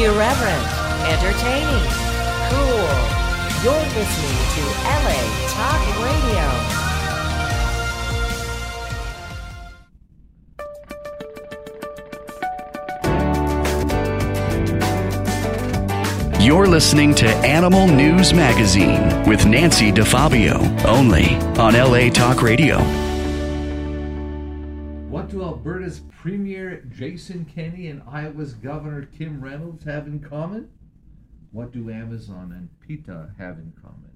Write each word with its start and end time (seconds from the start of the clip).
Irreverent, 0.00 0.66
entertaining, 1.12 1.84
cool. 2.48 2.88
You're 3.62 3.86
listening 3.92 4.36
to 4.54 4.62
LA 4.88 5.20
Talk 5.50 5.82
Radio. 6.00 6.46
You're 16.42 16.66
listening 16.66 17.14
to 17.16 17.26
Animal 17.44 17.86
News 17.86 18.32
Magazine 18.32 19.28
with 19.28 19.44
Nancy 19.44 19.92
DeFabio, 19.92 20.82
only 20.86 21.34
on 21.60 21.74
LA 21.74 22.08
Talk 22.08 22.40
Radio. 22.40 22.78
What 25.10 25.28
do 25.28 25.42
Alberta's 25.42 26.00
Premier 26.20 26.84
Jason 26.94 27.46
Kenney 27.46 27.86
and 27.86 28.02
Iowa's 28.06 28.52
Governor 28.52 29.06
Kim 29.06 29.40
Reynolds 29.40 29.84
have 29.84 30.06
in 30.06 30.20
common? 30.20 30.68
What 31.50 31.72
do 31.72 31.90
Amazon 31.90 32.52
and 32.54 32.68
PETA 32.86 33.30
have 33.38 33.56
in 33.56 33.72
common? 33.80 34.10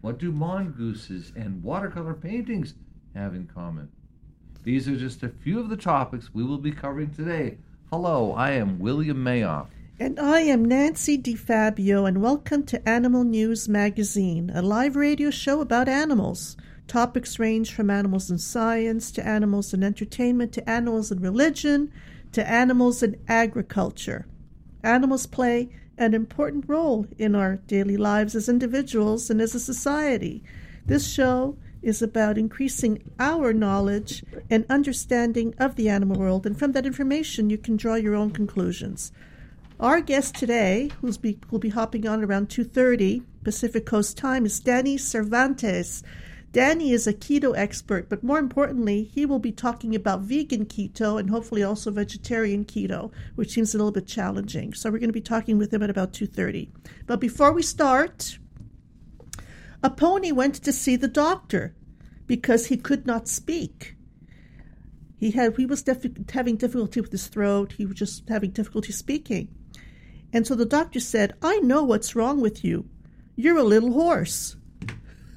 What 0.00 0.16
do 0.16 0.32
mongooses 0.32 1.30
and 1.36 1.62
watercolor 1.62 2.14
paintings 2.14 2.72
have 3.14 3.34
in 3.34 3.46
common? 3.46 3.90
These 4.64 4.88
are 4.88 4.96
just 4.96 5.22
a 5.22 5.28
few 5.28 5.60
of 5.60 5.68
the 5.68 5.76
topics 5.76 6.32
we 6.32 6.42
will 6.42 6.56
be 6.56 6.72
covering 6.72 7.10
today. 7.10 7.58
Hello, 7.92 8.32
I 8.32 8.52
am 8.52 8.78
William 8.78 9.22
Mayoff. 9.22 9.68
And 9.98 10.18
I 10.18 10.40
am 10.40 10.64
Nancy 10.64 11.18
DeFabio, 11.18 12.08
and 12.08 12.22
welcome 12.22 12.62
to 12.64 12.88
Animal 12.88 13.24
News 13.24 13.68
Magazine, 13.68 14.50
a 14.54 14.62
live 14.62 14.96
radio 14.96 15.28
show 15.28 15.60
about 15.60 15.86
animals. 15.86 16.56
Topics 16.90 17.38
range 17.38 17.72
from 17.72 17.88
animals 17.88 18.32
in 18.32 18.38
science 18.38 19.12
to 19.12 19.24
animals 19.24 19.72
in 19.72 19.84
entertainment 19.84 20.52
to 20.54 20.68
animals 20.68 21.12
in 21.12 21.20
religion 21.20 21.92
to 22.32 22.44
animals 22.50 23.00
in 23.00 23.16
agriculture. 23.28 24.26
Animals 24.82 25.24
play 25.26 25.68
an 25.96 26.14
important 26.14 26.64
role 26.66 27.06
in 27.16 27.36
our 27.36 27.58
daily 27.68 27.96
lives 27.96 28.34
as 28.34 28.48
individuals 28.48 29.30
and 29.30 29.40
as 29.40 29.54
a 29.54 29.60
society. 29.60 30.42
This 30.84 31.06
show 31.06 31.56
is 31.80 32.02
about 32.02 32.36
increasing 32.36 33.08
our 33.20 33.52
knowledge 33.52 34.24
and 34.50 34.66
understanding 34.68 35.54
of 35.58 35.76
the 35.76 35.88
animal 35.88 36.18
world, 36.18 36.44
and 36.44 36.58
from 36.58 36.72
that 36.72 36.86
information, 36.86 37.50
you 37.50 37.58
can 37.58 37.76
draw 37.76 37.94
your 37.94 38.16
own 38.16 38.32
conclusions. 38.32 39.12
Our 39.78 40.00
guest 40.00 40.34
today, 40.34 40.90
who 41.00 41.12
will 41.52 41.60
be 41.60 41.68
hopping 41.68 42.08
on 42.08 42.24
around 42.24 42.48
2:30 42.48 43.22
Pacific 43.44 43.86
Coast 43.86 44.16
time, 44.16 44.44
is 44.44 44.58
Danny 44.58 44.98
Cervantes. 44.98 46.02
Danny 46.52 46.90
is 46.90 47.06
a 47.06 47.12
keto 47.12 47.56
expert, 47.56 48.08
but 48.08 48.24
more 48.24 48.38
importantly, 48.38 49.04
he 49.04 49.24
will 49.24 49.38
be 49.38 49.52
talking 49.52 49.94
about 49.94 50.22
vegan 50.22 50.66
keto 50.66 51.18
and 51.18 51.30
hopefully 51.30 51.62
also 51.62 51.92
vegetarian 51.92 52.64
keto, 52.64 53.12
which 53.36 53.52
seems 53.52 53.72
a 53.72 53.78
little 53.78 53.92
bit 53.92 54.08
challenging. 54.08 54.74
So 54.74 54.90
we're 54.90 54.98
going 54.98 55.10
to 55.10 55.12
be 55.12 55.20
talking 55.20 55.58
with 55.58 55.72
him 55.72 55.82
at 55.82 55.90
about 55.90 56.12
2:30. 56.12 56.68
But 57.06 57.20
before 57.20 57.52
we 57.52 57.62
start, 57.62 58.38
a 59.82 59.90
pony 59.90 60.32
went 60.32 60.56
to 60.56 60.72
see 60.72 60.96
the 60.96 61.08
doctor 61.08 61.76
because 62.26 62.66
he 62.66 62.76
could 62.76 63.06
not 63.06 63.28
speak. 63.28 63.96
He 65.16 65.30
had 65.30 65.56
he 65.56 65.66
was 65.66 65.82
def- 65.82 66.30
having 66.32 66.56
difficulty 66.56 67.00
with 67.00 67.12
his 67.12 67.28
throat. 67.28 67.74
He 67.78 67.86
was 67.86 67.96
just 67.96 68.28
having 68.28 68.50
difficulty 68.50 68.92
speaking. 68.92 69.48
And 70.32 70.46
so 70.46 70.54
the 70.56 70.64
doctor 70.64 71.00
said, 71.00 71.34
I 71.42 71.58
know 71.60 71.84
what's 71.84 72.16
wrong 72.16 72.40
with 72.40 72.64
you. 72.64 72.88
You're 73.36 73.58
a 73.58 73.62
little 73.62 73.92
horse. 73.92 74.56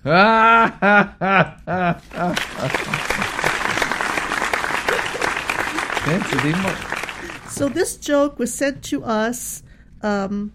so 7.49 7.69
this 7.69 7.97
joke 7.97 8.37
was 8.37 8.53
sent 8.53 8.83
to 8.83 9.03
us 9.03 9.63
um, 10.01 10.51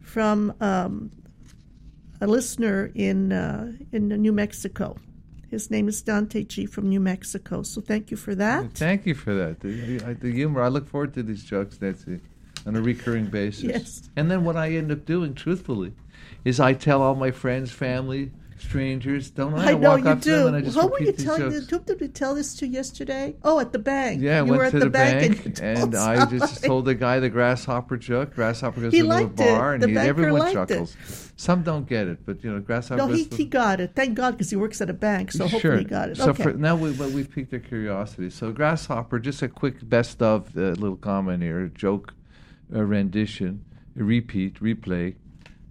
from 0.00 0.54
um, 0.60 1.10
a 2.20 2.26
listener 2.26 2.90
in 2.94 3.32
uh, 3.32 3.72
in 3.92 4.08
New 4.08 4.32
Mexico. 4.32 4.96
His 5.50 5.70
name 5.70 5.88
is 5.88 6.00
Dante 6.00 6.44
G 6.44 6.64
from 6.64 6.88
New 6.88 7.00
Mexico. 7.00 7.62
So 7.62 7.82
thank 7.82 8.10
you 8.10 8.16
for 8.16 8.34
that. 8.34 8.72
Thank 8.72 9.04
you 9.04 9.14
for 9.14 9.34
that. 9.34 9.60
The, 9.60 10.16
the 10.20 10.32
humor. 10.32 10.62
I 10.62 10.68
look 10.68 10.88
forward 10.88 11.12
to 11.14 11.22
these 11.22 11.44
jokes, 11.44 11.78
Nancy 11.80 12.20
on 12.66 12.74
a 12.74 12.82
recurring 12.82 13.26
basis. 13.26 13.62
Yes. 13.62 14.10
And 14.16 14.30
then 14.30 14.44
what 14.44 14.56
I 14.56 14.70
end 14.70 14.90
up 14.90 15.04
doing, 15.04 15.34
truthfully, 15.34 15.92
is 16.44 16.58
I 16.58 16.72
tell 16.72 17.00
all 17.00 17.14
my 17.14 17.30
friends, 17.30 17.70
family, 17.70 18.32
strangers, 18.66 19.30
don't 19.30 19.54
I? 19.54 19.70
I 19.70 19.72
know 19.72 19.90
walk 19.90 20.00
you 20.00 20.08
up 20.08 20.20
do. 20.20 20.30
to 20.30 20.36
them 20.36 20.46
and 20.48 20.56
I 20.56 20.60
just 20.60 20.78
Who 20.78 20.86
were 20.88 21.00
you 21.00 21.12
telling? 21.12 21.50
jokes. 21.52 21.70
Who 21.70 21.78
did 21.80 22.00
we 22.00 22.08
tell 22.08 22.34
this 22.34 22.54
to 22.56 22.66
yesterday? 22.66 23.36
Oh, 23.42 23.60
at 23.60 23.72
the 23.72 23.78
bank. 23.78 24.20
Yeah, 24.20 24.40
I 24.40 24.42
you 24.42 24.50
went 24.50 24.58
were 24.58 24.64
at 24.64 24.70
to 24.72 24.78
the, 24.80 24.84
the 24.86 24.90
bank, 24.90 25.46
and, 25.46 25.58
you 25.58 25.64
and 25.64 25.78
told 25.78 25.94
I 25.94 26.26
just 26.26 26.64
told 26.64 26.84
the 26.84 26.94
guy 26.94 27.20
the 27.20 27.30
grasshopper 27.30 27.96
joke. 27.96 28.34
Grasshopper 28.34 28.80
goes 28.80 28.92
He 28.92 28.98
to 28.98 29.04
the 29.04 29.08
little 29.08 29.30
it. 29.30 29.36
bar, 29.36 29.74
and 29.74 29.82
The 29.82 29.88
he, 29.88 29.96
everyone 29.96 30.52
chuckles. 30.52 30.96
Some 31.36 31.62
don't 31.62 31.86
get 31.86 32.08
it, 32.08 32.24
but 32.26 32.42
you 32.42 32.52
know, 32.52 32.60
grasshopper. 32.60 33.06
No, 33.06 33.08
he, 33.08 33.24
he 33.24 33.44
got 33.44 33.80
it. 33.80 33.92
Thank 33.94 34.14
God, 34.14 34.32
because 34.32 34.50
he 34.50 34.56
works 34.56 34.80
at 34.80 34.90
a 34.90 34.94
bank, 34.94 35.32
so 35.32 35.46
hopefully 35.46 35.78
he 35.78 35.84
got 35.84 36.08
it. 36.08 36.16
So 36.16 36.30
okay. 36.30 36.42
for, 36.44 36.52
now 36.54 36.76
we, 36.76 36.92
but 36.92 37.10
we've 37.10 37.30
piqued 37.30 37.50
their 37.50 37.60
curiosity. 37.60 38.30
So 38.30 38.52
grasshopper, 38.52 39.18
just 39.18 39.42
a 39.42 39.48
quick 39.48 39.86
best 39.88 40.22
of 40.22 40.56
uh, 40.56 40.60
little 40.60 40.96
comment 40.96 41.42
here, 41.42 41.66
joke, 41.68 42.14
a 42.72 42.84
rendition, 42.84 43.64
repeat, 43.94 44.60
replay. 44.60 45.14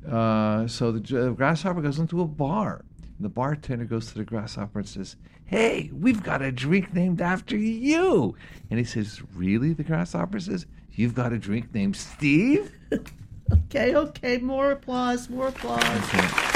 Uh, 0.10 0.68
so 0.68 0.92
the 0.92 1.34
grasshopper 1.36 1.82
goes 1.82 2.00
into 2.00 2.22
a 2.22 2.28
bar. 2.28 2.86
And 3.18 3.26
the 3.26 3.30
bartender 3.30 3.86
goes 3.86 4.08
to 4.08 4.18
the 4.18 4.24
grasshopper 4.26 4.80
and 4.80 4.88
says, 4.88 5.16
"Hey, 5.46 5.90
we've 5.94 6.22
got 6.22 6.42
a 6.42 6.52
drink 6.52 6.94
named 6.94 7.22
after 7.22 7.56
you." 7.56 8.36
And 8.70 8.78
he 8.78 8.86
says, 8.86 9.22
"Really?" 9.34 9.74
The 9.74 9.84
grasshopper 9.84 10.40
says, 10.40 10.66
"You've 10.92 11.16
got 11.16 11.32
a 11.32 11.38
drink 11.38 11.74
named 11.74 11.96
Steve." 11.96 12.72
okay, 13.52 13.96
okay. 13.96 14.38
More 14.40 14.72
applause. 14.72 15.30
More 15.30 15.48
applause. 15.48 16.55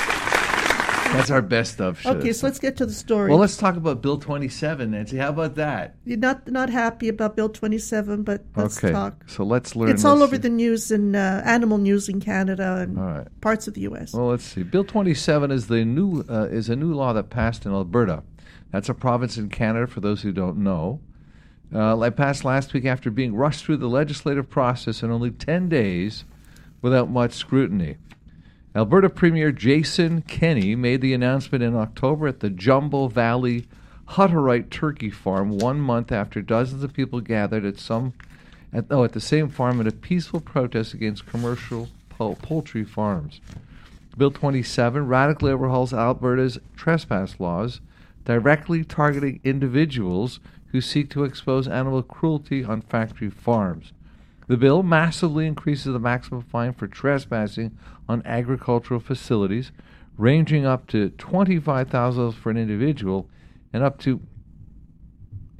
That's 1.14 1.32
our 1.32 1.42
best 1.42 1.82
of. 1.82 2.00
show. 2.00 2.12
Okay, 2.12 2.34
so 2.34 2.48
let's 2.48 2.60
get 2.60 2.78
to 2.78 2.86
the 2.86 2.94
story. 2.94 3.30
Well, 3.30 3.40
let's 3.40 3.58
talk 3.58 3.76
about 3.76 4.02
Bill 4.02 4.18
Twenty 4.18 4.48
Seven, 4.48 4.92
Nancy. 4.92 5.18
How 5.18 5.30
about 5.30 5.56
that? 5.56 5.96
You're 6.06 6.18
not 6.18 6.48
not 6.48 6.70
happy 6.70 7.10
about 7.10 7.36
Bill 7.36 7.50
27, 7.50 8.24
but 8.24 8.44
let's 8.56 8.78
okay, 8.78 8.92
talk. 8.92 9.24
so 9.28 9.44
let's 9.44 9.76
learn. 9.76 9.90
It's 9.90 10.06
all 10.06 10.16
let's 10.16 10.24
over 10.24 10.36
see. 10.36 10.42
the 10.42 10.50
news 10.50 10.92
in 10.92 11.16
uh, 11.16 11.42
animal 11.46 11.78
news 11.78 12.10
in 12.10 12.20
Canada 12.20 12.78
and 12.78 12.98
All 12.98 13.06
right. 13.06 13.42
parts 13.42 13.68
of 13.68 13.74
the 13.74 13.82
U.S. 13.82 14.14
Well, 14.14 14.28
let's 14.28 14.44
see. 14.44 14.64
Bill 14.64 14.84
27 14.84 15.52
is 15.52 15.68
the 15.68 15.86
new 15.86 16.24
uh, 16.30 16.48
is 16.50 16.70
a 16.70 16.76
new 16.76 16.94
law 16.94 17.14
that 17.14 17.30
passed 17.30 17.66
in 17.66 17.72
Alberta. 17.72 18.24
That's 18.72 18.90
a 18.90 18.94
province 18.94 19.38
in 19.38 19.50
Canada. 19.50 19.88
For 19.88 20.00
those 20.00 20.22
who 20.22 20.32
don't 20.32 20.58
know, 20.58 21.02
uh, 21.74 22.00
it 22.02 22.16
passed 22.16 22.46
last 22.46 22.74
week 22.74 22.86
after 22.86 23.12
being 23.12 23.36
rushed 23.36 23.66
through 23.66 23.78
the 23.78 23.88
legislative 23.90 24.50
process 24.50 25.04
in 25.04 25.12
only 25.12 25.32
10 25.32 25.70
days, 25.70 26.26
without 26.82 27.10
much 27.10 27.34
scrutiny. 27.34 27.98
Alberta 28.76 29.10
Premier 29.10 29.52
Jason 29.52 30.22
Kenney 30.22 30.76
made 30.76 31.02
the 31.02 31.14
announcement 31.14 31.64
in 31.64 31.76
October 31.76 32.28
at 32.28 32.40
the 32.40 32.52
Jumbo 32.52 33.08
Valley 33.08 33.68
Hutterite 34.10 34.70
Turkey 34.70 35.10
Farm, 35.10 35.58
one 35.58 35.80
month 35.80 36.12
after 36.12 36.40
dozens 36.44 36.84
of 36.84 36.94
people 36.94 37.20
gathered 37.20 37.66
at 37.66 37.80
some 37.80 38.14
at, 38.72 38.86
oh, 38.92 39.04
at 39.04 39.14
the 39.14 39.20
same 39.20 39.50
farm 39.50 39.82
in 39.82 39.88
a 39.88 39.92
peaceful 39.92 40.40
protest 40.40 40.94
against 40.94 41.26
commercial 41.26 41.90
poultry 42.10 42.84
farms. 42.84 43.42
Bill 44.16 44.30
27 44.30 45.08
radically 45.08 45.52
overhauls 45.52 45.92
Alberta's 45.92 46.60
trespass 46.76 47.40
laws, 47.40 47.82
directly 48.24 48.84
targeting 48.84 49.40
individuals 49.44 50.40
who 50.68 50.80
seek 50.80 51.10
to 51.10 51.24
expose 51.24 51.68
animal 51.68 52.04
cruelty 52.04 52.64
on 52.64 52.82
factory 52.82 53.32
farms. 53.32 53.94
The 54.46 54.58
bill 54.58 54.84
massively 54.84 55.48
increases 55.48 55.94
the 55.94 56.00
maximum 56.00 56.42
fine 56.42 56.74
for 56.74 56.88
trespassing 56.88 57.76
on 58.10 58.24
agricultural 58.26 59.00
facilities, 59.00 59.72
ranging 60.18 60.66
up 60.66 60.88
to 60.88 61.12
$25,000 61.12 62.34
for 62.34 62.50
an 62.50 62.58
individual 62.58 63.30
and 63.72 63.84
up 63.84 64.00
to 64.00 64.20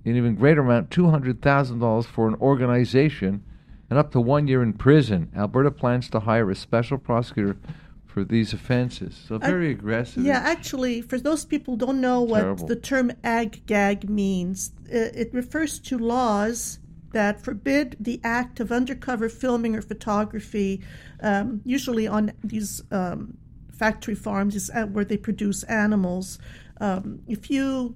an 0.04 0.18
even 0.18 0.36
greater 0.36 0.62
amount, 0.62 0.90
$200,000 0.90 2.06
for 2.06 2.28
an 2.28 2.36
organization, 2.36 3.44
and 3.90 4.00
up 4.00 4.12
to 4.12 4.20
one 4.20 4.48
year 4.48 4.64
in 4.64 4.74
prison. 4.74 5.32
Alberta 5.36 5.72
plans 5.72 6.10
to 6.10 6.22
hire 6.22 6.50
a 6.50 6.56
special 6.56 6.98
prosecutor 6.98 7.58
for 8.06 8.24
these 8.24 8.54
offenses. 8.54 9.24
So 9.28 9.38
very 9.38 9.70
aggressive. 9.70 10.24
Yeah, 10.24 10.40
actually, 10.40 11.02
for 11.02 11.20
those 11.20 11.46
people 11.46 11.76
who 11.76 11.86
don't 11.86 12.02
know 12.02 12.22
what 12.22 12.40
Terrible. 12.40 12.68
the 12.68 12.76
term 12.76 13.12
ag 13.24 13.66
gag 13.68 14.10
means, 14.10 14.72
uh, 14.88 15.14
it 15.14 15.32
refers 15.32 15.80
to 15.82 15.98
laws 16.00 16.80
that 17.12 17.42
forbid 17.42 17.96
the 18.00 18.20
act 18.24 18.60
of 18.60 18.72
undercover 18.72 19.30
filming 19.30 19.76
or 19.76 19.82
photography, 19.82 20.82
um, 21.22 21.62
usually 21.66 22.08
on 22.08 22.32
these 22.44 22.84
um, 22.92 23.38
factory 23.72 24.16
farms 24.16 24.56
is, 24.56 24.70
uh, 24.70 24.86
where 24.86 25.06
they 25.06 25.18
produce 25.18 25.64
animals. 25.64 26.40
Um, 26.80 27.22
if 27.28 27.50
you 27.50 27.96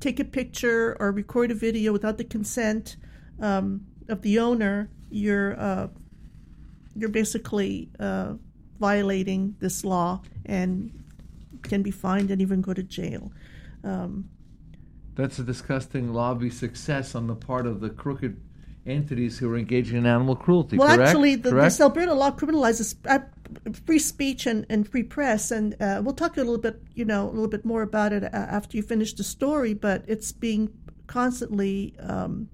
take 0.00 0.20
a 0.20 0.24
picture 0.24 0.96
or 1.00 1.12
record 1.12 1.50
a 1.50 1.54
video 1.54 1.92
without 1.92 2.18
the 2.18 2.24
consent 2.24 2.96
um, 3.40 3.86
of 4.08 4.22
the 4.22 4.38
owner, 4.38 4.90
you're 5.10 5.58
uh, 5.58 5.88
you're 6.94 7.10
basically 7.10 7.90
uh, 8.00 8.34
violating 8.80 9.54
this 9.60 9.84
law 9.84 10.22
and 10.46 11.04
can 11.62 11.82
be 11.82 11.90
fined 11.90 12.30
and 12.30 12.40
even 12.40 12.60
go 12.60 12.72
to 12.72 12.82
jail. 12.82 13.32
Um, 13.84 14.28
That's 15.16 15.38
a 15.38 15.42
disgusting 15.42 16.12
lobby 16.12 16.50
success 16.50 17.14
on 17.14 17.26
the 17.26 17.34
part 17.34 17.66
of 17.66 17.80
the 17.80 17.90
crooked 17.90 18.40
entities 18.86 19.38
who 19.38 19.50
are 19.50 19.56
engaging 19.56 19.96
in 19.96 20.06
animal 20.06 20.36
cruelty. 20.36 20.76
Well, 20.76 20.94
correct? 20.94 21.08
actually, 21.08 21.36
the, 21.36 21.50
correct? 21.50 21.64
this 21.64 21.80
Alberta 21.80 22.14
law 22.14 22.30
criminalizes 22.30 22.94
uh, 23.06 23.20
free 23.84 23.98
speech 23.98 24.46
and, 24.46 24.66
and 24.68 24.88
free 24.88 25.02
press, 25.02 25.50
and 25.50 25.74
uh, 25.80 26.00
we'll 26.04 26.14
talk 26.14 26.36
a 26.36 26.40
little 26.40 26.58
bit, 26.58 26.80
you 26.94 27.04
know, 27.04 27.24
a 27.24 27.32
little 27.32 27.48
bit 27.48 27.64
more 27.64 27.82
about 27.82 28.12
it 28.12 28.24
uh, 28.24 28.28
after 28.32 28.76
you 28.76 28.82
finish 28.82 29.14
the 29.14 29.24
story. 29.24 29.74
But 29.74 30.04
it's 30.06 30.32
being 30.32 30.70
constantly 31.06 31.94
um, 31.98 32.48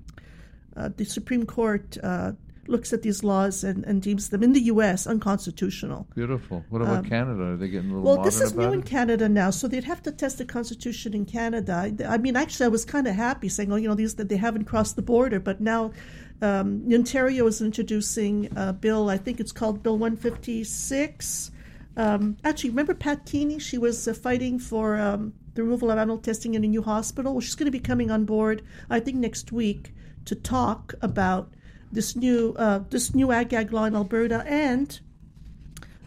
uh, 0.77 0.91
the 0.97 1.05
Supreme 1.05 1.45
Court 1.45 1.99
uh, 2.03 2.33
looks 2.69 2.93
at 2.93 3.03
these 3.03 3.25
laws 3.25 3.65
and, 3.65 3.85
and 3.85 4.03
deems 4.03 4.29
them 4.29 4.43
in 4.43 4.53
the 4.53 4.61
U.S. 4.63 5.07
unconstitutional. 5.07 6.07
Beautiful. 6.15 6.65
What 6.69 6.83
about 6.83 7.05
Canada? 7.07 7.43
Are 7.43 7.57
they 7.57 7.69
getting 7.69 7.91
a 7.91 7.95
little 7.95 8.11
Um, 8.11 8.17
Well, 8.17 8.25
this 8.25 8.41
is 8.41 8.55
new 8.55 8.73
in? 8.73 8.83
Canada 8.83 9.29
now, 9.29 9.51
so 9.51 9.69
they'd 9.69 9.85
have 9.85 10.03
to 10.03 10.13
test 10.13 10.39
the 10.39 10.45
Constitution 10.45 11.15
in 11.15 11.25
Canada. 11.25 11.93
I 12.09 12.19
mean, 12.19 12.37
actually, 12.37 12.67
I 12.67 12.69
was 12.69 12.85
kind 12.85 13.07
of 13.07 13.15
happy 13.15 13.49
saying, 13.49 13.73
"Oh, 13.73 13.77
you 13.77 13.89
know, 13.89 13.95
these 13.95 14.15
that 14.17 14.29
they 14.29 14.37
haven't 14.37 14.65
crossed 14.65 14.97
the 14.97 15.03
border," 15.03 15.41
but 15.41 15.61
now 15.61 15.93
um, 16.41 16.85
Ontario 16.93 17.47
is 17.47 17.61
introducing 17.63 18.49
a 18.57 18.73
bill. 18.73 19.09
I 19.09 19.17
think 19.19 19.41
it's 19.41 19.53
called 19.53 19.83
Bill 19.83 19.99
156. 19.99 21.51
Um, 21.97 22.37
actually, 22.45 22.71
remember 22.71 22.95
Pat 22.95 23.27
Keeney? 23.27 23.59
She 23.59 23.79
was 23.79 24.09
uh, 24.09 24.15
fighting 24.15 24.59
for 24.59 24.99
um, 24.99 25.35
the 25.55 25.63
removal 25.63 25.91
of 25.91 25.99
animal 25.99 26.19
testing 26.19 26.55
in 26.55 26.65
a 26.65 26.69
new 26.69 26.83
hospital. 26.83 27.33
Well, 27.33 27.41
she's 27.41 27.55
going 27.55 27.67
to 27.67 27.71
be 27.73 27.81
coming 27.81 28.11
on 28.11 28.25
board, 28.25 28.63
I 28.89 28.99
think, 29.01 29.19
next 29.19 29.53
week 29.53 29.93
to 30.25 30.35
talk 30.35 30.95
about 31.03 31.53
this 31.93 32.17
new 32.17 32.55
uh, 32.59 32.81
this 32.91 33.15
new 33.15 33.31
ag-gag 33.33 33.73
law 33.73 33.85
in 33.85 33.95
Alberta 33.95 34.45
and 34.47 34.99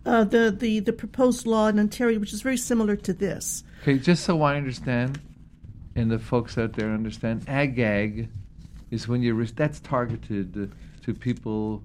uh, 0.05 0.23
the, 0.23 0.51
the 0.51 0.79
the 0.79 0.93
proposed 0.93 1.45
law 1.47 1.67
in 1.67 1.79
Ontario, 1.79 2.19
which 2.19 2.33
is 2.33 2.41
very 2.41 2.57
similar 2.57 2.95
to 2.95 3.13
this. 3.13 3.63
Okay, 3.81 3.97
just 3.99 4.23
so 4.23 4.41
I 4.41 4.57
understand, 4.57 5.19
and 5.95 6.11
the 6.11 6.19
folks 6.19 6.57
out 6.57 6.73
there 6.73 6.91
understand, 6.91 7.45
ag-gag 7.47 8.29
is 8.91 9.07
when 9.07 9.21
you're 9.21 9.45
that's 9.45 9.79
targeted 9.79 10.71
to 11.03 11.13
people, 11.13 11.83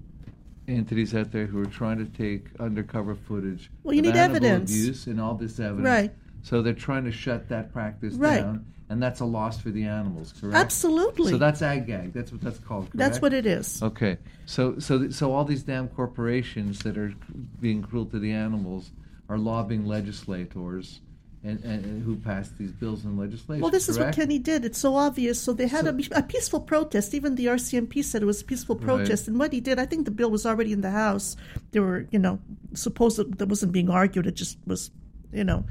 entities 0.67 1.13
out 1.15 1.31
there 1.31 1.45
who 1.45 1.59
are 1.61 1.65
trying 1.65 1.97
to 1.97 2.05
take 2.05 2.47
undercover 2.59 3.15
footage. 3.15 3.69
Well, 3.83 3.93
you 3.93 3.99
of 4.01 4.07
need 4.07 4.15
evidence. 4.15 4.71
abuse 4.71 5.07
and 5.07 5.21
all 5.21 5.35
this 5.35 5.59
evidence. 5.59 5.85
Right. 5.85 6.11
So 6.43 6.61
they're 6.61 6.73
trying 6.73 7.05
to 7.05 7.11
shut 7.11 7.49
that 7.49 7.71
practice 7.71 8.15
Right. 8.15 8.41
down, 8.41 8.65
and 8.91 9.01
that's 9.01 9.21
a 9.21 9.25
loss 9.25 9.57
for 9.57 9.69
the 9.69 9.85
animals. 9.85 10.33
Correct. 10.39 10.55
Absolutely. 10.55 11.31
So 11.31 11.37
that's 11.37 11.61
ag-gag. 11.61 12.11
That's 12.11 12.31
what 12.31 12.41
that's 12.41 12.59
called. 12.59 12.91
Correct? 12.91 12.97
That's 12.97 13.21
what 13.21 13.33
it 13.33 13.45
is. 13.45 13.81
Okay, 13.81 14.17
so 14.45 14.77
so 14.79 15.09
so 15.09 15.31
all 15.31 15.45
these 15.45 15.63
damn 15.63 15.87
corporations 15.87 16.79
that 16.79 16.97
are 16.97 17.13
being 17.61 17.81
cruel 17.81 18.05
to 18.07 18.19
the 18.19 18.33
animals 18.33 18.91
are 19.29 19.37
lobbying 19.37 19.85
legislators, 19.85 20.99
and, 21.41 21.63
and, 21.63 22.03
who 22.03 22.17
passed 22.17 22.57
these 22.57 22.73
bills 22.73 23.05
and 23.05 23.17
legislation. 23.17 23.61
Well, 23.61 23.71
this 23.71 23.87
is 23.87 23.97
what? 23.97 24.13
Kenney 24.13 24.39
did. 24.39 24.65
It's 24.65 24.77
so 24.77 24.95
obvious. 24.95 25.41
So 25.41 25.53
they 25.53 25.67
had 25.67 25.87
a, 25.87 25.97
a 26.11 26.21
peaceful 26.21 26.59
protest. 26.59 27.13
Even 27.13 27.35
the 27.35 27.45
RCMP 27.45 28.03
said 28.03 28.21
it 28.21 28.25
was 28.25 28.41
a 28.41 28.45
peaceful 28.45 28.75
Right. 28.75 28.83
protest. 28.83 29.29
And 29.29 29.39
what 29.39 29.53
he 29.53 29.61
did, 29.61 29.79
I 29.79 29.85
think 29.85 30.03
the 30.03 30.11
bill 30.11 30.29
was 30.29 30.45
already 30.45 30.73
in 30.73 30.81
the 30.81 30.91
House. 30.91 31.37
They 31.71 31.79
were, 31.79 32.07
you 32.11 32.19
know, 32.19 32.39
supposed 32.73 33.17
that 33.17 33.37
that 33.37 33.47
wasn't 33.47 33.71
being 33.71 33.89
argued. 33.89 34.27
It 34.27 34.35
just 34.35 34.57
was, 34.67 34.91
you 35.31 35.45
know, 35.45 35.63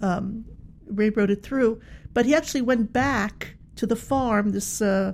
um, 0.00 0.44
Ray 0.88 1.10
wrote 1.10 1.30
it 1.30 1.44
through. 1.44 1.80
But 2.14 2.26
he 2.26 2.34
actually 2.34 2.62
went 2.62 2.92
back 2.92 3.56
to 3.76 3.86
the 3.86 3.96
farm, 3.96 4.50
this 4.50 4.80
uh, 4.80 5.12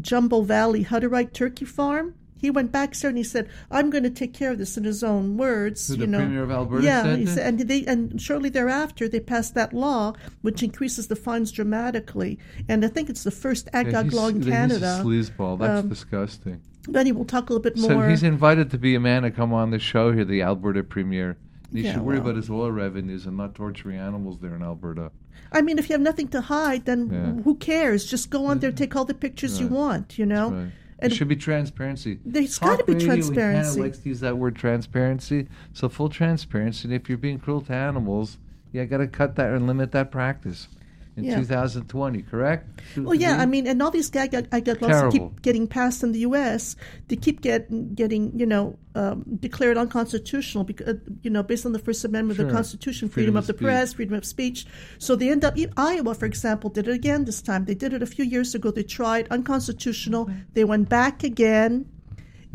Jumbo 0.00 0.42
Valley 0.42 0.84
Hutterite 0.84 1.32
turkey 1.32 1.64
farm. 1.64 2.14
He 2.36 2.50
went 2.50 2.72
back 2.72 2.94
there 2.96 3.08
and 3.08 3.16
he 3.16 3.22
said, 3.22 3.48
"I'm 3.70 3.88
going 3.88 4.02
to 4.02 4.10
take 4.10 4.34
care 4.34 4.50
of 4.50 4.58
this." 4.58 4.76
In 4.76 4.82
his 4.82 5.04
own 5.04 5.36
words, 5.36 5.86
Who, 5.86 5.94
you 5.94 6.00
the 6.00 6.06
know. 6.08 6.18
Premier 6.18 6.42
of 6.42 6.50
Alberta 6.50 6.84
yeah, 6.84 7.02
said 7.04 7.18
he 7.20 7.26
said, 7.26 7.46
and 7.46 7.60
they 7.68 7.84
and 7.84 8.20
shortly 8.20 8.48
thereafter 8.48 9.08
they 9.08 9.20
passed 9.20 9.54
that 9.54 9.72
law, 9.72 10.14
which 10.40 10.60
increases 10.60 11.06
the 11.06 11.14
fines 11.14 11.52
dramatically. 11.52 12.40
And 12.68 12.84
I 12.84 12.88
think 12.88 13.08
it's 13.08 13.22
the 13.22 13.30
first 13.30 13.68
Yeah, 13.72 13.80
ag-gag 13.80 14.12
law 14.12 14.26
in 14.28 14.38
he's 14.38 14.48
a 14.48 14.50
Canada. 14.50 15.00
sleazeball. 15.04 15.58
That's 15.60 15.82
Um, 15.84 15.88
disgusting. 15.88 16.60
Benny 16.88 17.12
will 17.12 17.24
talk 17.24 17.48
a 17.48 17.52
little 17.52 17.62
bit 17.62 17.76
more. 17.76 17.90
So 17.90 18.08
he's 18.08 18.24
invited 18.24 18.72
to 18.72 18.78
be 18.78 18.96
a 18.96 19.00
man 19.00 19.22
to 19.22 19.30
come 19.30 19.52
on 19.52 19.70
the 19.70 19.78
show 19.78 20.10
here, 20.10 20.24
the 20.24 20.42
Alberta 20.42 20.82
Premier. 20.82 21.36
He 21.72 21.82
Yeah, 21.82 21.94
should 21.94 22.02
worry 22.02 22.18
well. 22.18 22.30
about 22.30 22.36
his 22.36 22.50
oil 22.50 22.70
revenues 22.70 23.26
and 23.26 23.36
not 23.36 23.54
torturing 23.54 23.96
animals 23.98 24.38
there 24.40 24.54
in 24.54 24.62
Alberta. 24.62 25.10
I 25.50 25.62
mean, 25.62 25.78
if 25.78 25.88
you 25.88 25.94
have 25.94 26.00
nothing 26.02 26.28
to 26.28 26.40
hide, 26.42 26.84
then 26.84 27.08
Yeah. 27.10 27.42
who 27.42 27.54
cares? 27.56 28.04
Just 28.04 28.30
go 28.30 28.46
on 28.46 28.58
there, 28.58 28.72
take 28.72 28.94
all 28.94 29.04
the 29.04 29.14
pictures 29.14 29.60
you 29.60 29.68
want. 29.68 30.18
You 30.18 30.26
know. 30.26 30.50
Right. 30.50 30.72
And 30.98 31.10
there 31.10 31.16
should 31.16 31.28
be 31.28 31.36
transparency. 31.36 32.20
There's 32.24 32.58
Talk 32.58 32.70
gotta 32.78 32.84
be 32.84 32.92
radio, 32.92 33.06
transparency. 33.08 33.70
He 33.70 33.74
kind 33.74 33.78
of 33.78 33.84
likes 33.86 33.98
to 33.98 34.08
use 34.08 34.20
that 34.20 34.38
word 34.38 34.54
transparency. 34.54 35.48
So 35.72 35.88
full 35.88 36.08
transparency. 36.08 36.86
And 36.86 36.94
if 36.94 37.08
you're 37.08 37.18
being 37.18 37.40
cruel 37.40 37.60
to 37.62 37.72
animals, 37.72 38.38
yeah, 38.70 38.84
got 38.84 38.98
to 38.98 39.08
cut 39.08 39.34
that 39.36 39.52
and 39.52 39.66
limit 39.66 39.90
that 39.92 40.12
practice 40.12 40.68
in 41.16 41.24
Yeah. 41.24 41.36
2020. 41.36 42.22
Correct? 42.22 42.80
Well, 42.96 43.14
yeah, 43.14 43.38
I 43.38 43.46
mean, 43.46 43.66
and 43.66 43.82
all 43.82 43.90
these 43.90 44.10
gag 44.10 44.30
gag 44.30 44.82
laws 44.82 45.12
keep 45.12 45.42
getting 45.42 45.66
passed 45.66 46.02
in 46.02 46.12
the 46.12 46.20
U.S. 46.20 46.76
They 47.08 47.16
keep 47.16 47.40
get, 47.40 47.94
getting, 47.94 48.38
you 48.38 48.46
know, 48.46 48.78
um, 48.94 49.24
declared 49.40 49.76
unconstitutional 49.76 50.64
because, 50.64 50.96
you 51.22 51.30
know, 51.30 51.42
based 51.42 51.66
on 51.66 51.72
the 51.72 51.78
First 51.78 52.04
Amendment 52.04 52.38
of 52.38 52.46
the 52.46 52.52
Constitution, 52.52 53.08
Freedom 53.08 53.32
freedom, 53.32 53.36
of 53.36 53.42
of 53.44 53.46
the 53.48 53.54
press, 53.54 53.92
freedom 53.94 54.14
of 54.14 54.24
speech. 54.24 54.66
So 54.98 55.16
they 55.16 55.30
end 55.30 55.44
up. 55.44 55.56
Iowa, 55.76 56.14
for 56.14 56.26
example, 56.26 56.70
did 56.70 56.88
it 56.88 56.94
again 56.94 57.24
this 57.24 57.42
time. 57.42 57.64
They 57.64 57.74
did 57.74 57.92
it 57.92 58.02
a 58.02 58.06
few 58.06 58.24
years 58.24 58.54
ago. 58.54 58.70
They 58.70 58.82
tried 58.82 59.28
unconstitutional. 59.30 60.30
They 60.54 60.64
went 60.64 60.88
back 60.88 61.22
again. 61.24 61.86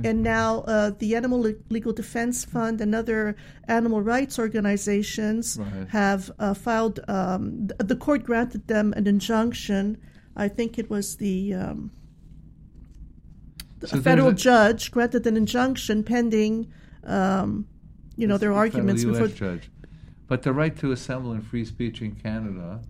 And 0.03 0.21
now 0.21 0.59
uh, 0.61 0.91
the 0.99 1.15
Animal 1.15 1.41
Le- 1.41 1.53
Legal 1.69 1.91
Defense 1.91 2.45
Fund 2.45 2.81
and 2.81 2.93
other 2.93 3.35
animal 3.67 4.01
rights 4.01 4.37
organizations 4.37 5.57
Right. 5.59 5.87
have 5.89 6.29
uh, 6.37 6.53
filed. 6.53 6.99
Um, 7.07 7.67
th- 7.67 7.77
the 7.79 7.95
court 7.95 8.23
granted 8.23 8.67
them 8.67 8.93
an 8.95 9.07
injunction. 9.07 9.97
I 10.35 10.49
think 10.49 10.77
it 10.77 10.89
was 10.91 11.15
the 11.15 11.53
um, 11.55 11.91
So 13.85 13.99
federal 14.01 14.29
a- 14.29 14.33
judge 14.33 14.91
granted 14.91 15.25
an 15.25 15.35
injunction 15.37 16.03
pending, 16.03 16.71
um, 17.03 17.67
you 18.15 18.27
know, 18.27 18.37
their 18.37 18.49
Federal 18.49 18.57
arguments 18.59 19.03
before. 19.03 19.27
judge. 19.29 19.71
But 20.27 20.43
the 20.43 20.53
right 20.53 20.75
to 20.77 20.91
assemble 20.91 21.31
and 21.31 21.43
free 21.43 21.65
speech 21.65 22.01
in 22.03 22.11
Canada, 22.15 22.81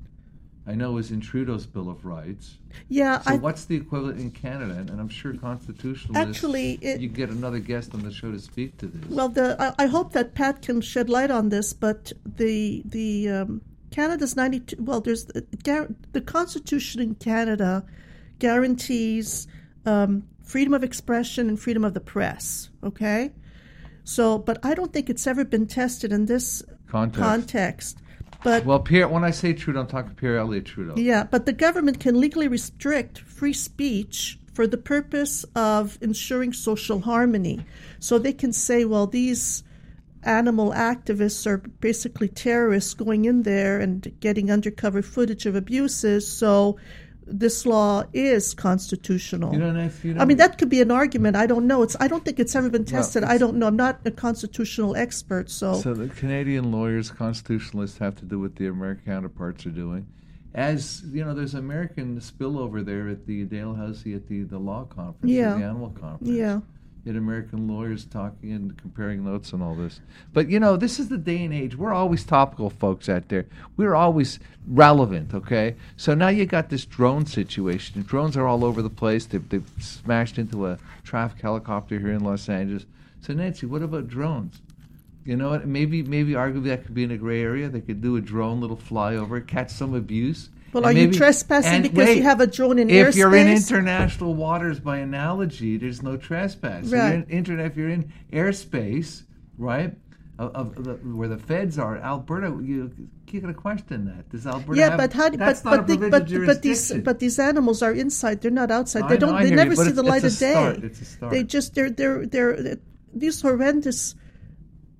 I 0.68 0.76
know, 0.76 0.98
is 0.98 1.12
in 1.12 1.22
Trudeau's 1.22 1.66
Bill 1.66 1.90
of 1.90 2.04
Rights. 2.04 2.58
Yeah, 2.90 3.22
So 3.22 3.32
I, 3.32 3.38
what's 3.38 3.66
the 3.66 3.78
equivalent 3.78 4.20
in 4.20 4.32
Canada? 4.32 4.74
And, 4.74 4.90
I'm 4.90 5.08
sure 5.08 5.34
constitutionalists. 5.34 6.18
Actually, 6.38 6.74
it- 6.82 7.00
you 7.00 7.08
get 7.08 7.30
another 7.30 7.60
guest 7.60 7.94
on 7.94 8.02
the 8.04 8.12
show 8.12 8.32
to 8.32 8.40
speak 8.40 8.78
to 8.80 8.88
this. 8.88 9.10
Well, 9.10 9.30
the 9.30 9.56
I, 9.60 9.86
I 9.86 9.88
hope 9.88 10.12
that 10.14 10.36
Pat 10.36 10.62
can 10.62 10.82
shed 10.82 11.10
light 11.10 11.32
on 11.32 11.50
this, 11.50 11.72
but 11.72 12.12
the 12.26 12.84
the 12.86 13.30
um, 13.30 13.62
Canada's 13.92 14.36
ninety 14.36 14.60
two. 14.60 14.76
Well, 14.80 15.00
there's 15.00 15.26
the, 15.26 15.46
the 16.12 16.22
Constitution 16.22 17.02
in 17.02 17.16
Canada 17.16 17.86
guarantees 18.40 19.48
um, 19.86 20.24
freedom 20.44 20.74
of 20.74 20.84
expression 20.84 21.48
and 21.50 21.60
freedom 21.60 21.84
of 21.86 21.94
the 21.94 22.00
press. 22.02 22.70
Okay, 22.84 23.32
so 24.04 24.38
but 24.38 24.60
I 24.64 24.74
don't 24.74 24.92
think 24.92 25.10
it's 25.10 25.26
ever 25.28 25.46
been 25.46 25.66
tested 25.68 26.12
in 26.12 26.26
this 26.26 26.62
Context. 26.88 27.22
context. 27.22 28.02
But 28.48 28.64
well, 28.64 28.80
Pierre, 28.80 29.10
when 29.10 29.26
I 29.26 29.32
say 29.32 29.52
Trudeau, 29.52 29.82
I'm 29.82 29.88
talking 29.88 30.16
Pierre 30.16 30.38
Elliott 30.38 30.64
Trudeau. 30.64 30.94
Yeah, 30.96 31.26
but 31.26 31.46
the 31.46 31.52
government 31.52 32.00
can 32.00 32.18
legally 32.18 32.48
restrict 32.48 33.20
free 33.20 33.52
speech 33.52 34.40
for 34.54 34.66
the 34.66 34.78
purpose 34.78 35.44
of 35.54 35.98
ensuring 36.00 36.54
social 36.54 37.02
harmony. 37.02 37.60
So 38.00 38.18
they 38.18 38.32
can 38.32 38.54
say, 38.54 38.86
well, 38.86 39.06
these 39.06 39.64
animal 40.24 40.72
activists 40.72 41.46
are 41.46 41.58
basically 41.58 42.30
terrorists 42.30 42.94
going 42.94 43.26
in 43.26 43.44
there 43.44 43.82
and 43.82 44.16
getting 44.22 44.50
undercover 44.50 45.02
footage 45.02 45.46
of 45.46 45.56
abuses. 45.56 46.26
So 46.26 46.78
this 47.30 47.66
law 47.66 48.04
is 48.14 48.54
constitutional. 48.54 49.54
You 49.54 49.60
don't 49.60 49.76
know 49.76 49.84
if 49.86 50.04
you 50.04 50.16
I 50.18 50.26
mean, 50.26 50.38
that 50.38 50.58
could 50.58 50.70
be 50.70 50.82
an 50.82 50.92
argument. 50.92 51.36
I 51.36 51.46
don't 51.46 51.68
know. 51.68 51.84
It's. 51.84 51.96
I 52.00 52.08
don't 52.08 52.24
think 52.26 52.40
it's 52.40 52.56
ever 52.56 52.70
been 52.70 52.86
tested. 52.86 53.24
I 53.24 53.38
don't 53.38 53.58
know. 53.58 53.68
I'm 53.68 53.76
not 53.76 54.00
a 54.06 54.12
constitutional 54.12 54.96
expert, 54.96 55.50
so, 55.50 55.76
So 55.76 55.94
the 55.94 56.08
Canadian 56.10 56.72
lawyers, 56.72 57.12
constitutionalists, 57.12 57.98
have 57.98 58.16
to 58.18 58.26
do 58.26 58.40
what 58.40 58.56
the 58.56 58.68
American 58.68 59.06
counterparts 59.06 59.66
are 59.66 59.72
doing. 59.72 60.08
As 60.56 61.04
you 61.12 61.24
know, 61.24 61.34
there's 61.34 61.54
American 61.54 62.20
spillover 62.20 62.84
there 62.84 63.08
at 63.10 63.28
the 63.28 63.44
Dale 63.44 63.74
Dalhousie 63.74 64.16
at 64.16 64.28
the, 64.28 64.44
the 64.44 64.58
law 64.58 64.86
conference, 64.86 65.32
Yeah. 65.32 65.56
the 65.58 65.64
animal 65.66 65.90
conference. 65.92 66.34
yeah. 66.34 66.62
Yet 67.06 67.16
American 67.16 67.68
lawyers 67.68 68.04
talking 68.06 68.52
and 68.52 68.78
comparing 68.78 69.24
notes 69.24 69.54
and 69.54 69.64
all 69.64 69.76
this. 69.76 70.02
But 70.34 70.50
you 70.50 70.60
know, 70.60 70.76
this 70.76 71.00
is 71.00 71.08
the 71.08 71.18
day 71.18 71.44
and 71.46 71.54
age. 71.54 71.76
We're 71.76 71.94
always 71.94 72.26
topical, 72.26 72.70
folks 72.70 73.08
out 73.08 73.30
there. 73.30 73.46
We're 73.78 73.96
always 73.96 74.40
relevant, 74.68 75.34
okay? 75.34 75.76
So 75.96 76.14
now 76.14 76.28
you 76.28 76.46
got 76.46 76.70
this 76.70 76.84
drone 76.84 77.26
situation. 77.26 78.02
Drones 78.02 78.36
are 78.36 78.46
all 78.46 78.66
over 78.66 78.82
the 78.82 78.90
place. 78.90 79.26
They've, 79.26 79.48
they've 79.48 79.70
smashed 79.80 80.38
into 80.38 80.68
a 80.68 80.80
traffic 81.06 81.42
helicopter 81.42 81.98
here 81.98 82.12
in 82.12 82.24
Los 82.24 82.50
Angeles. 82.50 82.86
So 83.22 83.34
Nancy, 83.34 83.66
what 83.66 83.82
about 83.82 84.08
drones? 84.08 84.62
You 85.24 85.36
know 85.36 85.50
what? 85.50 85.68
Maybe, 85.68 86.04
maybe 86.04 86.34
arguably 86.34 86.66
that 86.66 86.86
could 86.86 86.96
be 86.96 87.04
in 87.04 87.12
a 87.12 87.18
gray 87.18 87.42
area. 87.42 87.68
They 87.68 87.82
could 87.82 88.02
do 88.02 88.16
a 88.16 88.22
drone 88.22 88.62
little 88.62 88.78
flyover, 88.78 89.46
catch 89.46 89.70
some 89.72 89.94
abuse. 89.94 90.50
Well, 90.74 90.86
and 90.86 90.98
are 90.98 91.02
you 91.02 91.12
trespassing 91.12 91.82
because 91.82 92.16
you 92.16 92.24
have 92.24 92.42
a 92.42 92.48
drone 92.48 92.80
in 92.80 92.90
airspace? 92.90 93.08
if 93.10 93.16
you're 93.16 93.36
in 93.36 93.48
international 93.48 94.34
waters, 94.34 94.80
by 94.80 94.98
analogy, 94.98 95.78
there's 95.78 96.04
no 96.04 96.18
trespass. 96.18 96.86
Right. 96.86 97.26
you're 97.30 97.40
in 97.40 97.60
if 97.60 97.78
you're 97.78 97.90
in 97.90 98.12
airspace, 98.32 99.24
right? 99.58 99.96
of, 100.40 100.56
of 100.56 100.84
the, 100.84 100.94
where 100.94 101.28
the 101.28 101.38
feds 101.38 101.80
are. 101.80 101.98
Alberta, 101.98 102.48
you 102.64 102.92
you 103.30 103.42
got 103.42 103.48
to 103.48 103.54
question 103.54 104.06
that. 104.06 104.30
Does 104.30 104.46
Alberta? 104.46 104.80
Yeah, 104.80 104.90
have, 104.90 104.98
but 104.98 105.14
how? 105.14 105.30
But 105.30 105.62
but, 105.64 105.88
the, 105.88 105.98
but 105.98 106.46
but 106.46 106.62
these 106.62 106.94
but 106.94 107.20
these 107.20 107.40
animals 107.40 107.82
are 107.82 107.94
inside. 107.94 108.42
They're 108.42 108.52
not 108.52 108.72
outside. 108.72 109.04
I 109.04 109.08
They 109.10 109.18
don't. 109.18 109.36
They 109.36 109.50
hear 109.50 109.50
you, 109.50 109.56
never 109.56 109.76
see 109.76 109.92
the 109.92 110.04
light 110.04 110.24
of 110.24 110.34
a 110.34 110.38
day. 110.38 110.52
start, 110.52 110.84
it's 110.84 111.02
a 111.02 111.06
start. 111.06 111.32
They 111.32 111.44
just 111.44 111.74
they're 111.76 111.90
they're 111.90 112.26
they're 112.26 112.78
these 113.14 113.42
horrendous, 113.42 114.16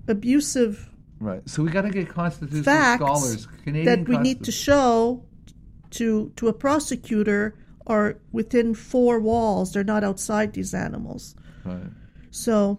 abusive 0.08 0.90
right. 1.20 1.48
So 1.48 1.62
we 1.62 1.70
got 1.70 1.82
to 1.82 1.90
get 1.90 2.08
constitutional 2.08 2.96
scholars, 2.96 3.46
Canadian 3.64 4.04
that 4.04 4.08
we 4.08 4.18
need 4.18 4.44
to 4.44 4.52
show 4.52 5.22
to 5.90 6.32
to 6.36 6.48
a 6.48 6.52
prosecutor 6.52 7.54
are 7.86 8.16
within 8.32 8.74
four 8.74 9.18
walls. 9.18 9.72
They're 9.72 9.84
not 9.84 10.04
outside 10.04 10.52
these 10.52 10.74
animals. 10.74 11.34
Right. 11.64 11.90
So, 12.30 12.78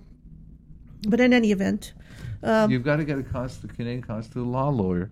but 1.08 1.20
in 1.20 1.34
any 1.34 1.52
event, 1.52 1.94
um, 2.44 2.72
You've 2.72 2.84
got 2.84 2.98
to 2.98 3.04
get 3.04 3.18
a 3.18 3.24
consti- 3.24 3.70
Canadian 3.76 4.02
constitutional 4.02 4.52
law 4.52 4.70
lawyer 4.70 5.10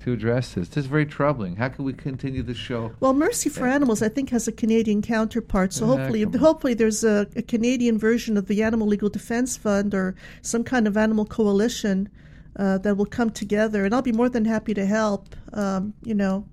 to 0.00 0.12
address 0.12 0.54
this. 0.54 0.68
This 0.68 0.84
is 0.84 0.86
very 0.86 1.06
troubling. 1.06 1.56
How 1.56 1.68
can 1.68 1.84
we 1.84 1.92
continue 1.92 2.42
the 2.42 2.54
show? 2.54 2.92
Well, 3.00 3.12
Mercy 3.12 3.48
for 3.48 3.66
Animals, 3.66 4.02
I 4.02 4.08
think, 4.08 4.30
has 4.30 4.46
a 4.48 4.52
Canadian 4.52 5.02
counterpart. 5.02 5.72
So 5.72 5.86
hopefully, 5.86 6.22
hopefully, 6.22 6.74
there's 6.74 7.04
a, 7.04 7.26
a 7.36 7.42
Canadian 7.42 7.98
version 7.98 8.36
of 8.36 8.46
the 8.46 8.62
Animal 8.62 8.86
Legal 8.86 9.08
Defense 9.08 9.56
Fund 9.56 9.94
or 9.94 10.14
some 10.42 10.64
kind 10.64 10.86
of 10.86 10.96
animal 10.96 11.24
coalition 11.24 12.08
uh, 12.56 12.78
that 12.78 12.96
will 12.96 13.06
come 13.06 13.30
together. 13.30 13.84
And 13.84 13.94
I'll 13.94 14.02
be 14.02 14.12
more 14.12 14.28
than 14.28 14.44
happy 14.44 14.74
to 14.74 14.86
help. 14.86 15.34
Um, 15.52 15.94
you 16.02 16.14
know, 16.14 16.46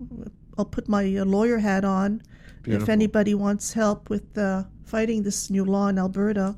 I'll 0.58 0.66
put 0.66 0.88
my 0.88 1.16
uh, 1.18 1.26
lawyer 1.26 1.58
hat 1.58 1.84
on 1.86 2.22
if 2.66 2.90
anybody 2.90 3.34
wants 3.34 3.74
help 3.74 4.10
with 4.10 4.38
uh, 4.38 4.64
fighting 4.86 5.24
this 5.24 5.50
new 5.50 5.66
law 5.66 5.88
in 5.88 5.98
Alberta. 5.98 6.56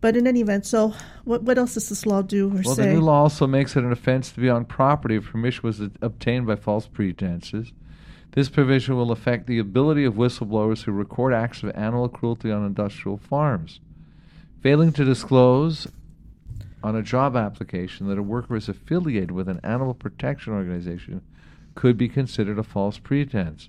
But 0.00 0.16
in 0.16 0.26
any 0.26 0.40
event, 0.40 0.64
so 0.64 0.94
what, 1.24 1.42
what 1.42 1.58
else 1.58 1.74
does 1.74 1.90
this 1.90 2.06
law 2.06 2.22
do 2.22 2.46
or 2.46 2.62
Well, 2.62 2.62
say? 2.62 2.68
Well, 2.68 2.76
the 2.76 2.94
new 2.94 3.00
law 3.00 3.22
also 3.22 3.46
makes 3.46 3.76
it 3.76 3.84
an 3.84 3.92
offense 3.92 4.32
to 4.32 4.40
be 4.40 4.48
on 4.48 4.64
property 4.64 5.16
if 5.16 5.26
permission 5.26 5.60
was 5.62 5.80
obtained 6.00 6.46
by 6.46 6.56
false 6.56 6.86
pretenses. 6.86 7.72
This 8.32 8.48
provision 8.48 8.96
will 8.96 9.10
affect 9.10 9.46
the 9.46 9.58
ability 9.58 10.04
of 10.04 10.14
whistleblowers 10.14 10.84
who 10.84 10.92
record 10.92 11.34
acts 11.34 11.62
of 11.62 11.70
animal 11.74 12.08
cruelty 12.08 12.50
on 12.50 12.64
industrial 12.64 13.18
farms. 13.18 13.80
Failing 14.62 14.92
to 14.92 15.04
disclose 15.04 15.86
on 16.82 16.96
a 16.96 17.02
job 17.02 17.36
application 17.36 18.08
that 18.08 18.18
a 18.18 18.22
worker 18.22 18.56
is 18.56 18.68
affiliated 18.68 19.32
with 19.32 19.48
an 19.48 19.60
animal 19.62 19.92
protection 19.92 20.52
organization 20.52 21.20
could 21.74 21.96
be 21.96 22.08
considered 22.08 22.58
a 22.58 22.62
false 22.62 22.98
pretense. 22.98 23.68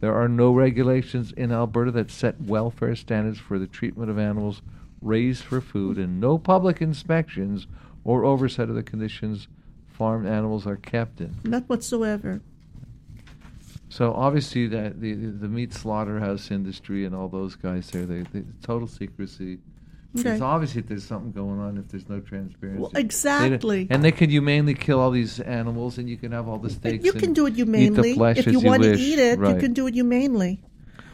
There 0.00 0.14
are 0.14 0.28
no 0.28 0.52
regulations 0.52 1.32
in 1.32 1.52
Alberta 1.52 1.90
that 1.92 2.10
set 2.10 2.40
welfare 2.40 2.96
standards 2.96 3.38
for 3.38 3.58
the 3.58 3.66
treatment 3.66 4.10
of 4.10 4.18
animals 4.18 4.62
raised 5.02 5.44
for 5.44 5.60
food, 5.60 5.98
and 5.98 6.20
no 6.20 6.38
public 6.38 6.80
inspections 6.80 7.66
or 8.04 8.24
oversight 8.24 8.68
of 8.68 8.74
the 8.74 8.82
conditions 8.82 9.48
farmed 9.88 10.26
animals 10.26 10.66
are 10.66 10.76
kept 10.76 11.20
in. 11.20 11.36
Not 11.44 11.68
whatsoever. 11.68 12.40
So 13.90 14.14
obviously, 14.14 14.66
that 14.68 15.00
the 15.00 15.14
the 15.14 15.48
meat 15.48 15.74
slaughterhouse 15.74 16.50
industry 16.50 17.04
and 17.04 17.14
all 17.14 17.28
those 17.28 17.56
guys 17.56 17.90
there, 17.90 18.06
they, 18.06 18.22
they 18.22 18.44
total 18.62 18.86
secrecy. 18.86 19.58
Okay. 20.18 20.30
It's 20.32 20.40
obviously 20.42 20.82
there's 20.82 21.04
something 21.04 21.30
going 21.30 21.60
on 21.60 21.78
if 21.78 21.88
there's 21.88 22.08
no 22.08 22.18
transparency. 22.20 22.80
Well, 22.80 22.90
They 22.90 23.00
exactly. 23.00 23.86
and 23.90 24.02
they 24.02 24.10
can 24.10 24.28
humanely 24.28 24.74
kill 24.74 24.98
all 24.98 25.12
these 25.12 25.38
animals, 25.38 25.98
and 25.98 26.08
you 26.10 26.16
can 26.16 26.32
have 26.32 26.48
all 26.48 26.58
the 26.58 26.70
steaks. 26.70 27.04
you 27.04 27.12
can 27.12 27.32
do 27.32 27.46
it 27.46 27.54
humanely. 27.54 28.12
If 28.18 28.46
you 28.48 28.58
want 28.60 28.82
to 28.82 28.94
eat 28.94 29.18
it, 29.20 29.38
right. 29.38 29.54
you 29.54 29.60
can 29.60 29.72
do 29.72 29.86
it 29.86 29.94
humanely. 29.94 30.62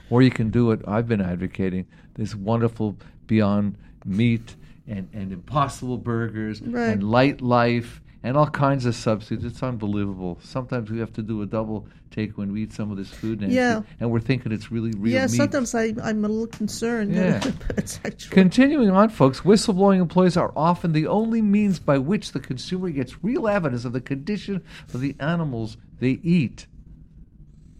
Or 0.09 0.23
you 0.23 0.31
can 0.31 0.51
do 0.51 0.71
it. 0.71 0.81
I've 0.87 1.09
been 1.09 1.21
advocating 1.21 1.87
this 2.15 2.35
wonderful 2.35 2.97
Beyond 3.27 3.77
Meat 4.05 4.55
and, 4.87 5.09
and 5.13 5.33
Impossible 5.33 5.99
Burgers 5.99 6.63
Right. 6.63 6.91
and 6.91 7.03
Lightlife 7.03 8.01
and 8.27 8.37
all 8.37 8.49
kinds 8.49 8.87
of 8.87 8.97
substitutes. 8.97 9.45
It's 9.45 9.63
unbelievable. 9.63 10.37
Sometimes 10.43 10.91
we 10.91 10.99
have 10.99 11.13
to 11.13 11.23
do 11.23 11.43
a 11.43 11.47
double 11.47 11.87
take 12.11 12.37
when 12.37 12.53
we 12.53 12.65
eat 12.65 12.73
some 12.73 12.91
of 12.91 12.97
this 12.97 13.09
food, 13.09 13.41
Nancy, 13.41 13.55
Yeah. 13.55 13.83
and 14.01 14.11
we're 14.11 14.19
thinking 14.19 14.51
it's 14.51 14.73
really 14.73 14.91
real 14.99 15.15
yeah, 15.15 15.27
meat. 15.27 15.31
sometimes 15.37 15.77
I, 15.77 15.95
I'm 16.03 16.25
a 16.25 16.29
little 16.29 16.49
concerned. 16.49 17.15
Yeah. 17.15 17.41
it's 17.77 18.01
actually. 18.05 18.35
Continuing 18.35 18.91
on, 18.91 19.11
folks, 19.11 19.43
whistleblowing 19.43 20.01
employees 20.01 20.37
are 20.37 20.53
often 20.57 20.91
the 20.91 21.07
only 21.07 21.41
means 21.41 21.79
by 21.79 21.99
which 21.99 22.33
the 22.33 22.41
consumer 22.41 22.91
gets 22.91 23.23
real 23.23 23.47
evidence 23.47 23.85
of 23.85 23.93
the 23.93 24.01
condition 24.01 24.61
of 24.93 25.01
the 25.01 25.15
animals 25.21 25.77
they 26.01 26.19
eat. 26.25 26.67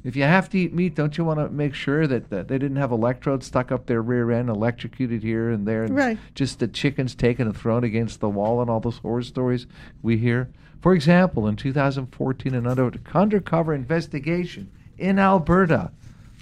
If 0.07 0.15
you 0.15 0.23
have 0.23 0.49
to 0.51 0.59
eat 0.59 0.73
meat, 0.73 0.95
don't 0.95 1.19
you 1.19 1.25
want 1.25 1.41
to 1.41 1.49
make 1.49 1.75
sure 1.75 2.07
that, 2.07 2.31
that 2.31 2.47
they 2.47 2.59
didn't 2.59 2.77
have 2.77 2.93
electrodes 2.93 3.47
stuck 3.47 3.73
up 3.73 3.87
their 3.87 4.01
rear 4.01 4.31
end, 4.31 4.49
electrocuted 4.49 5.25
here 5.25 5.51
and 5.51 5.67
there, 5.67 5.83
and 5.83 5.97
Right. 5.97 6.17
just 6.33 6.61
the 6.61 6.69
chickens 6.69 7.17
taken 7.17 7.49
and 7.49 7.57
thrown 7.57 7.83
against 7.83 8.21
the 8.21 8.29
wall, 8.29 8.61
and 8.61 8.71
all 8.71 8.79
those 8.79 8.99
horror 8.99 9.23
stories 9.23 9.67
we 10.03 10.19
hear? 10.19 10.49
For 10.81 10.95
example, 10.95 11.49
in 11.49 11.57
2014, 11.57 12.55
an 12.55 12.69
undercover 12.69 13.75
investigation 13.75 14.69
in 14.97 15.19
Alberta 15.19 15.91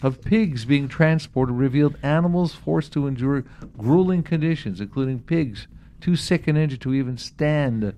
of 0.02 0.20
pigs 0.20 0.66
being 0.66 0.86
transported 0.86 1.56
revealed 1.56 1.96
animals 2.02 2.52
forced 2.52 2.92
to 2.92 3.06
endure 3.06 3.44
grueling 3.78 4.22
conditions, 4.22 4.78
including 4.78 5.20
pigs 5.20 5.68
too 6.02 6.16
sick 6.16 6.46
and 6.46 6.58
injured 6.58 6.82
to 6.82 6.92
even 6.92 7.16
stand, 7.16 7.94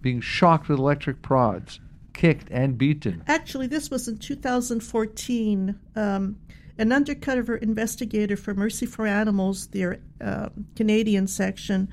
being 0.00 0.20
shocked 0.20 0.68
with 0.68 0.78
electric 0.78 1.22
prods, 1.22 1.80
kicked, 2.18 2.48
and 2.50 2.76
beaten. 2.76 3.22
Actually, 3.26 3.68
this 3.68 3.90
was 3.90 4.08
in 4.08 4.18
2014. 4.18 5.78
Um, 5.96 6.36
an 6.80 6.92
undercover 6.92 7.56
investigator 7.56 8.36
for 8.36 8.54
Mercy 8.54 8.86
for 8.86 9.06
Animals, 9.06 9.68
their 9.68 9.98
uh, 10.20 10.50
Canadian 10.76 11.26
section, 11.26 11.88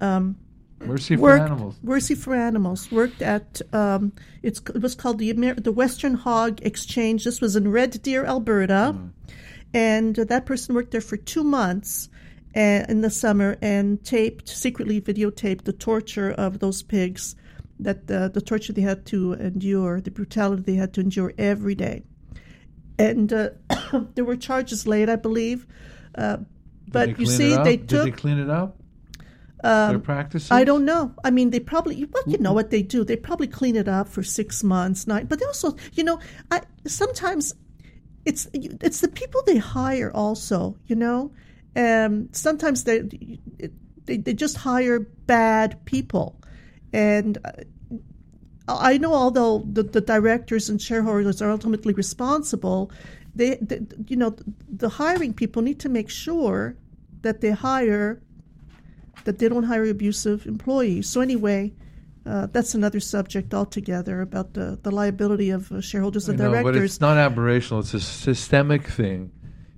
um, 0.00 0.36
Mercy 0.78 1.16
for 1.16 1.22
worked, 1.22 1.42
animals. 1.42 1.78
Mercy 1.82 2.14
for 2.14 2.34
Animals 2.34 2.90
worked 2.90 3.20
at 3.20 3.60
um, 3.72 4.12
it's 4.42 4.60
it 4.74 4.80
was 4.80 4.94
called 4.94 5.18
the 5.18 5.30
Amer- 5.30 5.54
the 5.54 5.72
Western 5.72 6.14
Hog 6.14 6.60
Exchange. 6.62 7.24
This 7.24 7.40
was 7.40 7.54
in 7.54 7.70
Red 7.70 8.00
Deer, 8.02 8.24
Alberta, 8.24 8.96
and 9.74 10.18
uh, 10.18 10.24
that 10.24 10.46
person 10.46 10.74
worked 10.74 10.92
there 10.92 11.02
for 11.02 11.18
two 11.18 11.44
months 11.44 12.08
uh, 12.56 12.84
in 12.88 13.02
the 13.02 13.10
summer 13.10 13.58
and 13.60 14.02
taped 14.04 14.48
secretly 14.48 15.02
videotaped 15.02 15.64
the 15.64 15.72
torture 15.74 16.30
of 16.30 16.60
those 16.60 16.82
pigs, 16.82 17.36
that 17.82 18.10
uh, 18.10 18.28
the 18.28 18.40
torture 18.40 18.72
they 18.72 18.82
had 18.82 19.06
to 19.06 19.34
endure, 19.34 20.00
the 20.00 20.10
brutality 20.10 20.62
they 20.62 20.74
had 20.74 20.92
to 20.94 21.00
endure 21.00 21.32
every 21.38 21.74
day, 21.74 22.04
and 22.98 23.32
uh, 23.32 23.50
there 24.14 24.24
were 24.24 24.36
charges 24.36 24.86
laid, 24.86 25.08
I 25.08 25.16
believe. 25.16 25.66
Uh, 26.14 26.38
but 26.88 27.18
you 27.18 27.26
see, 27.26 27.56
they 27.56 27.76
Did 27.76 27.88
took 27.88 28.04
they 28.04 28.10
clean 28.10 28.38
it 28.38 28.50
up? 28.50 28.76
Their 29.62 29.96
um, 29.96 30.00
practices? 30.00 30.50
I 30.50 30.64
don't 30.64 30.84
know. 30.84 31.14
I 31.22 31.30
mean, 31.30 31.50
they 31.50 31.60
probably, 31.60 32.04
well, 32.04 32.22
you 32.26 32.38
know 32.38 32.52
what 32.52 32.70
they 32.70 32.82
do. 32.82 33.04
They 33.04 33.16
probably 33.16 33.46
clean 33.46 33.76
it 33.76 33.88
up 33.88 34.08
for 34.08 34.22
six 34.22 34.64
months, 34.64 35.06
nine. 35.06 35.26
But 35.26 35.38
they 35.38 35.44
also, 35.44 35.76
you 35.92 36.04
know, 36.04 36.18
I 36.50 36.62
sometimes 36.86 37.54
it's 38.24 38.48
it's 38.54 39.00
the 39.00 39.08
people 39.08 39.42
they 39.46 39.58
hire 39.58 40.10
also. 40.14 40.76
You 40.86 40.96
know, 40.96 41.32
um, 41.76 42.28
sometimes 42.32 42.84
they 42.84 43.00
they 44.06 44.16
they 44.16 44.34
just 44.34 44.56
hire 44.56 45.00
bad 45.00 45.84
people, 45.84 46.39
and. 46.92 47.38
uh, 47.44 47.50
I 48.68 48.98
know, 48.98 49.12
although 49.12 49.66
the, 49.72 49.82
the 49.82 50.00
directors 50.00 50.68
and 50.68 50.80
shareholders 50.80 51.42
are 51.42 51.50
ultimately 51.50 51.92
responsible, 51.92 52.92
they, 53.34 53.56
they, 53.56 53.80
you 54.06 54.16
know, 54.16 54.36
the 54.68 54.88
hiring 54.88 55.34
people 55.34 55.60
need 55.60 55.80
to 55.80 55.88
make 55.88 56.08
sure 56.08 56.76
that 57.22 57.40
they 57.40 57.50
hire 57.50 58.22
that 59.24 59.38
they 59.38 59.48
don't 59.48 59.64
hire 59.64 59.84
abusive 59.86 60.46
employees. 60.46 61.08
So 61.08 61.20
anyway, 61.20 61.72
uh, 62.24 62.46
that's 62.46 62.74
another 62.74 63.00
subject 63.00 63.52
altogether 63.52 64.20
about 64.20 64.54
the, 64.54 64.78
the 64.82 64.90
liability 64.90 65.50
of 65.50 65.72
uh, 65.72 65.80
shareholders 65.80 66.28
and 66.28 66.38
know, 66.38 66.50
but 66.52 66.62
directors. 66.62 66.84
it's 66.92 67.00
not 67.00 67.16
aberrational. 67.16 67.80
It's 67.80 67.94
a 67.94 68.00
systemic 68.00 68.86
thing, 68.86 69.32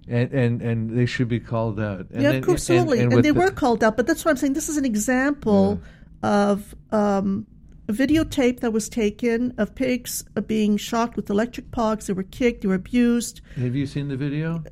and 0.06 0.30
and, 0.32 0.60
and 0.60 0.90
they 0.90 1.06
should 1.06 1.28
be 1.28 1.40
called 1.40 1.80
out. 1.80 2.10
And 2.10 2.22
yeah, 2.22 2.32
then- 2.32 2.50
absolutely, 2.50 3.00
and, 3.00 3.14
with 3.14 3.24
they 3.24 3.30
the- 3.30 3.40
were 3.40 3.50
called 3.50 3.82
out. 3.82 3.96
But 3.96 4.06
that's 4.06 4.24
what 4.24 4.32
I'm 4.32 4.36
saying. 4.36 4.52
This 4.52 4.68
is 4.68 4.76
an 4.76 4.84
example 4.84 5.80
of 6.22 6.74
um, 6.90 7.46
a 7.88 7.92
videotape 7.92 8.60
that 8.60 8.72
was 8.72 8.88
taken 8.88 9.54
of 9.58 9.74
pigs 9.74 10.24
uh, 10.36 10.40
being 10.40 10.76
shocked 10.76 11.16
with 11.16 11.30
electric 11.30 11.70
pogs. 11.70 12.06
They 12.06 12.12
were 12.12 12.22
kicked. 12.22 12.62
They 12.62 12.68
were 12.68 12.74
abused. 12.74 13.40
Have 13.56 13.74
you 13.74 13.86
seen 13.86 14.08
the 14.08 14.16
video? 14.16 14.62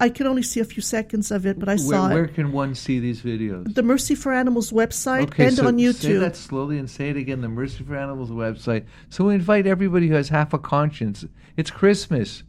I 0.00 0.08
can 0.08 0.26
only 0.26 0.42
see 0.42 0.60
a 0.60 0.64
few 0.64 0.80
seconds 0.82 1.30
of 1.32 1.44
it, 1.44 1.58
but 1.58 1.68
I 1.68 1.72
where, 1.72 1.78
saw 1.78 2.08
it. 2.08 2.14
where 2.14 2.28
can 2.28 2.52
one 2.52 2.74
see 2.74 3.00
these 3.00 3.22
videos? 3.22 3.74
The 3.74 3.82
Mercy 3.82 4.14
for 4.14 4.32
Animals 4.32 4.70
website 4.70 5.24
Okay, 5.24 5.46
and 5.46 5.56
so 5.56 5.66
on 5.66 5.78
say 5.78 5.84
YouTube. 5.84 6.20
that 6.20 6.36
slowly 6.36 6.78
and 6.78 6.88
say 6.88 7.10
it 7.10 7.16
again. 7.16 7.40
The 7.40 7.48
Mercy 7.48 7.82
for 7.82 7.96
Animals 7.96 8.30
website. 8.30 8.86
So 9.08 9.24
we 9.24 9.34
invite 9.34 9.66
everybody 9.66 10.06
who 10.08 10.14
has 10.14 10.28
half 10.28 10.52
a 10.52 10.58
conscience. 10.58 11.24
It's 11.56 11.70
Christmas, 11.70 12.44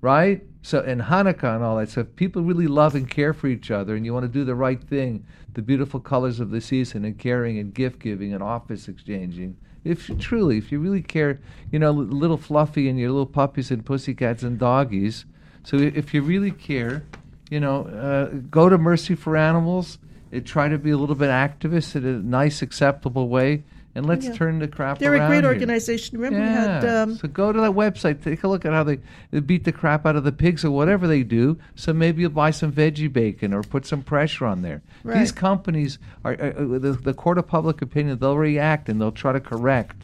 right? 0.00 0.42
So 0.62 0.80
and 0.80 1.00
Hanukkah 1.00 1.56
and 1.56 1.64
all 1.64 1.76
that. 1.78 1.88
stuff. 1.90 2.06
if 2.06 2.16
people 2.16 2.42
really 2.42 2.68
love 2.68 2.94
and 2.94 3.10
care 3.10 3.32
for 3.32 3.48
each 3.48 3.72
other, 3.72 3.96
and 3.96 4.06
you 4.06 4.14
want 4.14 4.24
to 4.24 4.28
do 4.28 4.44
the 4.44 4.54
right 4.54 4.80
thing, 4.80 5.26
the 5.54 5.62
beautiful 5.62 6.00
colors 6.00 6.40
of 6.40 6.50
the 6.50 6.60
season, 6.60 7.04
and 7.04 7.18
caring 7.18 7.58
and 7.58 7.74
gift 7.74 8.00
giving 8.00 8.32
and 8.32 8.42
office 8.42 8.88
exchanging. 8.88 9.56
If 9.84 10.08
you- 10.08 10.14
truly, 10.16 10.58
if 10.58 10.70
you 10.70 10.78
really 10.78 11.02
care, 11.02 11.40
you 11.70 11.78
know, 11.78 11.90
little 11.90 12.36
Fluffy 12.36 12.88
and 12.88 12.98
your 12.98 13.10
little 13.10 13.26
puppies 13.26 13.70
and 13.70 13.84
pussycats 13.84 14.42
and 14.42 14.58
doggies. 14.58 15.24
So 15.64 15.76
if 15.76 16.14
you 16.14 16.22
really 16.22 16.50
care, 16.50 17.04
you 17.50 17.60
know, 17.60 17.84
uh, 17.84 18.26
go 18.50 18.68
to 18.68 18.78
Mercy 18.78 19.14
for 19.14 19.36
Animals. 19.36 19.98
Uh, 20.34 20.40
try 20.42 20.68
to 20.68 20.78
be 20.78 20.90
a 20.90 20.96
little 20.96 21.14
bit 21.14 21.28
activist 21.28 21.94
in 21.94 22.06
a 22.06 22.18
nice, 22.18 22.62
acceptable 22.62 23.28
way, 23.28 23.64
and 23.94 24.06
let's 24.06 24.26
Yeah. 24.26 24.32
turn 24.32 24.58
the 24.58 24.68
crap 24.68 24.98
They're 24.98 25.14
a 25.14 25.26
great 25.26 25.42
here. 25.44 25.52
organization. 25.52 26.18
Remember, 26.18 26.40
we 26.40 26.54
had 26.54 26.84
um, 26.84 27.16
so 27.16 27.28
go 27.28 27.52
to 27.52 27.60
that 27.60 27.72
website, 27.72 28.22
take 28.22 28.42
a 28.42 28.48
look 28.48 28.64
at 28.64 28.72
how 28.72 28.84
they, 28.84 28.98
they 29.30 29.40
beat 29.40 29.64
the 29.64 29.72
crap 29.72 30.06
out 30.06 30.16
of 30.16 30.24
the 30.24 30.32
pigs 30.32 30.64
or 30.64 30.70
whatever 30.70 31.06
they 31.06 31.22
do. 31.22 31.58
So 31.74 31.92
maybe 31.92 32.22
you'll 32.22 32.30
buy 32.30 32.50
some 32.52 32.72
veggie 32.72 33.12
bacon 33.12 33.52
or 33.52 33.62
put 33.62 33.84
some 33.86 34.02
pressure 34.02 34.46
on 34.46 34.62
there. 34.62 34.82
Right. 35.04 35.18
These 35.18 35.32
companies 35.32 35.98
are, 36.24 36.32
are, 36.34 36.54
are 36.58 36.78
the, 36.78 36.92
the 36.92 37.14
court 37.14 37.38
of 37.38 37.46
public 37.46 37.82
opinion. 37.82 38.18
They'll 38.18 38.38
react 38.38 38.88
and 38.88 39.00
they'll 39.00 39.12
try 39.12 39.32
to 39.32 39.40
correct. 39.40 39.96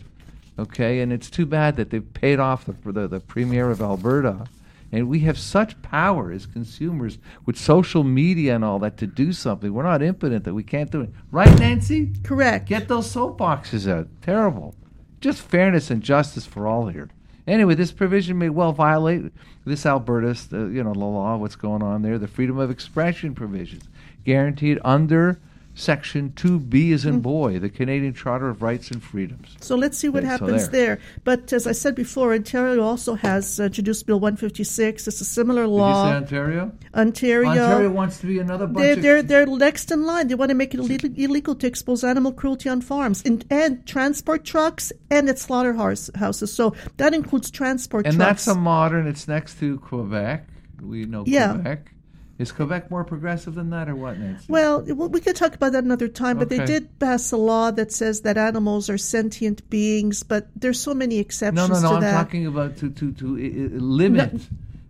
Okay, 0.58 1.00
and 1.00 1.12
it's 1.12 1.30
too 1.30 1.46
bad 1.46 1.76
that 1.76 1.90
they've 1.90 2.12
paid 2.14 2.40
off 2.40 2.64
the 2.66 2.74
the, 2.90 3.06
the 3.06 3.20
premier 3.20 3.70
of 3.70 3.80
Alberta. 3.80 4.46
And 4.90 5.08
we 5.08 5.20
have 5.20 5.38
such 5.38 5.80
power 5.82 6.32
as 6.32 6.46
consumers 6.46 7.18
with 7.44 7.58
social 7.58 8.04
media 8.04 8.54
and 8.54 8.64
all 8.64 8.78
that 8.78 8.96
to 8.98 9.06
do 9.06 9.32
something. 9.32 9.72
We're 9.72 9.82
not 9.82 10.02
impotent 10.02 10.44
that 10.44 10.54
we 10.54 10.62
can't 10.62 10.90
do 10.90 11.02
it. 11.02 11.10
Right, 11.30 11.58
Nancy? 11.58 12.12
correct. 12.22 12.68
Get 12.68 12.88
those 12.88 13.12
soapboxes 13.12 13.90
out. 13.90 14.08
Terrible. 14.22 14.74
Just 15.20 15.42
fairness 15.42 15.90
and 15.90 16.02
justice 16.02 16.46
for 16.46 16.66
all 16.66 16.86
here. 16.86 17.10
Anyway, 17.46 17.74
this 17.74 17.92
provision 17.92 18.38
may 18.38 18.48
well 18.48 18.72
violate 18.72 19.32
this 19.64 19.86
Alberta's, 19.86 20.48
uh, 20.52 20.66
you 20.66 20.82
know, 20.84 20.92
the 20.92 20.98
law, 20.98 21.36
what's 21.36 21.56
going 21.56 21.82
on 21.82 22.02
there, 22.02 22.18
the 22.18 22.28
freedom 22.28 22.58
of 22.58 22.70
expression 22.70 23.34
provisions 23.34 23.84
guaranteed 24.24 24.78
under 24.84 25.40
Section 25.78 26.32
2B 26.34 26.92
as 26.92 27.04
Hmm. 27.04 27.08
in 27.10 27.20
boy, 27.20 27.58
the 27.60 27.70
Canadian 27.70 28.12
Charter 28.14 28.48
of 28.48 28.62
Rights 28.62 28.90
and 28.90 29.00
Freedoms. 29.02 29.56
So 29.60 29.76
let's 29.76 29.96
see 29.96 30.08
what 30.08 30.24
Okay, 30.24 30.36
so 30.36 30.44
happens 30.46 30.68
there. 30.70 30.96
there. 30.96 30.98
But 31.24 31.52
as 31.52 31.66
I 31.66 31.72
said 31.72 31.94
before, 31.94 32.34
Ontario 32.34 32.82
also 32.82 33.14
has 33.14 33.60
uh, 33.60 33.64
introduced 33.64 34.04
Bill 34.06 34.18
156. 34.18 35.06
It's 35.06 35.20
a 35.20 35.24
similar 35.24 35.62
Did 35.62 35.70
law. 35.70 36.04
you 36.06 36.10
say 36.12 36.16
Ontario? 36.16 36.72
Ontario. 36.94 37.48
Ontario 37.50 37.90
wants 37.90 38.18
to 38.20 38.26
be 38.26 38.38
another 38.40 38.66
bunch 38.66 38.78
They're, 38.78 39.18
of 39.18 39.28
they're, 39.28 39.44
they're 39.46 39.46
next 39.46 39.90
in 39.92 40.04
line. 40.04 40.26
They 40.28 40.34
want 40.34 40.48
to 40.50 40.54
make 40.56 40.74
it 40.74 40.80
illegal, 40.80 41.10
illegal 41.16 41.54
to 41.54 41.66
expose 41.66 42.02
animal 42.02 42.32
cruelty 42.32 42.68
on 42.68 42.80
farms 42.80 43.22
and, 43.24 43.44
and 43.50 43.86
transport 43.86 44.44
trucks 44.44 44.92
and 45.10 45.28
at 45.28 45.38
slaughterhouses. 45.38 46.52
So 46.52 46.74
that 46.96 47.14
includes 47.14 47.50
transport 47.50 48.06
and 48.06 48.16
trucks. 48.16 48.44
that's 48.46 48.56
a 48.56 48.58
modern. 48.58 49.06
It's 49.06 49.28
next 49.28 49.58
to 49.60 49.78
Quebec. 49.78 50.48
We 50.82 51.04
know 51.06 51.24
Yeah. 51.26 51.54
Quebec. 51.54 51.92
Is 52.38 52.52
Quebec 52.52 52.88
more 52.90 53.02
progressive 53.04 53.54
than 53.56 53.70
that, 53.70 53.88
or 53.88 53.96
what, 53.96 54.16
Nancy? 54.18 54.46
well, 54.48 54.80
we 54.82 55.20
could 55.20 55.34
talk 55.34 55.54
about 55.56 55.72
that 55.72 55.82
another 55.82 56.06
time, 56.06 56.38
but 56.38 56.48
they 56.48 56.64
did 56.64 56.98
pass 57.00 57.32
a 57.32 57.36
law 57.36 57.72
that 57.72 57.90
says 57.90 58.20
that 58.20 58.38
animals 58.38 58.88
are 58.88 58.98
sentient 58.98 59.68
beings, 59.68 60.22
but 60.22 60.46
there's 60.54 60.80
so 60.80 60.94
many 60.94 61.18
exceptions 61.18 61.68
no, 61.68 61.74
no. 61.80 61.88
to 61.90 61.94
I'm 61.96 62.00
that. 62.02 62.12
talking 62.12 62.46
about 62.46 62.76
to 62.78 62.90
to 62.90 63.12
to 63.12 63.26
uh, 63.34 63.78
limit. 63.82 64.38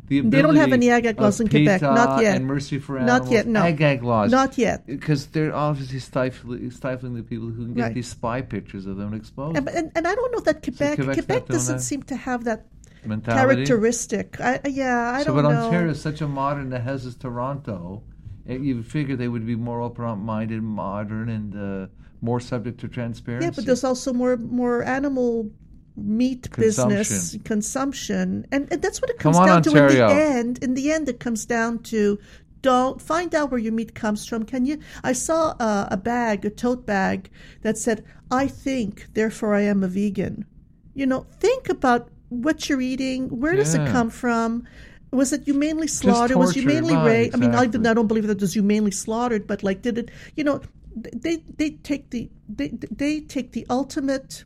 the 0.08 0.20
They 0.20 0.42
don't 0.42 0.56
have 0.56 0.72
any 0.72 0.90
ag-gag 0.90 1.18
laws 1.20 1.40
in 1.40 1.48
Quebec, 1.48 1.80
not 1.82 2.22
yet. 2.22 2.36
And 2.36 2.46
Mercy 2.46 2.78
for 2.78 2.98
Not 3.00 3.08
Animals. 3.28 3.30
yet, 3.32 3.46
no. 3.46 3.62
Ag-gag 3.62 4.02
laws. 4.02 4.30
Not 4.30 4.56
yet. 4.58 4.86
Because 4.86 5.26
they're 5.28 5.54
obviously 5.54 6.00
stifling, 6.00 6.70
stifling 6.70 7.14
the 7.14 7.22
people 7.22 7.48
who 7.48 7.64
can 7.64 7.74
get 7.74 7.82
Right. 7.82 7.94
these 7.94 8.08
spy 8.08 8.40
pictures 8.42 8.86
of 8.86 8.96
them 8.96 9.12
exposed. 9.14 9.56
And, 9.58 9.68
and, 9.68 9.92
and 9.94 10.06
I 10.06 10.14
don't 10.14 10.32
know 10.32 10.40
that 10.40 10.62
Quebec, 10.62 10.96
Quebec's 10.96 11.06
not 11.06 11.14
Quebec 11.26 11.46
doesn't 11.46 11.76
that? 11.76 11.82
seem 11.82 12.02
to 12.04 12.16
have 12.16 12.44
that 12.44 12.64
mentality. 13.08 13.64
characteristic. 13.64 14.40
I, 14.40 14.60
yeah, 14.68 15.12
I 15.16 15.24
so, 15.24 15.34
don't 15.34 15.42
know. 15.42 15.50
So, 15.50 15.56
but. 15.56 15.64
Ontario 15.64 15.90
is 15.90 16.00
such 16.00 16.20
a 16.20 16.28
modern 16.28 16.70
that 16.70 16.82
has 16.82 17.04
this 17.04 17.16
Toronto. 17.16 18.02
You 18.46 18.82
figure 18.82 19.14
they 19.16 19.28
would 19.28 19.46
be 19.46 19.56
more 19.56 19.82
open-minded, 19.82 20.62
modern, 20.62 21.28
and 21.28 21.54
uh, 21.54 21.86
more 22.22 22.40
subject 22.40 22.80
to 22.80 22.88
transparency. 22.88 23.46
Yeah, 23.46 23.52
but 23.54 23.66
there's 23.66 23.84
also 23.84 24.12
more 24.12 24.36
more 24.38 24.82
animal 24.82 25.50
meat 25.96 26.48
business 26.56 27.08
Consumption. 27.08 27.40
consumption, 27.40 28.46
and, 28.52 28.72
and 28.72 28.80
that's 28.80 29.02
what 29.02 29.10
it 29.10 29.18
Come 29.18 29.34
comes 29.34 29.36
on, 29.38 29.48
down 29.48 29.62
to. 29.64 29.70
In 29.70 29.88
the 29.88 30.14
end, 30.14 30.58
in 30.62 30.74
the 30.74 30.92
end, 30.92 31.08
it 31.08 31.20
comes 31.20 31.44
down 31.44 31.80
to 31.90 32.18
don't 32.62 33.02
find 33.02 33.34
out 33.34 33.50
where 33.50 33.60
your 33.60 33.72
meat 33.72 33.94
comes 33.94 34.26
from. 34.26 34.44
Can 34.44 34.64
you? 34.64 34.78
I 35.04 35.12
saw 35.12 35.54
uh, 35.60 35.88
a 35.90 35.96
bag, 35.96 36.44
a 36.44 36.50
tote 36.50 36.86
bag 36.86 37.30
that 37.62 37.76
said, 37.76 38.04
"I 38.30 38.46
think, 38.48 39.08
therefore 39.12 39.54
I 39.54 39.62
am 39.62 39.82
a 39.84 39.88
vegan." 39.88 40.46
You 40.94 41.06
know, 41.06 41.26
think 41.38 41.68
about 41.68 42.10
what 42.28 42.68
you're 42.68 42.80
eating. 42.80 43.28
Where 43.40 43.56
does 43.56 43.74
it 43.74 43.86
come 43.88 44.10
from? 44.10 44.66
Was 45.10 45.32
it 45.32 45.44
humanely 45.44 45.88
slaughtered? 45.88 46.36
Was 46.36 46.52
humanely 46.54 46.94
right, 46.94 47.06
raised? 47.06 47.34
I 47.34 47.38
mean, 47.38 47.54
I, 47.54 47.64
exactly. 47.64 47.88
I 47.90 47.94
don't 47.94 48.08
believe 48.08 48.26
that 48.26 48.36
it 48.36 48.40
was 48.42 48.54
humanely 48.54 48.90
slaughtered, 48.90 49.46
but 49.46 49.62
like, 49.62 49.80
did 49.82 49.96
it? 49.98 50.10
You 50.36 50.44
know, 50.44 50.60
they 50.94 51.36
they 51.56 51.70
take 51.70 52.10
the 52.10 52.28
they 52.48 52.68
they 52.68 53.20
take 53.20 53.52
the 53.52 53.66
ultimate. 53.70 54.44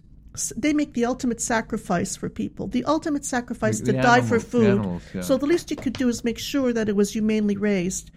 They 0.57 0.73
make 0.73 0.95
the 0.95 1.05
ultimate 1.05 1.43
sacrifice 1.43 2.17
for 2.17 2.31
people. 2.31 2.67
The 2.67 2.85
ultimate 2.87 3.25
sacrifice 3.27 3.81
The- 3.81 3.87
to 3.87 3.93
the 3.93 4.03
die 4.03 4.23
for 4.23 4.39
the 4.39 4.45
food. 4.45 4.67
animals, 4.71 5.03
yeah. 5.15 5.21
So 5.21 5.37
the 5.37 5.45
least 5.47 5.71
you 5.71 5.77
could 5.77 5.93
do 5.93 6.09
is 6.09 6.25
make 6.25 6.39
sure 6.39 6.73
that 6.73 6.89
it 6.89 6.97
was 6.97 7.13
humanely 7.15 7.57
raised. 7.59 8.11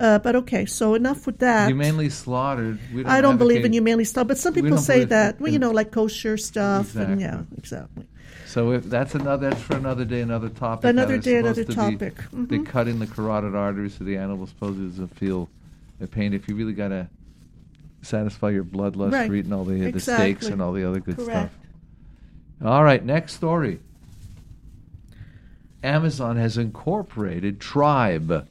Uh, 0.00 0.18
but 0.18 0.34
okay, 0.36 0.66
so 0.66 0.94
enough 0.94 1.26
with 1.26 1.38
that. 1.38 1.68
humanely 1.68 2.08
slaughtered. 2.10 2.78
We 2.92 3.02
don't 3.04 3.12
I 3.12 3.20
don't 3.20 3.38
believe 3.38 3.64
in 3.64 3.72
humanely 3.72 4.04
stuff, 4.04 4.26
but 4.26 4.36
some 4.36 4.52
people 4.52 4.78
say 4.78 5.04
that. 5.04 5.36
in- 5.36 5.42
Well, 5.42 5.52
you 5.52 5.58
know, 5.60 5.70
like 5.70 5.92
kosher 5.92 6.36
stuff, 6.38 6.96
and 6.96 7.20
yeah, 7.20 7.42
Exactly. 7.56 8.04
Exactly. 8.50 8.62
So 8.62 8.72
if 8.72 8.84
that's 8.84 9.14
another, 9.14 9.50
that's 9.50 9.62
for 9.62 9.76
another 9.76 10.04
day, 10.04 10.20
another 10.20 10.48
topic. 10.48 10.84
Another 10.90 11.18
day, 11.18 11.38
another 11.38 11.62
supposed 11.64 11.78
to 11.78 11.90
be- 11.90 12.10
topic. 12.10 12.16
Mm-hmm. 12.16 12.46
They 12.46 12.58
cut 12.58 12.88
in 12.88 12.98
the 12.98 13.06
carotid 13.06 13.54
arteries 13.54 13.96
so 13.96 14.04
the 14.04 14.16
animal 14.16 14.46
supposedly 14.46 14.88
doesn't 14.88 15.16
feel 15.16 15.48
the 15.98 16.06
pain. 16.06 16.32
If 16.32 16.48
you 16.48 16.54
really 16.54 16.72
got 16.72 16.88
to 16.88 17.08
satisfy 18.02 18.50
your 18.50 18.64
bloodlust 18.64 19.12
Right. 19.12 19.28
for 19.28 19.34
eating 19.34 19.52
all 19.52 19.64
the, 19.64 19.90
the 19.90 20.00
steaks 20.00 20.46
and 20.46 20.62
all 20.62 20.72
the 20.72 20.88
other 20.88 21.00
good 21.00 21.16
Correct. 21.16 21.52
stuff. 21.52 22.66
All 22.66 22.84
right, 22.84 23.04
next 23.04 23.34
story. 23.34 23.80
Amazon 25.82 26.36
has 26.36 26.58
incorporated 26.58 27.58
Tribe, 27.60 28.46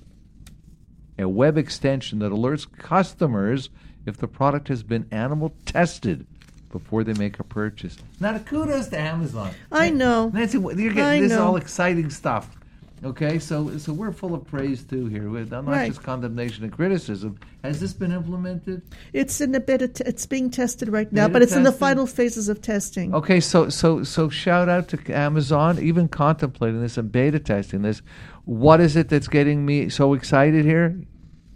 a 1.17 1.27
web 1.29 1.57
extension 1.57 2.19
that 2.19 2.31
alerts 2.31 2.65
customers 2.71 3.69
if 4.05 4.17
the 4.17 4.27
product 4.27 4.67
has 4.67 4.81
been 4.81 5.07
animal 5.12 5.53
tested 5.65 6.25
before 6.71 7.03
they 7.03 7.13
make 7.13 7.39
a 7.39 7.43
purchase. 7.43 7.97
Now, 8.19 8.38
kudos 8.39 8.88
to 8.89 8.99
Amazon. 8.99 9.51
I 9.71 9.89
know. 9.89 10.29
Nancy, 10.29 10.58
you're 10.60 10.75
getting 10.75 10.99
I 11.01 11.21
this 11.21 11.32
know. 11.32 11.47
all 11.47 11.55
exciting 11.55 12.10
stuff. 12.10 12.55
Okay, 13.01 13.39
so 13.39 13.77
so 13.77 13.93
we're 13.93 14.12
full 14.12 14.36
of 14.36 14.45
praise 14.45 14.84
too 14.84 15.05
here. 15.05 15.29
We're 15.29 15.43
uh, 15.43 15.62
not 15.62 15.67
Right. 15.67 15.88
just 15.88 16.03
condemnation 16.03 16.65
and 16.65 16.73
criticism. 16.73 17.39
Has 17.63 17.79
this 17.79 17.93
been 17.93 18.12
implemented? 18.12 18.82
It's 19.13 19.39
in 19.39 19.55
a 19.55 19.60
beta. 19.62 19.88
T- 19.88 20.03
it's 20.05 20.25
being 20.25 20.49
tested 20.49 20.89
right 20.89 21.10
now, 21.13 21.27
Beta 21.27 21.34
but 21.34 21.41
it's 21.41 21.55
in 21.55 21.63
the 21.63 21.71
final 21.71 22.05
phases 22.05 22.49
of 22.49 22.62
testing. 22.62 23.15
Okay, 23.15 23.39
so 23.39 23.69
so 23.69 24.03
so 24.03 24.27
shout 24.27 24.67
out 24.67 24.89
to 24.89 24.99
Amazon, 25.17 25.79
even 25.79 26.10
contemplating 26.10 26.82
this 26.82 26.97
and 26.97 27.10
beta 27.10 27.39
testing 27.39 27.84
this. 27.84 28.01
What 28.43 28.82
is 28.82 28.97
it 28.97 29.08
that's 29.08 29.29
getting 29.29 29.65
me 29.65 29.88
so 29.88 30.13
excited 30.13 30.65
here? 30.65 30.99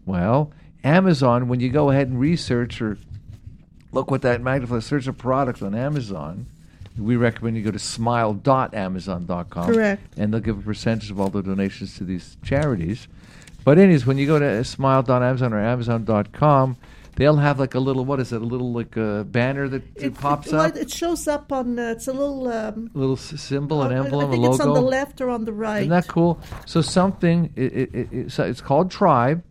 Well, 0.05 0.51
Amazon, 0.85 1.49
when 1.49 1.59
you 1.59 1.69
go 1.69 1.89
ahead 1.91 2.07
and 2.07 2.17
research 2.19 2.81
or 2.81 2.97
look 3.93 4.11
what 4.11 4.21
that 4.23 4.41
magnifier 4.41 4.81
search 4.81 5.07
a 5.07 5.13
product 5.13 5.61
on 5.61 5.73
Amazon, 5.75 6.45
we 6.97 7.15
recommend 7.15 7.55
you 7.57 7.63
go 7.63 7.71
to 7.71 7.79
smile.amazon.com. 7.79 9.65
Correct. 9.73 10.01
And 10.17 10.33
they'll 10.33 10.41
give 10.41 10.57
a 10.59 10.61
percentage 10.61 11.11
of 11.11 11.19
all 11.19 11.29
the 11.29 11.41
donations 11.41 11.97
to 11.97 12.03
these 12.03 12.37
charities. 12.43 13.07
But 13.63 13.77
anyways, 13.79 14.05
when 14.05 14.17
you 14.17 14.27
go 14.27 14.39
to 14.39 14.63
smile.amazon 14.63 15.53
or 15.53 15.59
amazon.com, 15.63 16.77
they'll 17.15 17.37
have 17.37 17.59
like 17.59 17.75
a 17.75 17.79
little 17.79 18.03
what 18.03 18.19
is 18.19 18.33
it? 18.33 18.41
A 18.41 18.45
little 18.45 18.73
like 18.73 18.97
a 18.97 19.23
banner 19.23 19.67
that 19.69 19.83
It, 19.95 20.15
pops 20.15 20.47
it, 20.47 20.53
up. 20.53 20.75
It 20.75 20.91
shows 20.91 21.27
up 21.27 21.51
on. 21.51 21.79
Uh, 21.79 21.91
it's 21.91 22.07
a 22.07 22.13
little. 22.13 22.47
Um, 22.49 22.91
little 22.93 23.15
s- 23.15 23.39
symbol, 23.39 23.81
an 23.83 23.93
I- 23.93 23.97
emblem, 23.97 24.27
I 24.27 24.31
think 24.31 24.39
a 24.39 24.41
logo. 24.41 24.53
it's 24.55 24.63
on 24.65 24.73
the 24.73 24.81
left 24.81 25.21
or 25.21 25.29
on 25.29 25.45
the 25.45 25.53
right. 25.53 25.79
Isn't 25.79 25.89
that 25.91 26.07
cool? 26.07 26.39
So 26.65 26.81
something, 26.81 27.53
it, 27.55 27.73
it, 27.73 27.95
it, 27.95 28.07
it's, 28.11 28.37
it's 28.39 28.61
called 28.61 28.91
Tribe, 28.91 29.43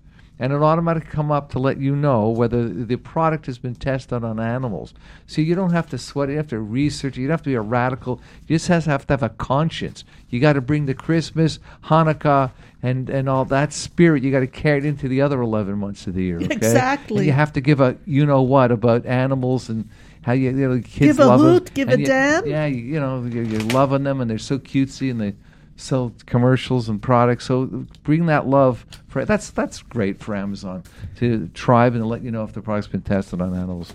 and 0.42 0.52
it'll 0.52 0.66
automatically 0.66 1.08
come 1.08 1.30
up 1.30 1.50
to 1.52 1.58
let 1.60 1.78
you 1.78 1.94
know 1.94 2.28
whether 2.28 2.68
the 2.68 2.96
product 2.96 3.46
has 3.46 3.58
been 3.58 3.76
tested 3.76 4.24
on 4.24 4.40
animals. 4.40 4.92
So 5.28 5.40
you 5.40 5.54
don't 5.54 5.70
have 5.72 5.88
to 5.90 5.98
sweat 5.98 6.28
it. 6.28 6.32
You 6.32 6.38
have 6.38 6.48
to 6.48 6.58
research. 6.58 7.16
it. 7.16 7.20
You 7.20 7.28
don't 7.28 7.34
have 7.34 7.42
to 7.42 7.50
be 7.50 7.54
a 7.54 7.60
radical. 7.60 8.20
You 8.48 8.56
just 8.56 8.66
has- 8.68 8.86
have 8.86 9.06
to 9.06 9.12
have 9.12 9.22
a 9.22 9.28
conscience. 9.28 10.04
You 10.30 10.40
got 10.40 10.54
to 10.54 10.60
bring 10.60 10.86
the 10.86 10.94
Christmas, 10.94 11.60
Hanukkah, 11.84 12.50
and, 12.82 13.08
and 13.08 13.28
all 13.28 13.44
that 13.46 13.72
spirit. 13.72 14.24
You 14.24 14.32
got 14.32 14.40
to 14.40 14.48
carry 14.48 14.78
it 14.78 14.84
into 14.84 15.06
the 15.06 15.20
other 15.22 15.40
11 15.40 15.78
months 15.78 16.08
of 16.08 16.14
the 16.14 16.24
year. 16.24 16.38
Okay? 16.40 16.46
Exactly. 16.54 17.18
And 17.18 17.26
you 17.26 17.32
have 17.32 17.52
to 17.52 17.60
give 17.60 17.80
a 17.80 17.96
you 18.04 18.26
know 18.26 18.42
what 18.42 18.72
about 18.72 19.06
animals 19.06 19.68
and 19.68 19.88
how 20.22 20.32
you, 20.32 20.50
you 20.50 20.68
know 20.68 20.74
kids 20.80 20.98
Give 20.98 21.20
a 21.20 21.26
love 21.26 21.40
hoot, 21.40 21.72
give 21.74 21.88
And 21.88 21.98
a 21.98 22.00
you- 22.00 22.06
damn. 22.06 22.46
Yeah, 22.46 22.66
you, 22.66 22.76
you 22.78 22.98
know 23.00 23.24
you're, 23.24 23.44
you're 23.44 23.60
loving 23.60 24.02
them 24.02 24.20
and 24.20 24.28
they're 24.28 24.38
so 24.38 24.58
cutesy 24.58 25.10
and 25.10 25.20
they 25.20 25.34
sell 25.76 26.12
commercials 26.26 26.88
and 26.88 27.00
products. 27.02 27.46
So 27.46 27.66
bring 28.04 28.26
that 28.26 28.46
love. 28.46 28.86
For, 29.08 29.24
that's 29.24 29.50
that's 29.50 29.82
great 29.82 30.20
for 30.20 30.34
Amazon 30.34 30.84
to 31.16 31.48
tribe 31.48 31.94
and 31.94 32.06
let 32.06 32.22
you 32.22 32.30
know 32.30 32.44
if 32.44 32.52
the 32.52 32.62
product's 32.62 32.90
been 32.90 33.02
tested 33.02 33.40
on 33.40 33.54
animals. 33.54 33.94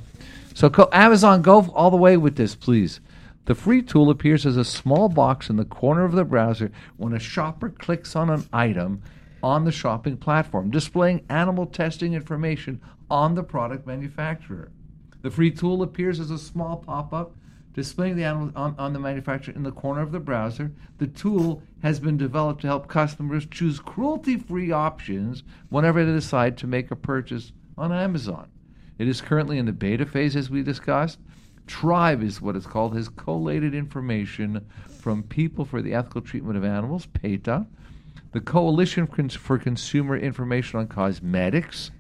So 0.54 0.70
go, 0.70 0.90
Amazon, 0.92 1.42
go 1.42 1.70
all 1.74 1.92
the 1.92 1.98
way 1.98 2.18
with 2.18 2.36
this, 2.36 2.56
please. 2.56 3.00
The 3.46 3.56
free 3.56 3.82
tool 3.82 4.10
appears 4.10 4.46
as 4.46 4.58
a 4.58 4.66
small 4.66 5.08
box 5.08 5.50
in 5.50 5.56
the 5.56 5.64
corner 5.64 6.04
of 6.04 6.12
the 6.12 6.26
browser 6.26 6.70
when 6.98 7.14
a 7.14 7.20
shopper 7.20 7.70
clicks 7.70 8.14
on 8.14 8.30
an 8.30 8.46
item 8.52 9.02
on 9.42 9.64
the 9.64 9.72
shopping 9.72 10.18
platform, 10.18 10.70
displaying 10.70 11.24
animal 11.30 11.66
testing 11.66 12.14
information 12.14 12.82
on 13.10 13.36
the 13.36 13.44
product 13.44 13.88
manufacturer. 13.88 14.70
The 15.22 15.32
free 15.32 15.52
tool 15.52 15.82
appears 15.82 16.20
as 16.20 16.30
a 16.30 16.38
small 16.38 16.78
pop 16.78 17.14
up 17.14 17.37
displaying 17.78 18.16
the 18.16 18.24
animal 18.24 18.52
on, 18.56 18.74
on 18.80 18.92
the 18.92 18.98
manufacturer 18.98 19.54
in 19.54 19.62
the 19.62 19.72
corner 19.72 20.02
of 20.02 20.12
the 20.12 20.20
browser. 20.20 20.72
The 20.98 21.06
tool 21.06 21.62
has 21.84 22.00
been 22.00 22.18
developed 22.18 22.62
to 22.62 22.68
help 22.68 22.88
customers 22.88 23.46
choose 23.46 23.80
cruelty 23.80 24.36
free 24.36 24.72
options 24.72 25.44
whenever 25.70 26.04
they 26.04 26.12
decide 26.12 26.58
to 26.58 26.66
make 26.66 26.90
a 26.90 26.96
purchase 26.96 27.52
on 27.78 27.94
Amazon. 27.94 28.50
It 28.98 29.08
is 29.08 29.22
currently 29.22 29.60
in 29.60 29.68
the 29.68 29.74
beta 29.74 30.08
phase, 30.08 30.36
as 30.36 30.50
we 30.50 30.64
discussed. 30.64 31.20
Tribe 31.68 32.24
is 32.24 32.42
what 32.42 32.56
it's 32.56 32.66
called, 32.66 32.96
has 32.96 33.10
collated 33.10 33.76
information 33.76 34.66
from 34.88 35.22
People 35.22 35.64
for 35.64 35.84
the 35.84 35.94
Ethical 35.94 36.22
Treatment 36.22 36.58
of 36.58 36.66
Animals, 36.66 37.06
PETA, 37.06 37.68
the 38.32 38.42
Coalition 38.42 39.06
for 39.06 39.60
Consumer 39.60 40.18
Information 40.18 40.80
on 40.80 40.88
Cosmetics. 40.88 41.92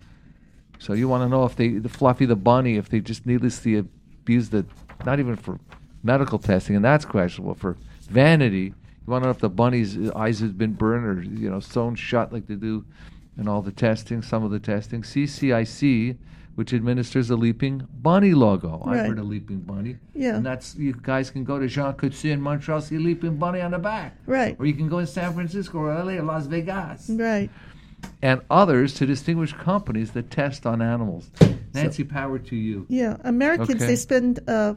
So 0.80 0.94
you 0.94 1.08
want 1.08 1.22
to 1.22 1.30
know 1.30 1.46
if 1.46 1.56
they, 1.56 1.70
the 1.70 1.88
Fluffy 1.88 2.26
the 2.26 2.36
bunny, 2.36 2.78
if 2.78 2.90
they 2.90 3.00
just 3.00 3.28
needlessly 3.28 3.76
abuse 3.76 4.50
the, 4.50 4.66
not 5.06 5.20
even 5.20 5.36
for 5.36 5.60
medical 6.04 6.40
testing, 6.40 6.76
and 6.76 6.84
that's 6.84 7.06
questionable, 7.06 7.56
for 7.56 7.78
vanity. 8.10 8.74
You 9.06 9.12
want 9.12 9.24
to 9.24 9.28
know 9.28 9.32
if 9.32 9.40
the 9.40 9.50
bunny's 9.50 10.12
eyes 10.12 10.40
has 10.40 10.52
been 10.52 10.74
burned 10.74 11.06
or 11.06 11.22
you 11.22 11.50
know 11.50 11.60
sewn 11.60 11.96
shut 11.96 12.34
like 12.34 12.48
they 12.48 12.56
do 12.56 12.86
in 13.38 13.48
all 13.48 13.62
the 13.62 13.72
testing, 13.72 14.22
some 14.22 14.44
of 14.44 14.52
the 14.52 14.60
testing. 14.60 15.02
CCIC, 15.02 16.18
which 16.56 16.74
administers 16.74 17.28
the 17.28 17.36
Leaping 17.36 17.88
Bunny 18.02 18.34
logo. 18.34 18.82
I've 18.86 19.06
heard 19.06 19.20
a 19.20 19.24
Leaping 19.24 19.60
Bunny. 19.60 19.98
Yeah. 20.16 20.36
And 20.38 20.46
that's 20.46 20.76
you 20.76 20.94
guys 20.94 21.30
can 21.30 21.44
go 21.44 21.60
to 21.60 21.68
Jean 21.68 21.94
Coutu 21.94 22.32
in 22.32 22.42
Montreal, 22.42 22.82
see 22.82 22.96
a 22.96 23.00
Leaping 23.00 23.38
Bunny 23.38 23.62
on 23.62 23.72
the 23.72 23.78
back. 23.78 24.18
Right. 24.26 24.56
Or 24.60 24.66
you 24.66 24.74
can 24.74 24.90
go 24.90 24.98
in 24.98 25.08
San 25.08 25.34
Francisco 25.34 25.78
or 25.78 25.94
LA 25.94 26.14
or 26.14 26.24
Las 26.24 26.48
Vegas. 26.48 27.10
Right. 27.12 27.50
And 28.22 28.42
others 28.50 28.94
to 28.96 29.06
distinguish 29.06 29.54
companies 29.54 30.12
that 30.12 30.32
test 30.32 30.66
on 30.66 30.82
animals. 30.82 31.30
Nancy, 31.74 32.04
power 32.04 32.40
to 32.40 32.56
you. 32.56 32.86
Yeah, 32.90 33.18
Americans 33.24 33.82
Okay. 33.82 33.88
they 33.88 33.96
spend 33.96 34.40
uh, 34.48 34.74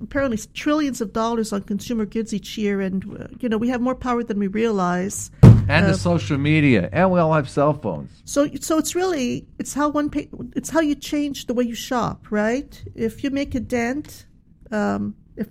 apparently 0.00 0.38
trillions 0.54 1.00
of 1.00 1.12
dollars 1.12 1.52
on 1.52 1.62
consumer 1.62 2.06
goods 2.06 2.32
each 2.32 2.56
year, 2.56 2.80
and 2.80 3.04
uh, 3.18 3.26
you 3.40 3.48
know 3.48 3.58
we 3.58 3.68
have 3.68 3.80
more 3.80 3.94
power 3.96 4.22
than 4.22 4.38
we 4.38 4.46
realize. 4.46 5.30
And 5.68 5.84
Uh, 5.86 5.92
the 5.92 5.98
social 5.98 6.38
media. 6.38 6.88
And 6.92 7.10
we 7.10 7.18
all 7.18 7.32
have 7.32 7.48
cell 7.48 7.74
phones. 7.74 8.10
So, 8.24 8.48
so 8.60 8.78
it's 8.78 8.94
really 8.94 9.48
it's 9.58 9.74
how 9.74 9.88
one 9.88 10.10
pay, 10.10 10.28
it's 10.54 10.70
how 10.70 10.80
you 10.80 10.94
change 10.94 11.46
the 11.46 11.54
way 11.54 11.64
you 11.64 11.74
shop, 11.74 12.30
right? 12.30 12.84
If 12.94 13.24
you 13.24 13.30
make 13.30 13.56
a 13.56 13.60
dent, 13.60 14.26
um, 14.70 15.16
if 15.36 15.48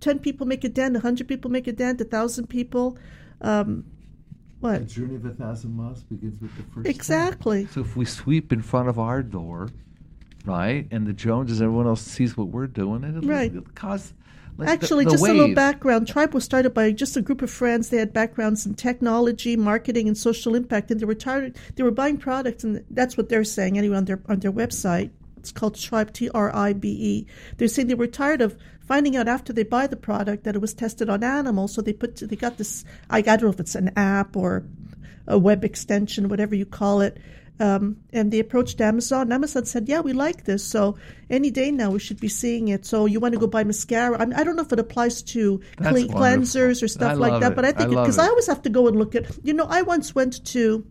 ten 0.00 0.18
people 0.18 0.46
make 0.46 0.64
a 0.64 0.70
dent, 0.70 0.96
hundred 0.96 1.28
people 1.28 1.50
make 1.50 1.66
a 1.66 1.72
dent, 1.72 2.00
a 2.00 2.04
thousand 2.04 2.46
people, 2.46 2.96
um, 3.42 3.84
what 4.62 4.86
journey 4.86 5.16
of 5.16 5.24
a 5.24 5.30
thousand 5.30 5.76
miles 5.76 6.02
begins 6.02 6.40
with 6.40 6.56
the 6.56 6.62
first 6.74 6.88
exactly? 6.88 7.66
So 7.66 7.80
if 7.80 7.96
we 7.96 8.04
sweep 8.04 8.52
in 8.52 8.62
front 8.62 8.88
of 8.88 8.98
our 8.98 9.22
door, 9.22 9.68
right, 10.44 10.86
and 10.90 11.06
the 11.06 11.12
Joneses, 11.12 11.60
everyone 11.60 11.86
else 11.86 12.02
sees 12.02 12.36
what 12.36 12.48
we're 12.48 12.66
doing, 12.66 13.04
it'll, 13.04 13.28
Right. 13.28 13.50
it'll 13.50 13.62
cause 13.74 14.12
like, 14.58 14.68
Actually, 14.68 15.04
the 15.06 15.12
just 15.12 15.24
a 15.24 15.32
little 15.32 15.54
background. 15.54 16.06
Tribe 16.06 16.34
was 16.34 16.44
started 16.44 16.74
by 16.74 16.92
just 16.92 17.16
a 17.16 17.22
group 17.22 17.40
of 17.40 17.50
friends. 17.50 17.88
They 17.88 17.96
had 17.96 18.12
backgrounds 18.12 18.66
in 18.66 18.74
technology, 18.74 19.56
marketing, 19.56 20.08
and 20.08 20.16
social 20.16 20.54
impact, 20.54 20.90
and 20.90 21.00
they 21.00 21.06
were 21.06 21.14
tired. 21.14 21.56
They 21.76 21.82
were 21.82 21.90
buying 21.90 22.18
products, 22.18 22.62
and 22.62 22.84
that's 22.90 23.16
what 23.16 23.30
they're 23.30 23.44
saying 23.44 23.78
anyway 23.78 23.96
on 23.96 24.04
their 24.04 24.20
on 24.28 24.40
their 24.40 24.52
website. 24.52 25.10
It's 25.38 25.52
called 25.52 25.74
Tribe 25.76 26.12
T 26.12 26.28
R 26.34 26.54
I 26.54 26.74
B 26.74 26.88
E. 26.90 27.26
They're 27.56 27.66
saying 27.66 27.88
they 27.88 27.94
were 27.94 28.06
tired 28.06 28.42
of 28.42 28.56
finding 28.92 29.16
out 29.16 29.26
after 29.26 29.54
they 29.54 29.62
buy 29.62 29.86
the 29.86 29.96
product 29.96 30.44
that 30.44 30.54
it 30.54 30.60
was 30.60 30.74
tested 30.74 31.08
on 31.08 31.24
animals. 31.24 31.72
So 31.72 31.80
they 31.80 31.94
put 31.94 32.16
they 32.16 32.36
got 32.36 32.58
this. 32.58 32.84
I 33.08 33.22
don't 33.22 33.42
know 33.42 33.48
if 33.48 33.58
it's 33.58 33.74
an 33.74 33.92
app 33.96 34.36
or 34.36 34.66
a 35.26 35.38
web 35.38 35.64
extension, 35.64 36.28
whatever 36.28 36.54
you 36.54 36.66
call 36.66 37.00
it. 37.00 37.16
Um, 37.58 37.84
and 38.12 38.30
they 38.30 38.38
approached 38.38 38.82
Amazon. 38.82 39.32
Amazon 39.32 39.64
said, 39.64 39.88
"Yeah, 39.88 40.00
we 40.00 40.12
like 40.12 40.44
this. 40.44 40.62
So 40.62 40.98
any 41.30 41.50
day 41.50 41.70
now 41.70 41.90
we 41.90 42.00
should 42.00 42.20
be 42.20 42.28
seeing 42.28 42.68
it. 42.68 42.84
So 42.84 43.06
you 43.06 43.18
want 43.18 43.32
to 43.32 43.40
go 43.40 43.46
buy 43.46 43.64
mascara? 43.64 44.20
I, 44.20 44.26
mean, 44.26 44.38
I 44.38 44.44
don't 44.44 44.56
know 44.56 44.66
if 44.68 44.72
it 44.74 44.78
applies 44.78 45.22
to 45.34 45.62
clean, 45.76 46.08
cleansers 46.08 46.82
or 46.82 46.88
stuff 46.88 47.16
like 47.18 47.40
that. 47.40 47.52
it. 47.52 47.56
But 47.56 47.64
I 47.64 47.68
I 47.68 47.72
think 47.72 47.90
because 47.90 48.18
it. 48.18 48.24
I 48.24 48.28
always 48.28 48.48
have 48.48 48.60
to 48.62 48.70
go 48.70 48.88
and 48.88 48.98
look 48.98 49.14
at. 49.14 49.24
You 49.42 49.54
know, 49.54 49.68
I 49.78 49.80
once 49.82 50.14
went 50.14 50.44
to 50.56 50.84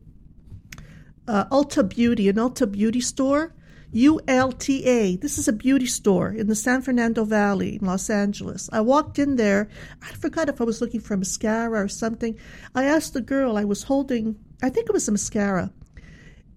uh, 1.28 1.46
Ulta 1.58 1.88
Beauty, 1.88 2.30
an 2.30 2.38
Ulta 2.38 2.72
Beauty 2.72 3.02
store. 3.02 3.54
ULTA. 3.94 5.18
This 5.22 5.38
is 5.38 5.48
a 5.48 5.54
beauty 5.54 5.86
store 5.86 6.30
in 6.30 6.48
the 6.48 6.56
San 6.56 6.82
Fernando 6.82 7.26
Valley 7.26 7.76
in 7.76 7.86
Los 7.86 8.10
Angeles. 8.10 8.70
I 8.72 8.82
walked 8.82 9.20
in 9.20 9.36
there. 9.36 9.68
I 10.02 10.12
forgot 10.14 10.50
if 10.50 10.62
I 10.62 10.64
was 10.64 10.82
looking 10.82 11.02
for 11.02 11.18
mascara 11.18 11.84
or 11.84 11.88
something. 11.88 12.38
I 12.74 12.86
asked 12.86 13.14
the 13.14 13.22
girl 13.22 13.58
I 13.58 13.66
was 13.66 13.84
holding, 13.84 14.38
I 14.62 14.70
think 14.70 14.88
it 14.88 14.94
was 14.94 15.08
a 15.08 15.12
mascara. 15.12 15.72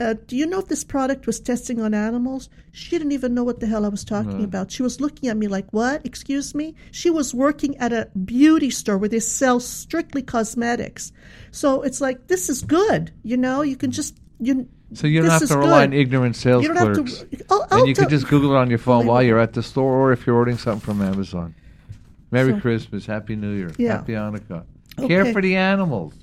Uh, 0.00 0.14
do 0.26 0.36
you 0.36 0.44
know 0.44 0.58
if 0.58 0.66
this 0.66 0.82
product 0.82 1.24
was 1.24 1.38
testing 1.38 1.80
on 1.80 1.94
animals? 1.94 2.48
She 2.72 2.90
didn't 2.90 3.12
even 3.12 3.32
know 3.32 3.44
what 3.44 3.60
the 3.60 3.66
hell 3.66 3.84
I 3.84 3.88
was 3.88 4.04
talking 4.04 4.42
about. 4.42 4.72
She 4.72 4.82
was 4.82 5.00
looking 5.00 5.28
at 5.28 5.36
me 5.36 5.46
like, 5.46 5.72
What? 5.72 6.04
Excuse 6.04 6.52
me? 6.52 6.74
She 6.90 7.10
was 7.10 7.32
working 7.32 7.76
at 7.76 7.92
a 7.92 8.08
beauty 8.24 8.70
store 8.70 8.98
where 8.98 9.08
they 9.08 9.20
sell 9.20 9.60
strictly 9.60 10.22
cosmetics. 10.22 11.12
So 11.52 11.82
it's 11.82 12.00
like, 12.00 12.26
this 12.26 12.48
is 12.48 12.62
good. 12.62 13.12
You 13.22 13.36
know, 13.36 13.62
you 13.62 13.76
can 13.76 13.92
just. 13.92 14.18
you. 14.40 14.68
So 14.94 15.06
you 15.06 15.20
don't 15.20 15.30
this 15.30 15.40
have 15.40 15.48
to 15.50 15.58
rely 15.58 15.82
on 15.82 15.92
ignorant 15.92 16.36
sales 16.36 16.66
have 16.66 16.76
to- 16.76 16.92
clerks. 17.02 17.24
I'll- 17.50 17.62
and 17.62 17.72
I'll 17.72 17.86
you 17.86 17.94
can 17.94 18.08
just 18.08 18.28
Google 18.28 18.52
it 18.54 18.56
on 18.58 18.68
your 18.70 18.78
phone 18.78 19.06
while 19.06 19.22
you're 19.22 19.38
at 19.40 19.52
the 19.52 19.62
store 19.62 19.92
or 19.92 20.12
if 20.12 20.26
you're 20.26 20.36
ordering 20.36 20.58
something 20.58 20.80
from 20.80 21.02
Amazon. 21.02 21.54
Merry 22.30 22.52
So- 22.52 22.60
Christmas, 22.60 23.06
Happy 23.06 23.36
New 23.36 23.52
Year, 23.52 23.70
Yeah. 23.76 23.96
Happy 23.98 24.12
Hanukkah. 24.12 24.64
Okay. 24.98 25.08
Care 25.08 25.32
for 25.32 25.42
the 25.42 25.56
animals. 25.56 26.14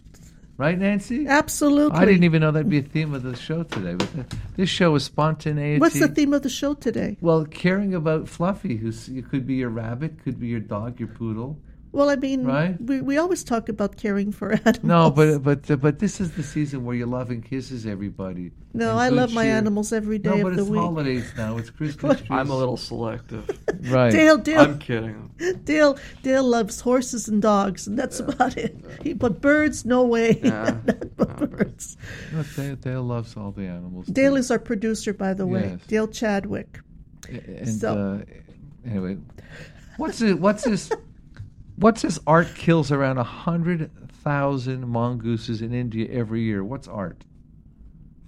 Right, 0.58 0.78
Nancy? 0.78 1.26
Absolutely. 1.28 1.98
I 1.98 2.06
didn't 2.06 2.24
even 2.24 2.42
know 2.42 2.52
that'd 2.52 2.70
be 2.70 2.78
a 2.78 2.82
theme 2.84 3.16
of 3.16 3.24
the 3.24 3.36
show 3.36 3.64
today. 3.64 3.96
But 3.96 4.14
th- 4.14 4.26
this 4.58 4.70
show 4.70 4.94
is 4.94 5.04
spontaneity. 5.04 5.80
What's 5.80 6.00
the 6.00 6.08
theme 6.08 6.34
of 6.34 6.44
the 6.44 6.50
show 6.50 6.76
today? 6.76 7.18
Well, 7.20 7.46
caring 7.46 7.96
about 7.96 8.30
Fluffy, 8.30 8.78
who's 8.78 9.10
it 9.10 9.28
could 9.30 9.48
be 9.48 9.56
your 9.56 9.70
rabbit, 9.70 10.24
could 10.24 10.40
be 10.40 10.48
your 10.48 10.60
dog, 10.60 11.00
your 11.00 11.10
poodle. 11.10 11.58
Well, 11.94 12.10
I 12.10 12.16
mean, 12.16 12.46
Right? 12.46 12.80
we, 12.82 13.02
we 13.02 13.18
always 13.18 13.44
talk 13.44 13.68
about 13.68 13.98
caring 13.98 14.32
for 14.32 14.54
animals. 14.66 14.84
No, 14.84 15.12
but 15.12 15.40
but 15.44 15.70
uh, 15.70 15.76
but 15.76 16.00
this 16.00 16.22
is 16.22 16.32
the 16.32 16.44
season 16.44 16.86
where 16.86 16.96
you 16.96 17.06
love 17.06 17.30
and 17.32 17.44
kisses 17.44 17.86
everybody. 17.86 18.52
No, 18.74 18.98
I 18.98 19.10
good 19.10 19.16
love 19.18 19.34
my 19.34 19.44
animals 19.46 19.92
every 19.92 20.18
day 20.18 20.30
No, 20.30 20.36
of 20.38 20.44
but 20.44 20.54
it's 20.60 20.70
holidays 20.70 21.30
now. 21.36 21.58
It's 21.58 21.70
Christmas. 21.80 22.24
I'm 22.30 22.50
a 22.50 22.56
little 22.58 22.78
selective. 22.78 23.44
right. 23.92 24.10
Dale, 24.10 24.38
Dale, 24.38 24.62
I'm 24.62 24.80
kidding. 24.80 25.32
Dale, 25.66 25.98
Dale 26.24 26.44
loves 26.46 26.80
horses 26.80 27.28
and 27.28 27.42
dogs, 27.42 27.88
and 27.88 28.00
that's 28.00 28.22
about 28.22 28.56
it. 28.56 28.74
He, 29.04 29.12
but 29.12 29.42
birds, 29.42 29.84
no 29.84 30.04
way. 30.06 30.40
Yeah. 30.42 30.78
Not 30.86 31.16
but 31.18 31.42
No, 31.42 31.48
birds. 31.48 31.98
No, 32.32 32.44
Dale, 32.56 32.76
Dale 32.78 33.04
loves 33.04 33.36
all 33.36 33.52
the 33.52 33.66
animals. 33.68 34.06
Dale 34.08 34.32
too. 34.34 34.38
is 34.38 34.50
our 34.50 34.60
producer, 34.60 35.12
by 35.14 35.34
the 35.34 35.46
way. 35.46 35.72
Yes. 35.72 35.80
Dale 35.88 36.08
Chadwick. 36.08 36.80
And 37.28 37.68
so- 37.68 38.24
uh, 38.24 38.90
anyway, 38.90 39.18
what's 39.98 40.22
it? 40.22 40.40
What's 40.40 40.64
this? 40.64 40.90
What's 41.82 42.04
this? 42.04 42.20
Art 42.28 42.54
kills 42.54 42.92
around 42.92 43.18
a 43.18 43.24
hundred 43.24 43.90
thousand 44.24 44.88
mongooses 44.88 45.64
in 45.64 45.74
India 45.74 46.08
every 46.12 46.42
year. 46.42 46.64
What's 46.64 46.88
art? 46.88 47.26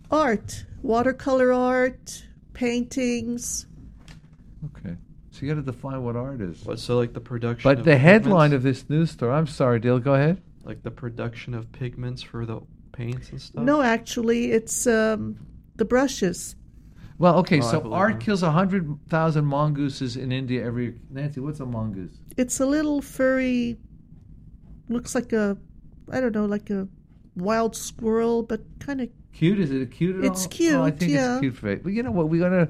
Art, 0.09 0.65
watercolor 0.81 1.53
art, 1.53 2.23
paintings. 2.53 3.67
Okay, 4.65 4.95
so 5.29 5.45
you 5.45 5.49
got 5.53 5.63
to 5.63 5.71
define 5.71 6.03
what 6.03 6.15
art 6.15 6.41
is. 6.41 6.65
What, 6.65 6.79
so 6.79 6.97
like 6.97 7.13
the 7.13 7.19
production. 7.21 7.69
But 7.69 7.79
of 7.79 7.85
the 7.85 7.95
headline 7.95 8.49
pigments- 8.49 8.53
of 8.55 8.63
this 8.63 8.89
news 8.89 9.11
story. 9.11 9.33
I'm 9.33 9.45
sorry, 9.45 9.79
Dale. 9.79 9.99
Go 9.99 10.15
ahead. 10.15 10.41
like 10.63 10.81
the 10.81 10.91
production 10.91 11.53
of 11.53 11.71
pigments 11.71 12.23
for 12.23 12.47
the 12.47 12.59
paints 12.91 13.29
and 13.29 13.39
stuff. 13.39 13.63
No, 13.63 13.83
actually, 13.83 14.51
it's 14.51 14.87
um, 14.87 15.37
the 15.75 15.85
brushes. 15.85 16.55
Well, 17.19 17.37
okay, 17.39 17.59
Oh, 17.59 17.71
so 17.71 17.93
art 17.93 18.19
kills 18.19 18.41
a 18.41 18.51
hundred 18.51 18.97
thousand 19.09 19.45
mongooses 19.45 20.17
in 20.17 20.31
India 20.31 20.65
every. 20.65 20.95
Nancy, 21.11 21.39
what's 21.39 21.59
a 21.59 21.65
mongoose? 21.65 22.17
It's 22.37 22.59
a 22.59 22.65
little 22.65 23.01
furry, 23.01 23.77
looks 24.89 25.15
like 25.15 25.33
a, 25.33 25.57
I 26.11 26.19
don't 26.19 26.33
know, 26.33 26.45
like 26.45 26.69
a 26.69 26.87
wild 27.35 27.75
squirrel, 27.75 28.43
but 28.43 28.61
kind 28.79 29.01
of 29.01 29.09
Cute? 29.33 29.59
Is 29.59 29.71
it 29.71 29.91
cute 29.91 30.17
at 30.17 30.25
It's 30.25 30.45
all? 30.45 30.81
Oh, 30.81 30.83
I 30.83 30.91
cute, 30.91 30.99
think 30.99 31.11
yeah. 31.11 31.33
it's 31.33 31.39
cute 31.41 31.55
for 31.55 31.69
it. 31.69 31.83
But 31.83 31.93
you 31.93 32.03
know 32.03 32.11
what? 32.11 32.29
We're 32.29 32.41
gonna, 32.41 32.69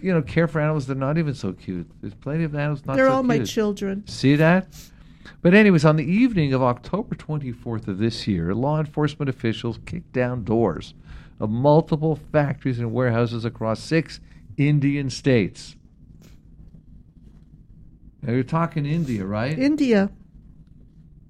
you 0.00 0.12
know, 0.12 0.20
care 0.22 0.46
for 0.46 0.60
animals. 0.60 0.86
They're 0.86 0.94
not 0.94 1.16
even 1.18 1.34
so 1.34 1.52
cute. 1.54 1.90
There's 2.00 2.14
plenty 2.14 2.44
of 2.44 2.54
animals 2.54 2.84
not 2.84 2.96
they're 2.96 3.06
so 3.06 3.12
all 3.12 3.22
my 3.22 3.38
children. 3.40 4.06
See 4.06 4.36
that? 4.36 4.68
But 5.40 5.54
anyways, 5.54 5.84
on 5.84 5.96
the 5.96 6.04
evening 6.04 6.52
of 6.52 6.62
October 6.62 7.14
24th 7.14 7.88
of 7.88 7.98
this 7.98 8.26
year, 8.28 8.54
law 8.54 8.78
enforcement 8.78 9.28
officials 9.28 9.78
kicked 9.86 10.12
down 10.12 10.44
doors 10.44 10.94
of 11.40 11.48
multiple 11.48 12.16
factories 12.16 12.78
and 12.78 12.92
warehouses 12.92 13.44
across 13.44 13.80
six 13.80 14.20
Indian 14.56 15.08
states. 15.08 15.76
Now 18.22 18.32
you're 18.32 18.44
talking 18.44 18.86
India, 18.86 19.24
right? 19.24 19.58
India, 19.58 20.10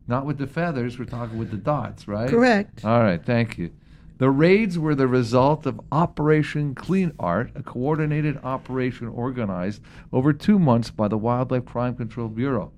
Not 0.07 0.27
with 0.27 0.39
the 0.39 0.47
feathers, 0.47 0.99
we're 0.99 1.07
talking 1.07 1.39
with 1.39 1.51
the 1.51 1.57
dots, 1.57 2.07
right? 2.07 2.29
correct. 2.29 2.85
All 2.85 3.01
right, 3.03 3.25
thank 3.25 3.57
you. 3.57 3.71
The 4.19 4.31
raids 4.31 4.79
were 4.79 4.95
the 4.95 5.09
result 5.09 5.65
of 5.67 5.81
Operation 5.91 6.75
Clean 6.75 7.13
Art, 7.19 7.51
a 7.55 7.63
coordinated 7.63 8.39
operation 8.45 9.09
organized 9.09 9.83
over 10.13 10.33
two 10.33 10.59
months 10.59 10.91
by 10.91 11.09
the 11.09 11.19
Wildlife 11.19 11.65
Crime 11.65 11.97
Control 11.97 12.29
Bureau, 12.29 12.73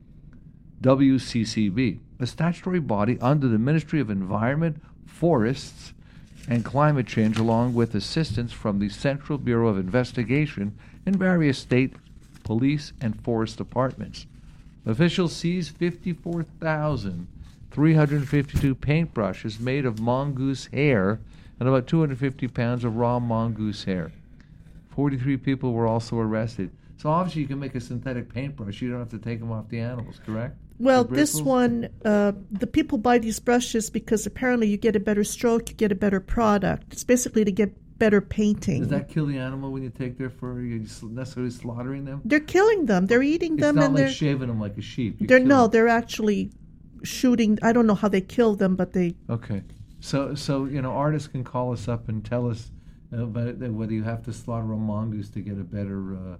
WCCB, 0.80 1.98
a 2.20 2.26
statutory 2.26 2.80
body 2.80 3.18
under 3.20 3.48
the 3.48 3.58
Ministry 3.58 4.00
of 4.00 4.10
Environment, 4.10 4.80
Forests, 5.06 5.92
and 6.48 6.64
Climate 6.64 7.06
Change, 7.06 7.38
along 7.38 7.74
with 7.74 7.94
assistance 7.94 8.52
from 8.52 8.78
the 8.78 8.88
Central 8.88 9.38
Bureau 9.38 9.68
of 9.68 9.78
Investigation 9.78 10.78
and 11.04 11.16
various 11.16 11.58
state 11.58 11.94
police 12.44 12.92
and 13.00 13.20
forest 13.22 13.58
departments. 13.58 14.26
Officials 14.86 15.34
seized 15.34 15.76
54,352 15.76 18.74
paintbrushes 18.74 19.58
made 19.58 19.86
of 19.86 19.98
mongoose 19.98 20.66
hair 20.66 21.20
and 21.58 21.66
about 21.68 21.86
250 21.86 22.48
pounds 22.48 22.84
of 22.84 22.96
raw 22.96 23.18
mongoose 23.18 23.84
hair. 23.84 24.12
43 24.90 25.38
people 25.38 25.72
were 25.72 25.86
also 25.86 26.18
arrested. 26.18 26.70
So 26.98 27.08
obviously, 27.10 27.40
you 27.42 27.48
can 27.48 27.58
make 27.58 27.74
a 27.74 27.80
synthetic 27.80 28.32
paintbrush. 28.32 28.80
You 28.80 28.90
don't 28.90 29.00
have 29.00 29.10
to 29.10 29.18
take 29.18 29.40
them 29.40 29.50
off 29.50 29.68
the 29.68 29.80
animals, 29.80 30.20
correct? 30.24 30.56
Well, 30.78 31.04
this 31.04 31.40
one, 31.40 31.88
uh, 32.04 32.32
the 32.50 32.66
people 32.66 32.98
buy 32.98 33.18
these 33.18 33.38
brushes 33.38 33.90
because 33.90 34.26
apparently 34.26 34.68
you 34.68 34.76
get 34.76 34.96
a 34.96 35.00
better 35.00 35.22
stroke, 35.22 35.68
you 35.68 35.76
get 35.76 35.92
a 35.92 35.94
better 35.94 36.18
product. 36.18 36.92
It's 36.92 37.04
basically 37.04 37.44
to 37.44 37.52
get 37.52 37.76
better 37.98 38.20
painting. 38.20 38.80
Does 38.80 38.90
that 38.90 39.08
kill 39.08 39.26
the 39.26 39.38
animal 39.38 39.70
when 39.70 39.82
you 39.82 39.90
take 39.90 40.18
their 40.18 40.30
fur? 40.30 40.60
You 40.60 40.86
necessarily 41.02 41.50
slaughtering 41.50 42.04
them? 42.04 42.20
they're 42.24 42.40
killing 42.40 42.86
them. 42.86 43.06
They're 43.06 43.22
eating 43.22 43.54
It's 43.54 43.62
them, 43.62 43.76
not 43.76 43.84
and 43.86 43.94
like 43.94 44.04
they're 44.04 44.12
shaving 44.12 44.48
them 44.48 44.60
like 44.60 44.76
a 44.78 44.82
sheep. 44.82 45.20
You 45.20 45.26
they're 45.26 45.38
no, 45.40 45.62
them. 45.62 45.70
they're 45.72 45.88
actually 45.88 46.50
shooting. 47.02 47.58
I 47.62 47.72
don't 47.72 47.86
know 47.86 47.94
how 47.94 48.08
they 48.08 48.20
kill 48.20 48.54
them, 48.56 48.76
but 48.76 48.92
they 48.92 49.14
Okay, 49.28 49.62
so 50.00 50.34
so 50.34 50.64
you 50.64 50.82
know, 50.82 50.92
artists 50.92 51.28
can 51.28 51.44
call 51.44 51.72
us 51.72 51.88
up 51.88 52.08
and 52.08 52.24
tell 52.24 52.48
us 52.50 52.70
uh, 53.12 53.24
about 53.24 53.58
whether 53.58 53.92
you 53.92 54.02
have 54.02 54.22
to 54.24 54.32
slaughter 54.32 54.72
a 54.72 54.76
mongoose 54.76 55.30
to 55.30 55.40
get 55.40 55.54
a 55.58 55.64
better 55.64 56.14
uh, 56.16 56.36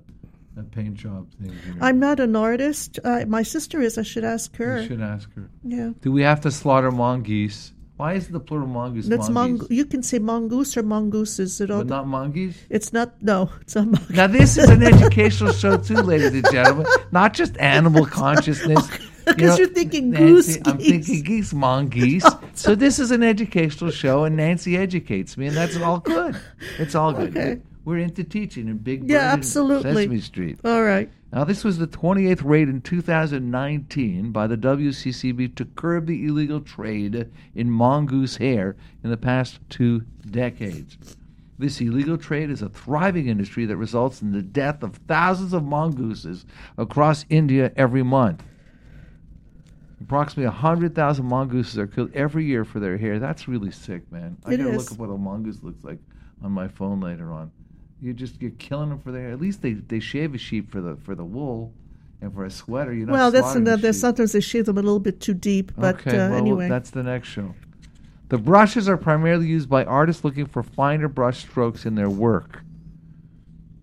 a 0.57 0.63
paint 0.63 0.95
job 0.95 1.29
thing. 1.35 1.51
here. 1.51 1.75
I'm 1.81 1.99
not 1.99 2.21
an 2.21 2.35
artist. 2.37 2.99
Uh, 3.05 3.25
my 3.27 3.43
sister 3.43 3.81
is. 3.81 3.99
I 3.99 4.03
should 4.03 4.25
ask 4.25 4.55
her. 4.57 4.81
You 4.81 4.87
should 4.89 5.01
ask 5.03 5.33
her. 5.35 5.51
Yeah. 5.65 5.91
Do 6.01 6.11
we 6.13 6.23
have 6.23 6.41
to 6.43 6.51
slaughter 6.51 6.91
mongoose? 6.91 7.73
Why 7.97 8.15
is 8.15 8.27
the 8.29 8.41
plural 8.41 8.67
mongoose? 8.67 9.07
That's 9.07 9.29
mongoose? 9.29 9.69
mong. 9.69 9.71
You 9.71 9.85
can 9.85 10.03
say 10.03 10.19
mongoose 10.19 10.77
or 10.77 10.83
mongooses. 10.83 11.61
It 11.61 11.71
all, 11.71 11.79
but 11.79 11.87
not 11.87 12.09
mongoose. 12.09 12.57
it's 12.69 12.93
not. 12.93 13.23
No, 13.23 13.51
it's 13.61 13.77
not 13.77 13.87
mongoose. 13.87 14.11
Now 14.11 14.27
this 14.27 14.57
is 14.57 14.69
an 14.69 14.83
educational 14.83 15.53
show 15.53 15.77
too, 15.77 15.95
ladies 15.97 16.35
and 16.35 16.45
gentlemen. 16.51 16.87
Not 17.13 17.35
just 17.35 17.57
animal 17.59 18.05
consciousness. 18.21 18.89
Because 19.25 19.59
you're 19.59 19.69
thinking 19.69 20.11
Nancy, 20.11 20.59
goose 20.59 20.59
I'm 20.67 20.77
geese. 20.79 21.07
thinking 21.07 21.23
geese, 21.25 21.55
mongoose. 21.55 22.27
so 22.55 22.75
this 22.75 22.99
is 22.99 23.11
an 23.13 23.23
educational 23.23 23.91
show, 23.91 24.25
and 24.25 24.37
Nancy 24.37 24.77
educates 24.77 25.37
me, 25.37 25.47
and 25.47 25.57
that's 25.57 25.77
all 25.77 26.01
good. 26.01 26.37
It's 26.79 26.95
all 26.97 27.13
good. 27.13 27.37
Okay. 27.37 27.61
We're 27.85 27.99
into 27.99 28.25
teaching 28.25 28.69
in 28.69 28.79
Big 28.79 29.03
Bird 29.03 29.11
Yeah, 29.11 29.33
absolutely. 29.33 29.93
Sesame 29.93 30.21
Street. 30.21 30.59
All 30.65 30.83
right. 30.83 31.11
Now, 31.33 31.45
this 31.45 31.65
was 31.65 31.79
the 31.79 31.87
28th 31.87 32.43
raid 32.45 32.69
in 32.69 32.81
2019 32.81 34.31
by 34.33 34.47
the 34.47 34.57
WCCB 34.57 35.55
to 35.57 35.65
curb 35.65 36.07
the 36.07 36.25
illegal 36.27 36.61
trade 36.61 37.29
in 37.55 37.71
mongoose 37.71 38.37
hair 38.37 38.77
in 39.03 39.11
the 39.11 39.17
past 39.17 39.59
two 39.69 40.05
decades. 40.31 40.97
This 41.59 41.81
illegal 41.81 42.17
trade 42.17 42.51
is 42.51 42.63
a 42.63 42.69
thriving 42.69 43.29
industry 43.29 43.67
that 43.67 43.77
results 43.77 44.23
in 44.23 44.33
the 44.33 44.43
death 44.43 44.83
of 44.83 44.97
thousands 45.09 45.53
of 45.53 45.65
mongooses 45.65 46.47
across 46.79 47.25
India 47.29 47.71
every 47.77 48.03
month. 48.03 48.43
Approximately 50.01 50.47
100,000 50.47 51.25
mongooses 51.25 51.79
are 51.79 51.87
killed 51.87 52.11
every 52.15 52.45
year 52.45 52.65
for 52.65 52.81
their 52.81 52.97
hair. 52.97 53.19
That's 53.19 53.47
really 53.49 53.71
sick, 53.71 54.11
man. 54.11 54.37
I 54.45 54.55
It 54.55 54.57
gotta 54.59 54.71
is. 54.71 54.77
look 54.77 54.93
up 54.93 54.99
what 54.99 55.15
a 55.15 55.19
mongoose 55.19 55.63
looks 55.63 55.83
like 55.85 55.99
on 56.43 56.53
my 56.53 56.69
phone 56.69 57.01
later 57.01 57.33
on. 57.33 57.51
You 58.01 58.13
just 58.13 58.41
you're 58.41 58.51
killing 58.53 58.91
them 58.91 59.01
for 59.01 59.13
their. 59.13 59.31
At 59.31 59.41
least 59.41 59.63
they, 59.63 59.73
they 59.73 60.01
shave 60.01 60.35
a 60.35 60.39
sheep 60.39 60.71
for 60.71 60.81
the 60.81 60.97
for 60.97 61.15
the 61.15 61.25
wool, 61.25 61.73
and 62.21 62.33
for 62.35 62.45
a 62.45 62.51
sweater 62.51 62.93
you're 62.93 63.07
not. 63.07 63.13
Well, 63.13 63.31
that's 63.31 63.53
the 63.53 63.59
another. 63.59 63.93
sheep. 63.93 64.01
Sometimes 64.01 64.33
they 64.33 64.41
shave 64.41 64.67
them 64.67 64.79
a 64.79 64.83
little 64.83 65.01
bit 65.01 65.21
too 65.21 65.35
deep, 65.35 65.73
but 65.77 65.97
okay, 65.97 66.19
uh, 66.19 66.31
well, 66.31 66.39
anyway. 66.39 66.69
that's 66.69 66.91
the 66.91 67.03
next 67.03 67.29
show. 67.29 67.55
The 68.29 68.39
brushes 68.39 68.89
are 68.89 68.97
primarily 68.97 69.47
used 69.47 69.69
by 69.69 69.85
artists 69.85 70.25
looking 70.25 70.47
for 70.47 70.63
finer 70.63 71.09
brush 71.09 71.41
strokes 71.41 71.87
in 71.87 71.95
their 71.95 72.11
work. 72.11 72.63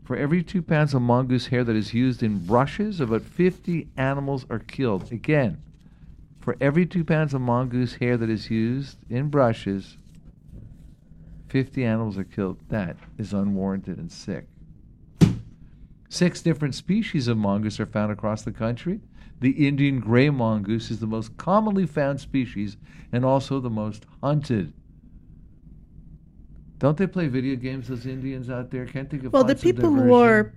For 0.04 0.18
every 0.18 0.44
two 0.44 0.62
pounds 0.62 0.94
of 0.94 1.02
mongoose 1.02 1.48
hair 1.48 1.64
that 1.64 1.76
is 1.76 1.94
used 1.94 2.22
in 2.22 2.46
brushes, 2.46 3.00
about 3.00 3.22
50 3.22 3.88
animals 3.96 4.46
are 4.50 4.60
killed. 4.60 5.12
Again, 5.12 5.62
for 6.40 6.58
every 6.60 6.86
two 6.86 7.06
pounds 7.06 7.34
of 7.34 7.42
mongoose 7.42 7.96
hair 7.96 8.18
that 8.18 8.30
is 8.30 8.50
used 8.50 8.98
in 9.10 9.30
brushes, 9.30 9.98
50 11.52 11.84
animals 11.84 12.18
are 12.18 12.24
killed. 12.24 12.58
That 12.70 12.96
is 13.18 13.34
unwarranted 13.34 13.98
and 13.98 14.10
sick. 14.10 14.48
Six 16.08 16.42
different 16.42 16.76
species 16.76 17.28
of 17.28 17.38
mongoose 17.38 17.78
are 17.80 17.86
found 17.86 18.10
across 18.12 18.44
the 18.44 18.54
country. 18.54 19.02
The 19.42 19.68
Indian 19.68 20.00
gray 20.00 20.30
mongoose 20.30 20.90
is 20.92 21.00
the 21.00 21.08
most 21.08 21.36
commonly 21.36 21.86
found 21.86 22.22
species 22.22 22.78
and 23.12 23.26
also 23.26 23.60
the 23.60 23.70
most 23.70 24.06
hunted. 24.24 24.72
Don't 26.80 26.98
they 26.98 27.06
play 27.06 27.28
video 27.28 27.58
games, 27.58 27.90
those 27.90 28.06
Indians 28.06 28.50
out 28.50 28.72
there? 28.72 28.86
Can't 28.86 29.10
they 29.10 29.18
get 29.18 29.34
well, 29.34 29.44
the 29.44 29.56
people 29.56 29.92
who 29.92 30.14
are 30.14 30.54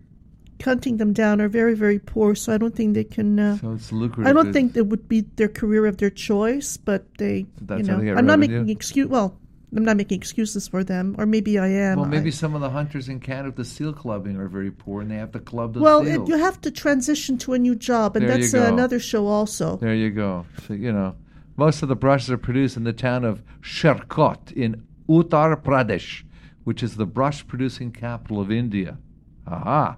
hunting 0.63 0.99
them 0.99 1.13
down 1.13 1.41
are 1.41 1.49
very, 1.49 1.75
very 1.75 1.99
poor. 1.99 2.37
So 2.37 2.55
I 2.55 2.59
don't 2.59 2.75
think 2.75 2.95
they 2.95 3.05
can. 3.05 3.39
Uh, 3.39 3.59
So 3.59 3.73
it's 3.73 3.91
lucrative. 3.91 4.31
I 4.31 4.33
don't 4.33 4.53
think 4.53 4.77
it 4.77 4.87
would 4.87 5.09
be 5.09 5.23
their 5.23 5.49
career 5.49 5.87
of 5.87 5.97
their 5.97 6.11
choice, 6.11 6.77
but 6.77 7.05
they, 7.19 7.47
That's 7.61 7.81
you 7.81 7.87
how 7.87 7.93
know, 7.95 7.99
they 7.99 8.05
get 8.11 8.19
I'm 8.19 8.27
not 8.27 8.39
making 8.39 8.69
excuse. 8.69 9.09
Well, 9.09 9.37
I'm 9.77 9.85
not 9.85 9.97
making 9.97 10.19
excuses 10.19 10.69
for 10.69 10.85
them, 10.85 11.17
or 11.19 11.27
maybe 11.27 11.59
I 11.59 11.69
am. 11.69 11.99
Well, 11.99 12.09
maybe 12.09 12.29
I- 12.29 12.33
some 12.33 12.55
of 12.55 12.61
the 12.61 12.71
hunters 12.71 13.09
in 13.09 13.21
Canada 13.21 13.49
with 13.49 13.57
the 13.57 13.65
seal 13.65 13.93
clubbing 13.93 14.37
are 14.37 14.49
very 14.49 14.71
poor, 14.71 15.03
and 15.03 15.11
they 15.11 15.17
have 15.17 15.33
to 15.33 15.41
club 15.41 15.75
the 15.75 15.81
well, 15.81 16.05
seals. 16.05 16.29
it, 16.29 16.33
you 16.33 16.39
have 16.39 16.61
to 16.63 16.71
transition 16.71 17.39
to 17.39 17.55
a 17.55 17.59
new 17.59 17.75
job, 17.75 18.17
and 18.17 18.29
There 18.29 18.39
that's 18.39 18.55
uh, 18.55 18.63
another 18.73 18.99
show 18.99 19.27
also. 19.27 19.77
There 19.77 19.95
you 19.95 20.11
go. 20.11 20.47
So, 20.67 20.75
you 20.75 20.93
know, 20.93 21.17
most 21.57 21.83
of 21.83 21.89
the 21.89 21.97
brushes 21.97 22.31
are 22.31 22.39
produced 22.39 22.77
in 22.77 22.85
the 22.85 22.93
town 22.93 23.25
of 23.25 23.43
Sherkot 23.63 24.53
in 24.53 24.85
Uttar 25.09 25.61
Pradesh, 25.63 26.25
which 26.65 26.83
is 26.83 26.97
the 26.97 27.07
brush 27.07 27.47
producing 27.47 27.91
capital 27.93 28.41
of 28.41 28.51
India. 28.51 28.99
Aha. 29.47 29.97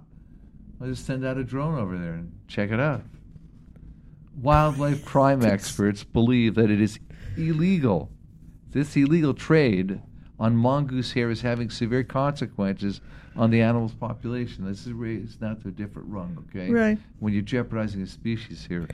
I'll 0.80 0.88
just 0.88 1.06
send 1.06 1.24
out 1.24 1.38
a 1.38 1.44
drone 1.44 1.78
over 1.78 1.96
there 1.96 2.12
and 2.12 2.32
check 2.48 2.70
it 2.70 2.80
out. 2.80 3.02
Wildlife 4.42 5.04
crime 5.04 5.42
experts 5.42 6.04
believe 6.04 6.56
that 6.56 6.70
it 6.70 6.80
is 6.80 6.98
illegal. 7.36 8.10
This 8.76 8.94
illegal 8.94 9.32
trade 9.32 10.02
on 10.38 10.54
mongoose 10.54 11.12
hair 11.12 11.30
is 11.30 11.40
having 11.40 11.70
severe 11.70 12.04
consequences 12.04 13.00
on 13.34 13.50
the 13.50 13.62
animal's 13.62 13.94
population. 13.94 14.66
This 14.66 14.86
is 14.86 14.92
raised 14.92 15.40
now 15.40 15.54
to 15.54 15.68
a 15.68 15.70
different 15.70 16.10
rung, 16.10 16.44
okay? 16.50 16.70
Right. 16.70 16.98
When 17.18 17.32
you're 17.32 17.40
jeopardizing 17.40 18.02
a 18.02 18.06
species 18.06 18.66
here. 18.68 18.86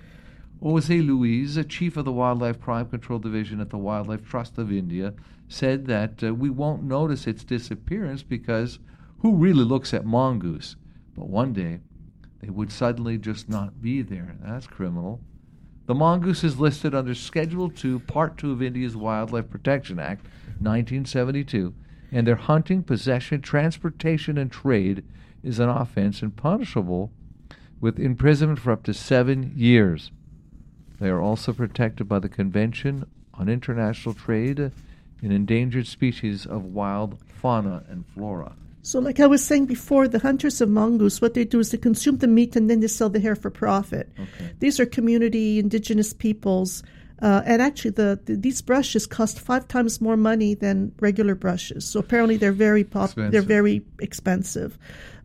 Jose 0.62 0.96
Louies, 0.96 1.56
a 1.56 1.64
chief 1.64 1.96
of 1.96 2.04
the 2.04 2.12
Wildlife 2.12 2.60
Crime 2.60 2.86
Control 2.90 3.18
Division 3.18 3.60
at 3.60 3.70
the 3.70 3.76
Wildlife 3.76 4.24
Trust 4.24 4.56
of 4.56 4.70
India, 4.70 5.14
said 5.48 5.86
that 5.86 6.22
uh, 6.22 6.32
we 6.32 6.48
won't 6.48 6.84
notice 6.84 7.26
its 7.26 7.42
disappearance 7.42 8.22
because 8.22 8.78
who 9.18 9.34
really 9.34 9.64
looks 9.64 9.92
at 9.92 10.06
mongoose? 10.06 10.76
But 11.16 11.28
one 11.28 11.52
day, 11.52 11.80
they 12.40 12.50
would 12.50 12.70
suddenly 12.70 13.18
just 13.18 13.48
not 13.48 13.82
be 13.82 14.00
there. 14.00 14.36
That's 14.44 14.68
criminal. 14.68 15.20
The 15.92 15.98
mongoose 15.98 16.42
is 16.42 16.58
listed 16.58 16.94
under 16.94 17.14
Schedule 17.14 17.68
2, 17.68 17.98
Part 17.98 18.38
2 18.38 18.52
of 18.52 18.62
India's 18.62 18.96
Wildlife 18.96 19.50
Protection 19.50 19.98
Act, 19.98 20.24
1972, 20.58 21.74
and 22.10 22.26
their 22.26 22.36
hunting, 22.36 22.82
possession, 22.82 23.42
transportation, 23.42 24.38
and 24.38 24.50
trade 24.50 25.04
is 25.42 25.58
an 25.58 25.68
offense 25.68 26.22
and 26.22 26.34
punishable 26.34 27.12
with 27.78 28.00
imprisonment 28.00 28.58
for 28.58 28.72
up 28.72 28.84
to 28.84 28.94
seven 28.94 29.52
years. 29.54 30.12
They 30.98 31.10
are 31.10 31.20
also 31.20 31.52
protected 31.52 32.08
by 32.08 32.20
the 32.20 32.30
Convention 32.30 33.04
on 33.34 33.50
International 33.50 34.14
Trade 34.14 34.72
in 35.20 35.30
Endangered 35.30 35.86
Species 35.86 36.46
of 36.46 36.64
Wild 36.64 37.18
Fauna 37.26 37.84
and 37.90 38.06
Flora. 38.06 38.54
So, 38.82 38.98
like 38.98 39.20
I 39.20 39.26
was 39.26 39.44
saying 39.44 39.66
before, 39.66 40.08
the 40.08 40.18
hunters 40.18 40.60
of 40.60 40.68
mongoose, 40.68 41.20
what 41.20 41.34
they 41.34 41.44
do 41.44 41.60
is 41.60 41.70
they 41.70 41.78
consume 41.78 42.18
the 42.18 42.26
meat 42.26 42.56
and 42.56 42.68
then 42.68 42.80
they 42.80 42.88
sell 42.88 43.08
the 43.08 43.20
hair 43.20 43.36
for 43.36 43.48
profit. 43.48 44.10
Okay. 44.18 44.52
These 44.58 44.80
are 44.80 44.86
community 44.86 45.60
indigenous 45.60 46.12
peoples, 46.12 46.82
uh, 47.22 47.42
and 47.46 47.62
actually, 47.62 47.92
the, 47.92 48.18
the 48.24 48.34
these 48.34 48.60
brushes 48.60 49.06
cost 49.06 49.38
five 49.38 49.68
times 49.68 50.00
more 50.00 50.16
money 50.16 50.54
than 50.54 50.92
regular 50.98 51.36
brushes. 51.36 51.84
So 51.84 52.00
apparently, 52.00 52.36
they're 52.36 52.50
very 52.50 52.82
pop. 52.82 53.10
They're 53.14 53.40
very 53.40 53.82
expensive. 54.00 54.76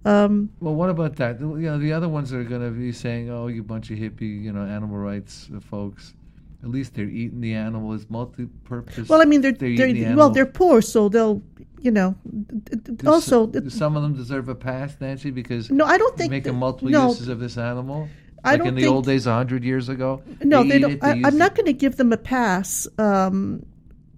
Um, 0.06 0.50
Well, 0.60 0.76
what 0.76 0.92
about 0.92 1.16
that? 1.16 1.40
You 1.42 1.58
know, 1.58 1.80
the 1.80 1.94
other 1.94 2.08
ones 2.08 2.32
are 2.32 2.44
going 2.44 2.62
to 2.62 2.70
be 2.70 2.92
saying, 2.92 3.32
"Oh, 3.32 3.48
you 3.48 3.64
bunch 3.64 3.90
of 3.90 3.98
hippie, 3.98 4.44
you 4.44 4.54
know, 4.54 4.62
animal 4.62 4.98
rights 4.98 5.50
folks." 5.62 6.14
At 6.64 6.70
least 6.70 6.96
they're 6.96 7.06
eating 7.06 7.40
the 7.42 7.54
animal 7.54 7.94
as 7.94 8.10
multi-purpose. 8.10 9.08
well, 9.10 9.22
I 9.22 9.26
mean, 9.26 9.42
they're, 9.42 9.52
they're, 9.52 9.76
they're, 9.78 9.94
the 9.94 10.16
well, 10.16 10.32
they're 10.32 10.46
poor, 10.46 10.82
so 10.82 11.08
they'll, 11.08 11.42
you 11.80 11.92
know. 11.92 12.16
d- 12.26 12.76
d- 12.76 12.92
Do 12.96 13.10
also, 13.10 13.46
do 13.48 13.70
some 13.70 13.96
of 13.96 14.02
them 14.02 14.16
deserve 14.16 14.50
a 14.50 14.56
pass, 14.56 14.96
Nancy, 15.00 15.30
because 15.32 15.70
no, 15.70 15.86
I 15.86 15.98
don't 15.98 16.18
think 16.18 16.32
making 16.32 16.54
that- 16.54 16.58
multiple 16.60 16.90
no, 16.90 17.10
uses 17.10 17.28
of 17.28 17.40
this 17.40 17.58
animal. 17.58 18.10
I 18.44 18.52
like 18.52 18.60
don't 18.60 18.68
in 18.70 18.76
the 18.76 18.82
think- 18.82 18.94
old 18.94 19.06
days, 19.06 19.28
a 19.28 19.34
hundred 19.34 19.64
years 19.64 19.88
ago. 19.88 20.22
No, 20.44 20.64
they, 20.64 20.78
eat 20.78 20.80
don't. 20.80 20.92
it, 20.94 21.02
they 21.02 21.08
I, 21.08 21.22
I'm 21.26 21.38
not 21.38 21.54
going 21.56 21.66
to 21.68 21.74
give 21.74 21.98
them 21.98 22.12
a 22.12 22.18
pass. 22.18 22.88
Um, 22.98 23.66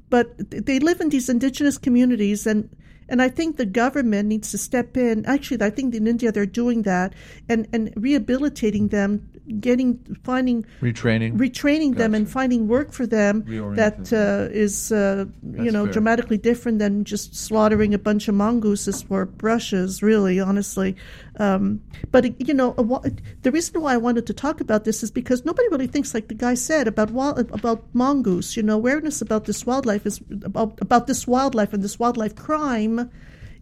but 0.09 0.33
they 0.49 0.79
live 0.79 1.01
in 1.01 1.09
these 1.09 1.29
indigenous 1.29 1.77
communities, 1.77 2.47
and 2.47 2.69
and 3.09 3.21
I 3.21 3.29
think 3.29 3.57
the 3.57 3.65
government 3.65 4.27
needs 4.29 4.51
to 4.51 4.57
step 4.57 4.95
in. 4.97 5.25
Actually, 5.25 5.61
I 5.65 5.69
think 5.71 5.93
in 5.95 6.07
India 6.07 6.31
they're 6.31 6.45
doing 6.45 6.83
that 6.83 7.13
and 7.49 7.67
and 7.73 7.93
rehabilitating 7.95 8.89
them, 8.89 9.29
getting 9.59 9.97
finding 10.23 10.65
retraining. 10.81 11.37
retraining 11.37 11.95
them 11.95 12.13
and 12.13 12.29
finding 12.29 12.67
work 12.67 12.91
for 12.91 13.05
them 13.05 13.43
that 13.75 14.13
uh, 14.13 14.53
is 14.53 14.91
uh, 14.91 15.25
you 15.43 15.71
know 15.71 15.85
fair. 15.85 15.93
dramatically 15.93 16.37
different 16.37 16.79
than 16.79 17.03
just 17.03 17.35
slaughtering 17.35 17.93
a 17.93 17.99
bunch 17.99 18.27
of 18.27 18.35
mongooses 18.35 19.01
for 19.01 19.25
brushes. 19.25 20.03
Really, 20.03 20.39
honestly, 20.39 20.95
um, 21.39 21.81
but 22.11 22.39
you 22.47 22.53
know 22.53 22.75
a 22.77 23.11
the 23.41 23.51
reason 23.51 23.81
why 23.81 23.93
I 23.93 23.97
wanted 23.97 24.25
to 24.27 24.33
talk 24.33 24.61
about 24.61 24.83
this 24.83 25.03
is 25.03 25.11
because 25.11 25.45
nobody 25.45 25.67
really 25.69 25.87
thinks 25.87 26.13
like 26.13 26.27
the 26.27 26.33
guy 26.35 26.53
said 26.53 26.87
about 26.87 27.11
wild, 27.11 27.39
about 27.51 27.83
mongoose. 27.93 28.55
You 28.55 28.63
know, 28.63 28.75
awareness 28.75 29.21
about 29.21 29.45
this 29.45 29.65
wildlife 29.65 30.05
is 30.05 30.21
about 30.43 30.79
about 30.81 31.07
this 31.07 31.27
wildlife 31.27 31.73
and 31.73 31.83
this 31.83 31.97
wildlife 31.97 32.35
crime 32.35 33.09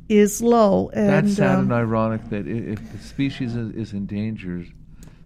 is 0.10 0.42
low. 0.42 0.90
And 0.94 1.10
That's 1.10 1.36
sad 1.36 1.56
um, 1.56 1.64
and 1.64 1.74
ironic 1.74 2.30
that 2.30 2.48
if 2.48 2.80
the 2.92 2.98
species 2.98 3.56
is, 3.56 3.74
is 3.76 3.94
endangered, 3.94 4.72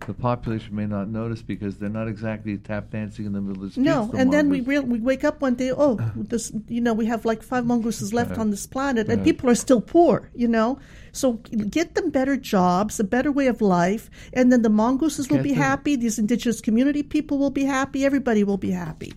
the 0.08 0.14
population 0.14 0.76
may 0.76 0.86
not 0.88 1.08
notice 1.10 1.42
because 1.42 1.78
they're 1.78 1.90
not 1.90 2.08
exactly 2.08 2.58
tap 2.58 2.90
dancing 2.90 3.26
in 3.26 3.34
the 3.34 3.42
middle 3.42 3.64
of 3.64 3.70
the 3.70 3.72
streets. 3.72 3.86
No, 3.86 4.08
the 4.08 4.18
and 4.18 4.34
then 4.34 4.50
we 4.50 4.58
mongoose. 4.58 4.68
real, 4.68 4.84
we 4.84 5.00
wake 5.00 5.24
up 5.24 5.42
one 5.42 5.56
day. 5.56 5.72
Oh, 5.72 5.96
this 6.16 6.52
you 6.68 6.82
know 6.82 6.94
we 6.94 7.06
have 7.06 7.24
like 7.26 7.44
five 7.44 7.66
mongooses 7.66 8.14
left 8.14 8.32
Uh-huh. 8.32 8.42
on 8.42 8.50
this 8.52 8.66
planet, 8.68 9.08
and 9.08 9.16
Uh-huh. 9.20 9.24
people 9.24 9.50
are 9.50 9.56
still 9.56 9.82
poor. 9.82 10.30
You 10.34 10.48
know, 10.48 10.80
so 11.12 11.34
get 11.78 11.96
them 11.96 12.10
better 12.10 12.36
jobs, 12.38 13.00
a 13.00 13.04
better 13.04 13.32
way 13.32 13.48
of 13.48 13.62
life, 13.62 14.10
and 14.34 14.52
then 14.52 14.62
the 14.64 14.70
mongooses 14.70 15.30
will 15.30 15.38
Get 15.38 15.44
be 15.44 15.54
them- 15.54 15.62
happy. 15.64 15.96
These 15.96 16.18
indigenous 16.20 16.62
community 16.62 17.04
people 17.04 17.38
will 17.38 17.52
be 17.52 17.64
happy. 17.66 18.04
Everybody 18.06 18.44
will 18.44 18.58
be 18.58 18.72
happy. 18.72 19.14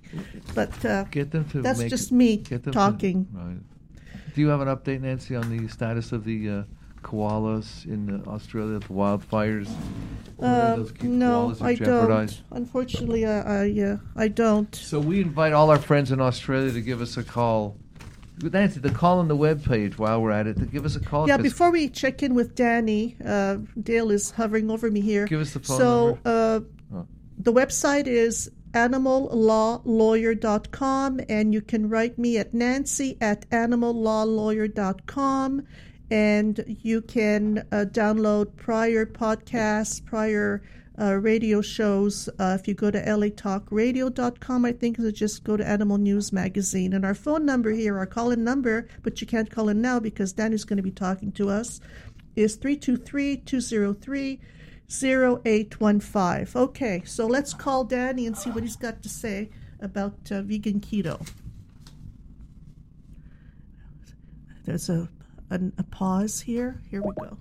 But 0.55 0.85
uh, 0.85 1.05
get 1.11 1.31
them 1.31 1.44
to 1.51 1.62
that's 1.62 1.83
just 1.85 2.12
me 2.12 2.38
them 2.38 2.61
to- 2.62 2.70
talking. 2.70 3.27
right. 3.33 3.59
Do 4.35 4.40
you 4.40 4.49
have 4.49 4.61
an 4.61 4.68
update, 4.68 5.01
Nancy, 5.01 5.37
on 5.37 5.49
the 5.57 5.68
status 5.68 6.11
of 6.12 6.25
the 6.25 6.51
uh, 6.51 6.62
koalas 7.04 7.84
in 7.86 8.24
Australia, 8.26 8.80
the 8.80 8.88
wildfires? 8.88 9.68
Uh, 10.40 10.82
no, 11.02 11.54
I 11.60 11.76
jeopardized? 11.76 12.42
don't. 12.50 12.58
Unfortunately, 12.58 13.24
I 13.24 13.64
I, 13.64 13.70
uh, 13.92 13.98
I 14.16 14.26
don't. 14.28 14.74
So 14.74 14.98
we 14.98 15.20
invite 15.20 15.52
all 15.52 15.70
our 15.70 15.78
friends 15.78 16.10
in 16.10 16.20
Australia 16.20 16.72
to 16.72 16.80
give 16.80 17.00
us 17.00 17.16
a 17.16 17.22
call. 17.22 17.76
Nancy, 18.42 18.80
the 18.80 18.90
call 18.90 19.20
on 19.20 19.28
the 19.28 19.36
webpage 19.36 19.96
while 19.96 20.20
we're 20.20 20.32
at 20.32 20.48
it, 20.48 20.56
to 20.58 20.66
give 20.66 20.84
us 20.84 20.96
a 20.96 21.00
call. 21.00 21.28
Yeah, 21.28 21.36
before 21.36 21.70
we 21.70 21.88
check 21.88 22.20
in 22.24 22.34
with 22.34 22.56
Danny, 22.56 23.16
uh, 23.24 23.58
Dale 23.80 24.10
is 24.10 24.32
hovering 24.32 24.72
over 24.72 24.90
me 24.90 25.00
here. 25.00 25.24
Give 25.26 25.40
us 25.40 25.52
the 25.52 25.60
phone 25.60 25.78
so, 25.78 26.06
number. 26.06 26.20
uh, 26.24 26.60
Oh. 26.96 27.06
the 27.38 27.52
website 27.52 28.08
is 28.08 28.50
animallawlawyer.com, 28.72 31.20
and 31.28 31.54
you 31.54 31.60
can 31.60 31.88
write 31.88 32.18
me 32.18 32.36
at 32.38 32.52
nancy 32.52 33.16
at 33.20 33.48
animallawlawyer.com, 33.50 35.62
and 36.10 36.64
you 36.82 37.00
can 37.00 37.66
uh, 37.72 37.84
download 37.88 38.54
prior 38.56 39.06
podcasts, 39.06 40.04
prior 40.04 40.62
uh, 40.98 41.14
radio 41.14 41.60
shows. 41.60 42.28
Uh, 42.38 42.56
if 42.58 42.68
you 42.68 42.74
go 42.74 42.90
to 42.90 43.00
latalkradio.com, 43.00 44.64
I 44.64 44.72
think, 44.72 44.98
or 44.98 45.10
just 45.10 45.44
go 45.44 45.56
to 45.56 45.66
Animal 45.66 45.98
News 45.98 46.32
Magazine. 46.32 46.92
And 46.92 47.04
our 47.04 47.14
phone 47.14 47.44
number 47.44 47.70
here, 47.72 47.98
our 47.98 48.06
call 48.06 48.30
in 48.30 48.44
number, 48.44 48.88
but 49.02 49.20
you 49.20 49.26
can't 49.26 49.50
call 49.50 49.68
in 49.68 49.80
now 49.80 49.98
because 49.98 50.32
Danny's 50.32 50.64
going 50.64 50.76
to 50.76 50.82
be 50.82 50.90
talking 50.90 51.32
to 51.32 51.48
us, 51.48 51.80
is 52.36 52.56
323 52.56 53.38
203 53.38 54.40
0815. 54.88 56.62
Okay, 56.62 57.02
so 57.04 57.26
let's 57.26 57.54
call 57.54 57.84
Danny 57.84 58.26
and 58.26 58.36
see 58.36 58.50
what 58.50 58.62
he's 58.62 58.76
got 58.76 59.02
to 59.02 59.08
say 59.08 59.50
about 59.80 60.14
uh, 60.30 60.42
vegan 60.42 60.80
keto. 60.80 61.26
There's 64.64 64.88
a, 64.88 65.08
a, 65.54 65.60
a 65.78 65.82
pause 65.84 66.40
here. 66.40 66.80
Here 66.90 67.02
we 67.02 67.12
go. 67.20 67.38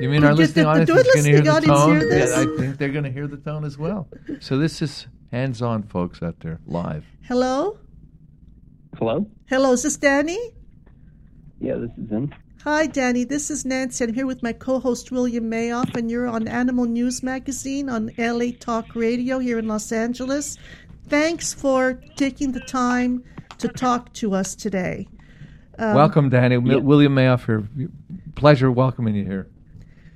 You 0.00 0.08
mean 0.08 0.24
our 0.24 0.30
Did- 0.30 0.38
listening 0.38 0.64
did- 0.64 0.66
audience 0.66 0.90
do 0.90 0.96
is 0.96 1.04
going 1.14 1.24
to 1.24 1.30
hear 1.30 1.42
the 1.42 1.60
tone? 1.66 2.00
hear? 2.00 2.18
Yeah, 2.18 2.40
I 2.40 2.46
think 2.58 2.78
they're 2.78 2.88
going 2.88 3.04
to 3.04 3.10
hear 3.12 3.28
the 3.28 3.36
tone 3.36 3.64
as 3.64 3.78
well. 3.78 4.08
So 4.40 4.58
this 4.58 4.82
is 4.82 5.06
hands-on, 5.30 5.84
folks, 5.84 6.22
out 6.22 6.40
there, 6.40 6.58
live. 6.66 7.04
Hello? 7.22 7.78
Hello? 8.98 9.26
Hello, 9.46 9.72
is 9.72 9.84
this 9.84 9.96
Danny? 9.96 10.38
Yeah, 11.60 11.76
this 11.76 11.90
is 11.96 12.10
him. 12.10 12.34
Hi, 12.64 12.86
Danny. 12.86 13.24
This 13.24 13.50
is 13.50 13.64
Nancy. 13.64 14.04
I'm 14.04 14.12
here 14.14 14.26
with 14.26 14.40
my 14.42 14.52
co 14.52 14.78
host, 14.78 15.10
William 15.10 15.50
Mayoff, 15.50 15.96
and 15.96 16.08
you're 16.08 16.28
on 16.28 16.46
Animal 16.46 16.84
News 16.84 17.20
Magazine 17.22 17.88
on 17.88 18.10
LA 18.16 18.50
Talk 18.58 18.94
Radio 18.94 19.40
here 19.40 19.58
in 19.58 19.66
Los 19.66 19.90
Angeles. 19.90 20.58
Thanks 21.12 21.52
for 21.52 22.00
taking 22.16 22.52
the 22.52 22.60
time 22.60 23.22
to 23.58 23.68
talk 23.68 24.14
to 24.14 24.32
us 24.32 24.54
today. 24.54 25.06
Um, 25.78 25.94
Welcome, 25.94 26.30
Danny. 26.30 26.54
Yeah. 26.54 26.76
William 26.76 27.14
Mayoff 27.14 27.44
here. 27.44 27.68
Pleasure 28.34 28.72
welcoming 28.72 29.14
you 29.16 29.26
here. 29.26 29.46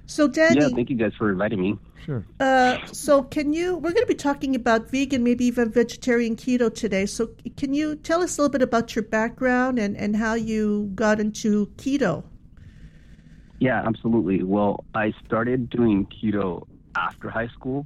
So, 0.07 0.27
Danny, 0.27 0.63
Yeah, 0.63 0.69
thank 0.75 0.89
you 0.89 0.97
guys 0.97 1.13
for 1.19 1.31
inviting 1.31 1.61
me. 1.61 1.79
Sure. 2.07 2.25
Uh, 2.41 2.79
so 2.87 3.23
can 3.23 3.53
you? 3.53 3.75
We're 3.75 3.93
going 3.93 4.05
to 4.05 4.07
be 4.07 4.15
talking 4.15 4.55
about 4.55 4.91
vegan, 4.91 5.23
maybe 5.23 5.45
even 5.45 5.71
vegetarian 5.71 6.35
keto 6.35 6.75
today. 6.75 7.05
So 7.05 7.29
can 7.59 7.75
you 7.75 7.97
tell 7.97 8.23
us 8.23 8.39
a 8.39 8.41
little 8.41 8.53
bit 8.53 8.63
about 8.63 8.97
your 8.97 9.03
background 9.03 9.79
and 9.79 9.99
and 9.99 10.17
how 10.17 10.33
you 10.33 10.91
got 10.95 11.21
into 11.21 11.67
keto? 11.77 12.25
Yeah, 13.59 13.87
absolutely. 13.87 14.43
Well, 14.45 14.87
I 14.95 15.13
started 15.27 15.69
doing 15.69 16.07
keto 16.07 16.67
after 16.97 17.29
high 17.29 17.49
school 17.49 17.85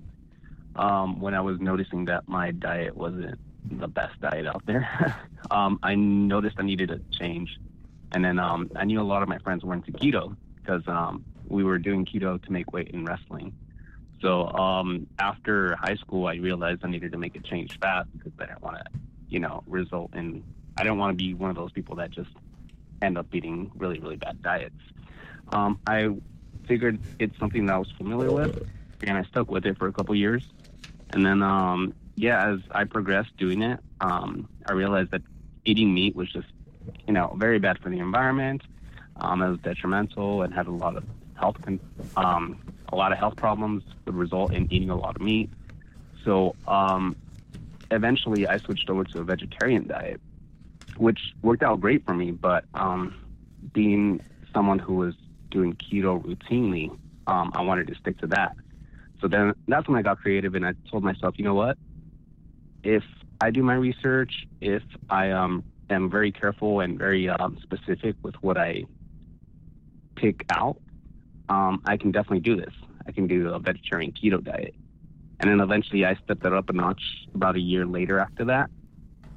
um, 0.77 1.21
when 1.21 1.35
I 1.35 1.41
was 1.41 1.61
noticing 1.61 2.07
that 2.07 2.29
my 2.29 2.51
diet 2.53 2.97
wasn't 2.97 3.39
the 3.71 3.89
best 3.89 4.21
diet 4.21 4.47
out 4.47 4.65
there. 4.67 5.17
um, 5.51 5.79
I 5.83 5.95
noticed 5.95 6.57
I 6.59 6.63
needed 6.63 6.91
a 6.91 7.01
change. 7.19 7.59
And 8.13 8.25
then 8.25 8.39
um, 8.39 8.71
I 8.75 8.85
knew 8.85 9.01
a 9.01 9.03
lot 9.03 9.23
of 9.23 9.29
my 9.29 9.39
friends 9.39 9.65
were 9.65 9.75
into 9.75 9.93
keto 9.93 10.37
because 10.57 10.83
um, 10.89 11.25
we 11.49 11.65
were 11.65 11.79
doing 11.79 12.05
keto 12.05 12.43
to 12.43 12.53
make 12.53 12.73
weight 12.73 12.89
in 12.89 13.05
wrestling. 13.05 13.53
So 14.21 14.49
um, 14.49 15.07
after 15.19 15.77
high 15.77 15.97
school, 15.97 16.27
I 16.27 16.35
realized 16.35 16.81
I 16.85 16.89
needed 16.89 17.13
to 17.13 17.19
make 17.19 17.37
a 17.37 17.41
change 17.41 17.79
fast 17.79 18.09
because 18.13 18.33
I 18.39 18.47
didn't 18.47 18.63
want 18.63 18.77
to, 18.77 18.85
you 19.29 19.39
know, 19.39 19.63
result 19.67 20.15
in, 20.15 20.43
I 20.77 20.83
didn't 20.83 20.99
want 20.99 21.17
to 21.17 21.25
be 21.25 21.35
one 21.35 21.51
of 21.51 21.57
those 21.57 21.73
people 21.73 21.97
that 21.97 22.11
just 22.11 22.31
end 23.01 23.17
up 23.17 23.27
eating 23.33 23.71
really, 23.77 23.99
really 23.99 24.17
bad 24.17 24.43
diets. 24.43 24.75
Um, 25.53 25.79
I 25.87 26.11
figured 26.67 27.01
it's 27.19 27.39
something 27.39 27.67
that 27.67 27.75
I 27.75 27.79
was 27.79 27.91
familiar 27.93 28.31
with, 28.31 28.69
and 29.03 29.17
I 29.17 29.23
stuck 29.25 29.51
with 29.51 29.65
it 29.65 29.79
for 29.79 29.89
a 29.89 29.93
couple 29.93 30.15
years. 30.15 30.47
And 31.13 31.25
then, 31.27 31.43
um, 31.43 31.95
yeah, 32.17 32.53
as 32.53 32.61
I 32.71 32.85
progressed 32.85 33.37
doing 33.37 33.63
it, 33.63 33.81
um, 34.01 34.49
I 34.67 34.73
realized 34.73 35.11
that 35.11 35.23
eating 35.65 35.93
meat 35.93 36.15
was 36.15 36.31
just, 36.33 36.49
you 37.07 37.13
know, 37.13 37.35
very 37.37 37.59
bad 37.59 37.79
for 37.79 37.91
the 37.91 37.99
environment. 37.99 38.63
Um, 39.17 39.43
it 39.43 39.51
was 39.51 39.59
detrimental 39.61 40.43
and 40.43 40.55
had 40.55 40.67
a 40.67 40.71
lot 40.71 40.97
of 40.97 41.05
health, 41.35 41.57
con- 41.63 41.81
um, 42.17 42.61
a 42.93 42.97
lot 42.97 43.13
of 43.13 43.19
health 43.19 43.37
problems 43.37 43.83
would 44.07 44.15
result 44.15 44.53
in 44.53 44.73
eating 44.73 44.91
a 44.91 44.97
lot 44.97 45.17
of 45.17 45.23
meat. 45.23 45.51
So, 46.25 46.55
um, 46.67 47.17
eventually, 47.91 48.47
I 48.47 48.59
switched 48.59 48.89
over 48.89 49.05
to 49.05 49.21
a 49.21 49.25
vegetarian 49.25 49.87
diet, 49.87 50.21
which 50.97 51.19
worked 51.43 51.63
out 51.63 51.81
great 51.81 52.05
for 52.05 52.15
me. 52.15 52.31
But 52.31 52.65
um, 52.75 53.15
being 53.73 54.21
someone 54.55 54.79
who 54.79 54.95
was 54.95 55.15
doing 55.51 55.75
keto 55.75 56.23
routinely, 56.23 56.91
um, 57.27 57.51
I 57.55 57.63
wanted 57.63 57.89
to 57.89 57.95
stick 57.97 58.19
to 58.19 58.27
that. 58.29 58.57
So 59.21 59.29
then 59.29 59.55
that's 59.69 59.89
when 59.89 59.99
I 59.99 60.03
got 60.03 60.19
creative 60.19 60.55
and 60.55 60.67
I 60.67 60.73
told 60.91 61.05
myself, 61.05 61.35
you 61.39 61.45
know 61.45 61.55
what? 61.55 61.77
If 62.83 63.05
I 63.41 63.51
do 63.51 63.63
my 63.63 63.75
research, 63.75 64.47
if 64.61 64.83
I 65.09 65.31
um, 65.31 65.65
am 65.91 66.11
very 66.11 66.33
careful 66.33 66.81
and 66.81 66.99
very 66.99 67.29
um, 67.29 67.59
specific 67.63 68.17
with 68.23 68.35
what 68.43 68.57
I 68.57 68.85
pick 70.17 70.45
out, 70.51 70.77
um, 71.49 71.83
I 71.85 71.97
can 71.97 72.13
definitely 72.13 72.41
do 72.41 72.57
this. 72.57 72.73
I 73.07 73.13
can 73.13 73.27
do 73.27 73.49
a 73.49 73.59
vegetarian 73.59 74.13
keto 74.13 74.43
diet. 74.43 74.75
And 75.41 75.51
then 75.51 75.61
eventually 75.61 76.05
I 76.05 76.15
stepped 76.17 76.45
it 76.45 76.53
up 76.53 76.69
a 76.69 76.73
notch 76.73 77.03
about 77.35 77.57
a 77.57 77.61
year 77.61 77.87
later 77.87 78.19
after 78.19 78.45
that 78.47 78.71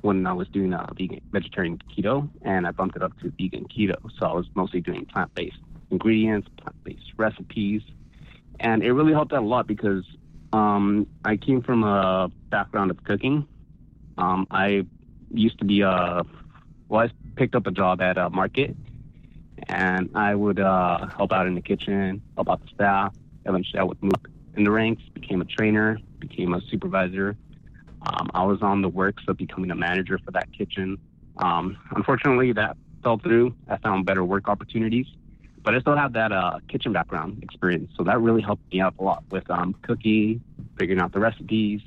when 0.02 0.28
I 0.28 0.34
was 0.34 0.50
doing 0.50 0.74
a 0.74 0.86
vegan 0.98 1.22
vegetarian 1.32 1.80
keto 1.98 2.30
and 2.41 2.67
I 2.67 2.72
bumped 2.72 2.98
it 2.98 3.02
up 3.02 3.17
to 3.19 3.32
vegan 3.39 3.65
keto. 3.65 3.96
So 4.19 4.26
I 4.26 4.34
was 4.34 4.46
mostly 4.54 4.82
doing 4.82 5.06
plant 5.06 5.34
based 5.34 5.58
ingredients, 5.91 6.50
plant 6.58 6.76
based 6.84 7.13
recipes. 7.17 7.82
And 8.60 8.84
it 8.84 8.92
really 8.92 9.13
helped 9.13 9.34
out 9.34 9.44
a 9.44 9.46
lot 9.46 9.68
because 9.68 10.06
um, 10.52 11.08
I 11.26 11.38
came 11.38 11.62
from 11.62 11.84
a 11.84 12.30
background 12.50 12.92
of 12.92 13.04
cooking. 13.04 13.48
Um, 14.18 14.48
I 14.52 14.86
used 15.32 15.58
to 15.60 15.66
be 15.66 15.82
a, 15.82 16.24
well, 16.88 17.02
I 17.02 17.12
picked 17.36 17.56
up 17.56 17.68
a 17.68 17.72
job 17.72 18.02
at 18.02 18.18
a 18.18 18.30
market 18.30 18.76
and 19.68 20.10
I 20.16 20.36
would 20.36 20.60
uh, 20.60 21.08
help 21.08 21.32
out 21.32 21.48
in 21.48 21.56
the 21.56 21.62
kitchen, 21.62 22.22
help 22.36 22.50
out 22.50 22.62
the 22.62 22.68
staff. 22.74 23.16
Eventually, 23.46 23.80
I 23.80 23.84
would 23.84 24.02
move 24.02 24.13
in 24.56 24.63
the 24.63 24.72
ranks, 24.72 25.02
became 25.13 25.42
a 25.42 25.46
trainer, 25.46 25.98
became 26.20 26.54
a 26.54 26.62
supervisor. 26.62 27.36
Um, 28.06 28.30
I 28.34 28.44
was 28.44 28.62
on 28.62 28.82
the 28.82 28.89
works 28.89 29.24
of 29.28 29.38
becoming 29.38 29.72
a 29.72 29.76
manager 29.76 30.20
for 30.24 30.32
that 30.32 30.51
kitchen. 30.51 30.97
Um, 31.38 31.78
unfortunately, 31.95 32.51
that 32.54 32.78
fell 33.01 33.18
through. 33.18 33.56
I 33.68 33.78
found 33.78 34.06
better 34.06 34.24
work 34.24 34.47
opportunities, 34.47 35.08
but 35.64 35.74
I 35.74 35.80
still 35.80 35.95
have 35.95 36.14
that 36.14 36.32
uh, 36.32 36.59
kitchen 36.68 36.91
background 36.91 37.41
experience. 37.41 37.91
So 37.97 38.03
that 38.03 38.20
really 38.20 38.41
helped 38.41 38.72
me 38.72 38.82
out 38.82 38.95
a 38.99 39.03
lot 39.03 39.24
with 39.32 39.49
um, 39.49 39.74
cooking, 39.82 40.41
figuring 40.78 40.99
out 40.99 41.14
the 41.14 41.20
recipes, 41.20 41.82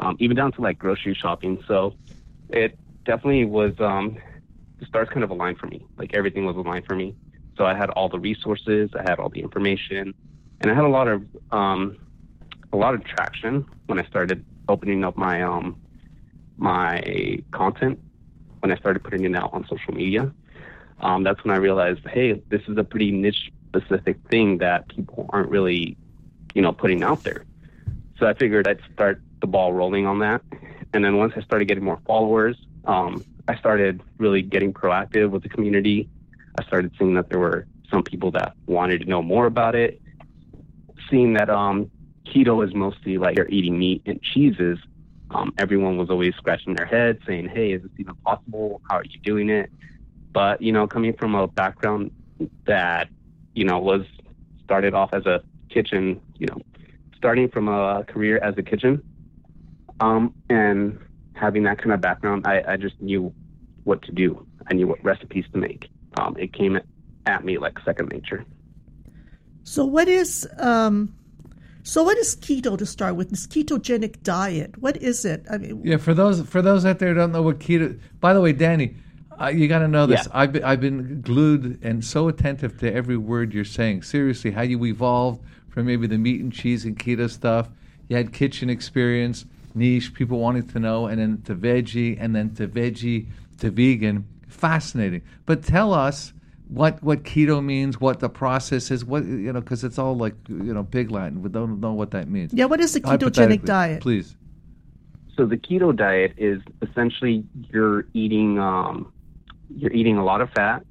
um, 0.00 0.16
even 0.18 0.36
down 0.36 0.52
to 0.52 0.60
like 0.60 0.78
grocery 0.78 1.14
shopping. 1.14 1.62
So 1.68 1.94
it 2.48 2.76
definitely 3.04 3.44
was 3.44 3.72
um, 3.78 4.18
the 4.80 4.86
stars 4.86 5.08
kind 5.10 5.22
of 5.22 5.30
aligned 5.30 5.58
for 5.58 5.66
me. 5.66 5.86
Like 5.96 6.14
everything 6.14 6.44
was 6.44 6.56
aligned 6.56 6.86
for 6.86 6.96
me. 6.96 7.14
So 7.56 7.66
I 7.66 7.74
had 7.74 7.90
all 7.90 8.08
the 8.08 8.18
resources, 8.18 8.90
I 8.98 9.02
had 9.08 9.18
all 9.20 9.28
the 9.28 9.40
information, 9.40 10.14
and 10.60 10.70
I 10.70 10.74
had 10.74 10.84
a 10.84 10.88
lot 10.88 11.08
of 11.08 11.22
um, 11.52 11.98
a 12.72 12.76
lot 12.76 12.94
of 12.94 13.04
traction 13.04 13.66
when 13.86 13.98
I 13.98 14.04
started 14.06 14.44
opening 14.68 15.04
up 15.04 15.16
my 15.16 15.42
um, 15.42 15.76
my 16.56 17.38
content. 17.52 18.00
When 18.60 18.72
I 18.72 18.76
started 18.76 19.02
putting 19.02 19.24
it 19.24 19.34
out 19.34 19.54
on 19.54 19.66
social 19.68 19.94
media, 19.94 20.32
um, 21.00 21.22
that's 21.22 21.42
when 21.44 21.54
I 21.54 21.58
realized, 21.58 22.06
hey, 22.06 22.42
this 22.48 22.62
is 22.68 22.76
a 22.76 22.84
pretty 22.84 23.10
niche 23.10 23.50
specific 23.68 24.18
thing 24.30 24.58
that 24.58 24.88
people 24.88 25.26
aren't 25.30 25.48
really, 25.48 25.96
you 26.54 26.62
know, 26.62 26.72
putting 26.72 27.02
out 27.02 27.22
there. 27.22 27.44
So 28.18 28.26
I 28.26 28.34
figured 28.34 28.68
I'd 28.68 28.80
start 28.92 29.22
the 29.40 29.46
ball 29.46 29.72
rolling 29.72 30.06
on 30.06 30.18
that. 30.18 30.42
And 30.92 31.04
then 31.04 31.16
once 31.16 31.32
I 31.36 31.40
started 31.42 31.66
getting 31.66 31.84
more 31.84 32.00
followers, 32.06 32.56
um, 32.84 33.24
I 33.48 33.56
started 33.56 34.02
really 34.18 34.42
getting 34.42 34.72
proactive 34.72 35.30
with 35.30 35.42
the 35.42 35.48
community. 35.48 36.08
I 36.58 36.64
started 36.64 36.92
seeing 36.98 37.14
that 37.14 37.30
there 37.30 37.38
were 37.38 37.66
some 37.90 38.02
people 38.02 38.30
that 38.32 38.54
wanted 38.66 39.00
to 39.00 39.04
know 39.06 39.22
more 39.22 39.46
about 39.46 39.74
it. 39.74 40.00
Seeing 41.08 41.32
that 41.34 41.48
um, 41.48 41.90
keto 42.26 42.66
is 42.66 42.74
mostly 42.74 43.18
like 43.18 43.36
you're 43.36 43.48
eating 43.48 43.78
meat 43.78 44.02
and 44.06 44.22
cheeses, 44.22 44.78
um, 45.30 45.52
everyone 45.58 45.96
was 45.96 46.10
always 46.10 46.34
scratching 46.34 46.74
their 46.74 46.86
head 46.86 47.20
saying, 47.26 47.48
Hey, 47.48 47.72
is 47.72 47.82
this 47.82 47.90
even 47.98 48.14
possible? 48.16 48.80
How 48.88 48.96
are 48.96 49.04
you 49.04 49.18
doing 49.20 49.48
it? 49.48 49.70
But, 50.32 50.62
you 50.62 50.72
know, 50.72 50.86
coming 50.86 51.12
from 51.14 51.34
a 51.34 51.48
background 51.48 52.10
that, 52.66 53.08
you 53.54 53.64
know, 53.64 53.78
was 53.78 54.02
started 54.64 54.94
off 54.94 55.12
as 55.12 55.26
a 55.26 55.42
kitchen, 55.68 56.20
you 56.38 56.46
know, 56.46 56.60
starting 57.16 57.48
from 57.48 57.68
a 57.68 58.04
career 58.04 58.38
as 58.38 58.56
a 58.56 58.62
kitchen, 58.62 59.02
um, 60.00 60.34
and 60.48 60.98
having 61.34 61.64
that 61.64 61.78
kind 61.78 61.92
of 61.92 62.00
background, 62.00 62.46
I, 62.46 62.62
I 62.66 62.76
just 62.76 63.00
knew 63.00 63.32
what 63.84 64.02
to 64.02 64.12
do. 64.12 64.46
I 64.70 64.74
knew 64.74 64.86
what 64.86 65.02
recipes 65.04 65.44
to 65.52 65.58
make. 65.58 65.88
Um, 66.18 66.36
it 66.38 66.52
came 66.52 66.78
at 67.26 67.44
me 67.44 67.58
like 67.58 67.78
second 67.84 68.10
nature. 68.10 68.44
So 69.64 69.84
what 69.84 70.08
is 70.08 70.48
um, 70.58 71.14
so 71.82 72.02
what 72.02 72.18
is 72.18 72.36
keto 72.36 72.76
to 72.78 72.86
start 72.86 73.16
with? 73.16 73.30
This 73.30 73.46
ketogenic 73.46 74.22
diet. 74.22 74.80
What 74.80 74.96
is 74.98 75.24
it? 75.24 75.46
I 75.50 75.58
mean, 75.58 75.82
Yeah, 75.84 75.96
for 75.96 76.14
those 76.14 76.42
for 76.42 76.62
those 76.62 76.84
out 76.84 76.98
there 76.98 77.10
who 77.10 77.14
don't 77.14 77.32
know 77.32 77.42
what 77.42 77.58
keto. 77.58 77.98
By 78.20 78.32
the 78.32 78.40
way, 78.40 78.52
Danny, 78.52 78.96
uh, 79.40 79.48
you 79.48 79.68
got 79.68 79.78
to 79.78 79.88
know 79.88 80.06
this. 80.06 80.26
Yeah. 80.26 80.32
I've 80.40 80.52
been, 80.52 80.64
I've 80.64 80.80
been 80.80 81.20
glued 81.22 81.78
and 81.82 82.04
so 82.04 82.28
attentive 82.28 82.78
to 82.80 82.92
every 82.92 83.16
word 83.16 83.54
you're 83.54 83.64
saying. 83.64 84.02
Seriously, 84.02 84.50
how 84.50 84.62
you 84.62 84.84
evolved 84.84 85.42
from 85.68 85.86
maybe 85.86 86.06
the 86.06 86.18
meat 86.18 86.40
and 86.40 86.52
cheese 86.52 86.84
and 86.84 86.98
keto 86.98 87.30
stuff. 87.30 87.68
You 88.08 88.16
had 88.16 88.32
kitchen 88.32 88.68
experience, 88.68 89.46
niche, 89.74 90.12
people 90.14 90.38
wanting 90.38 90.66
to 90.68 90.78
know, 90.78 91.06
and 91.06 91.20
then 91.20 91.42
to 91.42 91.54
veggie, 91.54 92.16
and 92.20 92.34
then 92.34 92.54
to 92.56 92.68
veggie 92.68 93.26
to 93.58 93.70
vegan. 93.70 94.26
Fascinating. 94.48 95.22
But 95.46 95.62
tell 95.62 95.94
us 95.94 96.32
what 96.68 97.02
what 97.02 97.22
keto 97.22 97.64
means, 97.64 98.00
what 98.00 98.20
the 98.20 98.28
process 98.28 98.90
is, 98.90 99.04
what 99.04 99.24
you 99.24 99.52
know, 99.52 99.60
because 99.60 99.84
it's 99.84 99.98
all 99.98 100.16
like 100.16 100.34
you 100.48 100.74
know 100.74 100.84
pig 100.84 101.10
Latin. 101.10 101.40
We 101.40 101.48
don't 101.48 101.80
know 101.80 101.92
what 101.92 102.10
that 102.10 102.28
means. 102.28 102.52
yeah. 102.52 102.66
What 102.66 102.80
is 102.80 102.92
the 102.92 103.00
ketogenic 103.00 103.64
diet? 103.64 104.02
Please. 104.02 104.36
So 105.36 105.46
the 105.46 105.56
keto 105.56 105.96
diet 105.96 106.34
is 106.36 106.60
essentially 106.82 107.44
you're 107.70 108.06
eating 108.12 108.58
um, 108.58 109.10
you're 109.74 109.92
eating 109.92 110.16
a 110.18 110.24
lot 110.24 110.40
of 110.40 110.50
fat, 110.50 110.84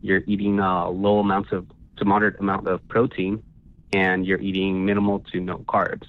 you're 0.00 0.22
eating 0.26 0.60
uh, 0.60 0.88
low 0.88 1.18
amounts 1.18 1.52
of 1.52 1.66
to 1.96 2.04
moderate 2.04 2.38
amount 2.40 2.66
of 2.66 2.86
protein, 2.88 3.42
and 3.92 4.26
you're 4.26 4.40
eating 4.40 4.84
minimal 4.84 5.20
to 5.32 5.40
no 5.40 5.58
carbs. 5.58 6.06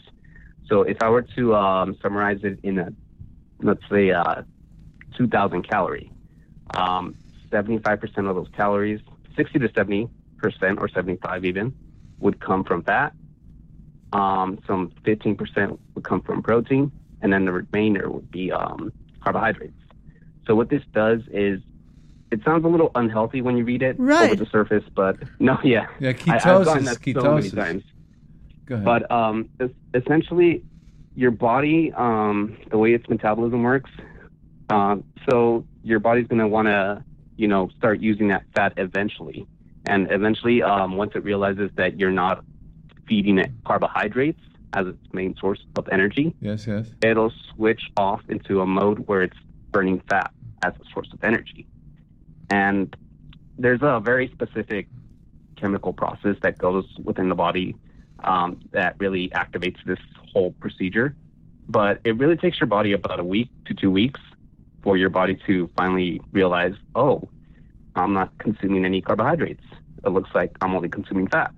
So 0.67 0.83
if 0.83 0.97
I 1.01 1.09
were 1.09 1.23
to 1.35 1.55
um, 1.55 1.97
summarize 2.01 2.39
it 2.43 2.59
in 2.63 2.79
a 2.79 2.93
let's 3.63 3.81
say 3.89 4.11
uh, 4.11 4.41
2,000 5.17 5.67
calorie, 5.67 6.11
um, 6.73 7.15
75% 7.51 8.29
of 8.29 8.35
those 8.35 8.47
calories, 8.55 9.01
60 9.35 9.59
to 9.59 9.71
70 9.75 10.09
percent 10.37 10.79
or 10.79 10.89
75 10.89 11.45
even, 11.45 11.73
would 12.19 12.39
come 12.39 12.63
from 12.63 12.83
fat. 12.83 13.13
Um, 14.13 14.59
some 14.67 14.91
15% 15.03 15.77
would 15.95 16.03
come 16.03 16.21
from 16.21 16.41
protein, 16.41 16.91
and 17.21 17.31
then 17.31 17.45
the 17.45 17.51
remainder 17.51 18.09
would 18.09 18.29
be 18.31 18.51
um, 18.51 18.91
carbohydrates. 19.23 19.77
So 20.47 20.55
what 20.55 20.69
this 20.69 20.83
does 20.93 21.21
is, 21.31 21.61
it 22.31 22.41
sounds 22.45 22.63
a 22.65 22.67
little 22.67 22.91
unhealthy 22.95 23.41
when 23.41 23.57
you 23.57 23.65
read 23.65 23.81
it 23.83 23.95
Right. 23.99 24.31
over 24.31 24.35
the 24.43 24.49
surface, 24.49 24.83
but 24.95 25.17
no, 25.39 25.57
yeah, 25.63 25.87
Yeah, 25.99 26.09
I, 26.09 26.11
I've 26.11 26.15
ketosis. 26.41 26.65
gotten 26.65 26.85
that 26.85 27.21
so 27.21 27.35
many 27.35 27.49
times. 27.49 27.83
Go 28.65 28.75
ahead. 28.75 28.85
But 28.85 29.11
um, 29.11 29.49
es- 29.59 29.69
essentially, 29.93 30.63
your 31.15 31.31
body, 31.31 31.91
um, 31.95 32.57
the 32.69 32.77
way 32.77 32.93
its 32.93 33.07
metabolism 33.09 33.63
works, 33.63 33.89
um, 34.69 35.03
so 35.29 35.65
your 35.83 35.99
body's 35.99 36.27
going 36.27 36.39
to 36.39 36.47
want 36.47 36.67
to, 36.67 37.03
you 37.35 37.47
know, 37.49 37.69
start 37.77 37.99
using 37.99 38.29
that 38.29 38.43
fat 38.55 38.73
eventually. 38.77 39.45
And 39.85 40.09
eventually, 40.11 40.63
um, 40.63 40.95
once 40.95 41.11
it 41.15 41.23
realizes 41.23 41.69
that 41.75 41.99
you're 41.99 42.11
not 42.11 42.45
feeding 43.07 43.39
it 43.39 43.51
carbohydrates 43.65 44.39
as 44.73 44.87
its 44.87 44.97
main 45.11 45.35
source 45.35 45.59
of 45.75 45.89
energy, 45.91 46.33
yes, 46.39 46.65
yes. 46.65 46.87
it'll 47.03 47.33
switch 47.53 47.81
off 47.97 48.21
into 48.29 48.61
a 48.61 48.65
mode 48.65 48.99
where 49.07 49.21
it's 49.21 49.35
burning 49.71 50.01
fat 50.09 50.31
as 50.63 50.71
a 50.75 50.93
source 50.93 51.09
of 51.11 51.21
energy. 51.23 51.67
And 52.51 52.95
there's 53.57 53.79
a 53.81 54.01
very 54.03 54.29
specific 54.29 54.87
chemical 55.55 55.93
process 55.93 56.35
that 56.41 56.57
goes 56.57 56.85
within 57.03 57.29
the 57.29 57.35
body 57.35 57.75
um, 58.23 58.59
that 58.71 58.95
really 58.99 59.29
activates 59.29 59.77
this 59.85 59.99
whole 60.33 60.51
procedure. 60.59 61.15
But 61.69 62.01
it 62.03 62.17
really 62.17 62.35
takes 62.35 62.59
your 62.59 62.67
body 62.67 62.91
about 62.91 63.19
a 63.19 63.23
week 63.23 63.49
to 63.65 63.73
two 63.73 63.89
weeks 63.89 64.19
for 64.83 64.97
your 64.97 65.09
body 65.09 65.39
to 65.47 65.69
finally 65.77 66.21
realize, 66.33 66.73
oh, 66.95 67.29
I'm 67.95 68.13
not 68.13 68.37
consuming 68.39 68.83
any 68.83 69.01
carbohydrates. 69.01 69.63
It 70.03 70.09
looks 70.09 70.31
like 70.35 70.51
I'm 70.61 70.75
only 70.75 70.89
consuming 70.89 71.27
fats. 71.27 71.53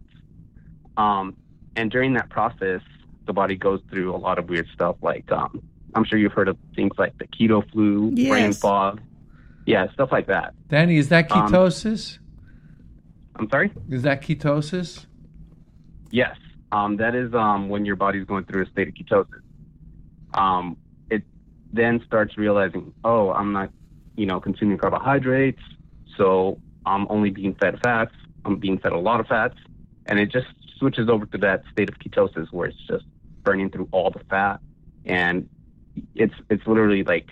Um, 0.98 1.36
and 1.76 1.90
during 1.90 2.14
that 2.14 2.30
process, 2.30 2.82
the 3.26 3.34
body 3.34 3.56
goes 3.56 3.82
through 3.90 4.14
a 4.14 4.18
lot 4.18 4.38
of 4.38 4.50
weird 4.50 4.68
stuff 4.74 4.98
like 5.02 5.32
um, 5.32 5.64
I'm 5.96 6.04
sure 6.04 6.20
you've 6.20 6.34
heard 6.34 6.50
of 6.50 6.58
things 6.76 6.92
like 6.98 7.18
the 7.18 7.26
keto 7.26 7.68
flu, 7.72 8.12
brain 8.12 8.54
fog, 8.54 9.02
yeah, 9.66 9.92
stuff 9.94 10.10
like 10.12 10.28
that. 10.28 10.54
Danny, 10.68 10.98
is 10.98 11.10
that 11.10 11.32
Um, 11.32 11.48
ketosis? 11.52 12.20
I'm 13.36 13.50
sorry. 13.50 13.72
is 13.90 14.04
that 14.04 14.22
ketosis? 14.22 15.06
Yes, 16.12 16.38
um, 16.72 16.98
that 16.98 17.16
is 17.16 17.34
um, 17.34 17.70
when 17.70 17.86
your 17.86 17.96
body's 17.96 18.26
going 18.26 18.46
through 18.46 18.64
a 18.64 18.70
state 18.70 18.88
of 18.90 18.94
ketosis. 18.94 19.42
Um, 20.34 20.78
it 21.10 21.24
then 21.72 22.02
starts 22.06 22.38
realizing, 22.38 22.94
oh, 23.04 23.32
I'm 23.32 23.52
not, 23.54 23.72
you 24.16 24.26
know, 24.26 24.40
consuming 24.40 24.78
carbohydrates, 24.78 25.62
so 26.18 26.60
I'm 26.86 27.08
only 27.10 27.30
being 27.32 27.56
fed 27.56 27.80
fats. 27.84 28.14
I'm 28.46 28.58
being 28.58 28.78
fed 28.78 28.92
a 28.92 28.98
lot 29.00 29.20
of 29.20 29.28
fats, 29.28 29.56
and 30.08 30.20
it 30.20 30.32
just 30.32 30.48
switches 30.78 31.10
over 31.10 31.26
to 31.28 31.38
that 31.40 31.64
state 31.72 31.90
of 31.90 31.96
ketosis 32.00 32.52
where 32.52 32.68
it's 32.68 32.78
just 32.88 33.06
burning 33.44 33.70
through 33.70 33.88
all 33.92 34.12
the 34.12 34.20
fat, 34.30 34.60
and 35.06 35.50
it's 36.16 36.34
it's 36.50 36.66
literally 36.68 37.04
like 37.04 37.30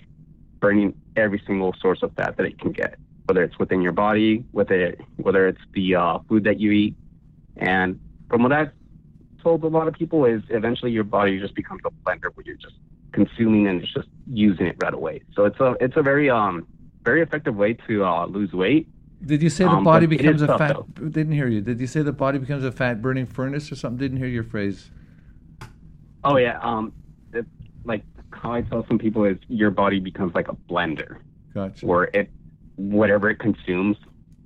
burning 0.62 0.94
every 1.16 1.42
single 1.46 1.74
source 1.82 2.02
of 2.02 2.14
fat 2.14 2.36
that 2.38 2.46
it 2.46 2.58
can 2.58 2.70
get, 2.72 2.94
whether 3.26 3.42
it's 3.42 3.58
within 3.58 3.82
your 3.82 3.92
body, 3.92 4.44
whether 4.52 4.94
whether 5.16 5.46
it's 5.48 5.60
the 5.74 5.96
uh, 5.96 6.18
food 6.28 6.44
that 6.44 6.58
you 6.60 6.70
eat, 6.70 6.94
and 7.58 8.00
from 8.30 8.44
what 8.44 8.52
I've 8.52 8.70
told 9.42 9.64
a 9.64 9.66
lot 9.66 9.88
of 9.88 9.94
people 9.94 10.24
is 10.24 10.40
eventually 10.50 10.92
your 10.92 11.04
body 11.04 11.38
just 11.38 11.54
becomes 11.56 11.82
a 11.84 11.90
blender 11.90 12.28
where 12.34 12.46
you're 12.46 12.54
just 12.56 12.76
consuming 13.12 13.66
and 13.66 13.82
it's 13.82 13.92
just 13.92 14.08
using 14.30 14.66
it 14.66 14.76
right 14.80 14.94
away. 14.94 15.20
So 15.34 15.44
it's 15.44 15.60
a 15.60 15.76
it's 15.80 15.96
a 15.96 16.02
very 16.02 16.30
um 16.30 16.66
very 17.02 17.20
effective 17.20 17.56
way 17.56 17.74
to 17.88 18.04
uh, 18.04 18.26
lose 18.26 18.52
weight. 18.52 18.86
Did 19.26 19.42
you 19.42 19.50
say 19.50 19.64
the 19.64 19.70
Um, 19.70 19.84
body 19.84 20.04
it 20.04 20.08
becomes 20.16 20.42
a 20.42 20.46
tough, 20.46 20.58
fat? 20.58 20.76
though. 20.76 21.08
Didn't 21.08 21.32
hear 21.32 21.48
you. 21.48 21.60
Did 21.60 21.80
you 21.80 21.88
say 21.88 22.02
the 22.02 22.12
body 22.12 22.38
becomes 22.38 22.64
a 22.64 22.72
fat 22.72 23.02
burning 23.02 23.26
furnace 23.26 23.70
or 23.72 23.76
something? 23.76 23.98
Didn't 23.98 24.18
hear 24.18 24.28
your 24.28 24.44
phrase. 24.44 24.90
Oh 26.24 26.36
yeah, 26.36 26.58
um, 26.62 26.92
it, 27.32 27.46
like 27.84 28.04
how 28.42 28.52
I 28.52 28.62
tell 28.62 28.84
some 28.88 28.98
people 28.98 29.24
is 29.24 29.38
your 29.48 29.70
body 29.70 30.00
becomes 30.00 30.34
like 30.34 30.48
a 30.48 30.56
blender 30.68 31.18
Gotcha. 31.54 31.86
where 31.86 32.04
it 32.12 32.28
whatever 32.76 33.30
it 33.30 33.38
consumes, 33.38 33.96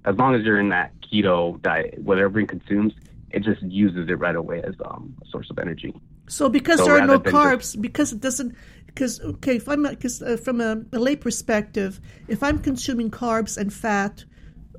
as 0.04 0.16
long 0.16 0.34
as 0.34 0.44
you're 0.44 0.60
in 0.60 0.68
that 0.68 0.92
keto 1.00 1.60
diet, 1.62 1.98
whatever 2.00 2.38
it 2.40 2.48
consumes, 2.48 2.92
it 3.30 3.42
just 3.42 3.62
uses 3.62 4.08
it 4.08 4.18
right 4.18 4.36
away 4.36 4.62
as 4.62 4.74
um, 4.84 5.14
a 5.22 5.26
source 5.30 5.48
of 5.50 5.58
energy. 5.58 5.94
So 6.28 6.48
because 6.48 6.78
So 6.78 6.86
there 6.86 6.96
are 6.96 7.06
no 7.06 7.14
rather 7.14 7.30
than 7.30 7.32
carbs, 7.32 7.80
because 7.80 8.12
it 8.12 8.20
doesn't, 8.20 8.54
because 8.86 9.20
okay, 9.20 9.56
if 9.56 9.68
I'm 9.68 9.84
because 9.84 10.20
uh, 10.20 10.36
from 10.36 10.60
a, 10.60 10.82
a 10.92 10.98
lay 10.98 11.16
perspective, 11.16 12.00
if 12.28 12.42
I'm 12.42 12.58
consuming 12.58 13.10
carbs 13.10 13.56
and 13.56 13.72
fat, 13.72 14.24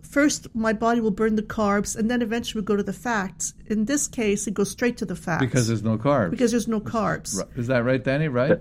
first 0.04 0.54
my 0.54 0.74
body 0.74 1.00
will 1.02 1.12
burn 1.12 1.36
the 1.36 1.44
carbs, 1.44 1.96
and 1.98 2.12
then 2.12 2.22
eventually 2.22 2.62
we 2.62 2.66
go 2.66 2.76
to 2.76 2.84
the 2.84 2.94
fats. 2.94 3.54
In 3.66 3.86
this 3.86 4.08
case, 4.08 4.46
it 4.46 4.54
goes 4.54 4.70
straight 4.70 4.98
to 4.98 5.06
the 5.06 5.16
fats 5.16 5.44
Because 5.44 5.68
there's 5.68 5.84
no 5.84 5.98
carbs. 5.98 6.32
because 6.32 6.52
there's 6.52 6.68
no 6.68 6.82
carbs. 6.82 7.42
Is 7.58 7.68
that 7.68 7.84
right, 7.84 8.04
Danny? 8.04 8.28
Right. 8.28 8.60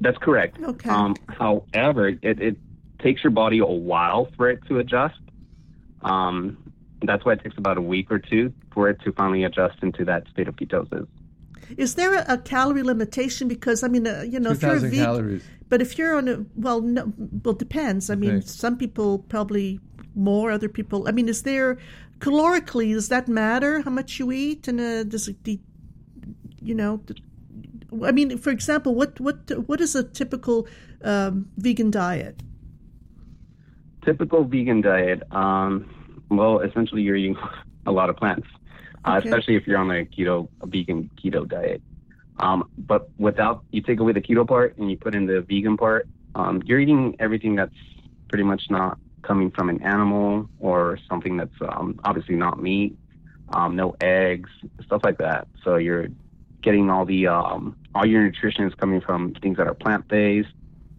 That's 0.00 0.18
correct. 0.18 0.58
Okay. 0.62 0.90
Um, 0.90 1.16
however, 1.28 2.08
it, 2.08 2.18
it 2.22 2.56
takes 3.00 3.22
your 3.24 3.30
body 3.32 3.58
a 3.58 3.66
while 3.66 4.28
for 4.36 4.48
it 4.50 4.60
to 4.68 4.78
adjust. 4.78 5.18
Um, 6.02 6.56
that's 7.02 7.24
why 7.24 7.32
it 7.34 7.42
takes 7.42 7.56
about 7.58 7.78
a 7.78 7.82
week 7.82 8.10
or 8.10 8.18
two 8.18 8.52
for 8.72 8.88
it 8.88 9.00
to 9.02 9.12
finally 9.12 9.44
adjust 9.44 9.78
into 9.82 10.04
that 10.04 10.28
state 10.32 10.48
of 10.48 10.56
ketosis. 10.56 11.06
Is 11.76 11.96
there 11.96 12.14
a, 12.14 12.24
a 12.28 12.38
calorie 12.38 12.82
limitation? 12.82 13.46
Because 13.48 13.82
I 13.82 13.88
mean, 13.88 14.06
uh, 14.06 14.22
you 14.28 14.40
know, 14.40 14.50
Two 14.50 14.56
if 14.56 14.62
you're 14.62 14.76
a 14.76 14.80
vegan, 14.80 14.98
calories. 15.04 15.42
but 15.68 15.82
if 15.82 15.98
you're 15.98 16.16
on 16.16 16.28
a 16.28 16.44
well, 16.56 16.80
no, 16.80 17.12
well, 17.44 17.52
it 17.54 17.58
depends. 17.58 18.08
I 18.10 18.14
mean, 18.14 18.36
Okay. 18.36 18.46
some 18.46 18.78
people 18.78 19.18
probably 19.18 19.80
more, 20.14 20.50
other 20.50 20.68
people. 20.68 21.06
I 21.08 21.12
mean, 21.12 21.28
is 21.28 21.42
there 21.42 21.76
calorically? 22.20 22.92
Does 22.94 23.08
that 23.08 23.28
matter 23.28 23.80
how 23.82 23.90
much 23.90 24.18
you 24.18 24.32
eat? 24.32 24.66
And 24.66 24.80
uh, 24.80 25.04
does 25.04 25.28
it, 25.28 25.42
de- 25.42 25.60
you 26.62 26.74
know? 26.74 27.00
I 28.04 28.12
mean, 28.12 28.36
for 28.38 28.50
example, 28.50 28.94
what 28.94 29.18
what 29.20 29.50
what 29.66 29.80
is 29.80 29.94
a 29.94 30.04
typical 30.04 30.66
um, 31.02 31.50
vegan 31.56 31.90
diet? 31.90 32.42
Typical 34.04 34.44
vegan 34.44 34.80
diet. 34.80 35.22
Um, 35.32 35.88
well, 36.30 36.60
essentially, 36.60 37.02
you're 37.02 37.16
eating 37.16 37.36
a 37.86 37.92
lot 37.92 38.10
of 38.10 38.16
plants, 38.16 38.46
uh, 39.04 39.20
especially 39.24 39.56
if 39.56 39.66
you're 39.66 39.78
on 39.78 39.90
a 39.90 40.04
keto, 40.04 40.48
a 40.60 40.66
vegan 40.66 41.10
keto 41.16 41.48
diet. 41.48 41.82
Um, 42.40 42.68
but 42.76 43.10
without 43.18 43.64
you 43.70 43.82
take 43.82 44.00
away 44.00 44.12
the 44.12 44.20
keto 44.20 44.46
part 44.46 44.76
and 44.76 44.90
you 44.90 44.96
put 44.96 45.14
in 45.14 45.26
the 45.26 45.40
vegan 45.40 45.76
part, 45.76 46.06
um, 46.34 46.62
you're 46.64 46.78
eating 46.78 47.16
everything 47.18 47.56
that's 47.56 47.74
pretty 48.28 48.44
much 48.44 48.62
not 48.70 48.98
coming 49.22 49.50
from 49.50 49.68
an 49.68 49.82
animal 49.82 50.48
or 50.60 50.98
something 51.08 51.36
that's 51.36 51.60
um, 51.68 51.98
obviously 52.04 52.36
not 52.36 52.62
meat, 52.62 52.96
um, 53.50 53.74
no 53.74 53.96
eggs, 54.00 54.50
stuff 54.84 55.00
like 55.02 55.18
that. 55.18 55.48
So 55.64 55.76
you're 55.76 56.08
getting 56.62 56.90
all 56.90 57.04
the 57.04 57.26
um, 57.26 57.76
all 57.94 58.06
your 58.06 58.22
nutrition 58.22 58.64
is 58.64 58.74
coming 58.74 59.00
from 59.00 59.34
things 59.42 59.56
that 59.56 59.66
are 59.66 59.74
plant 59.74 60.08
based, 60.08 60.48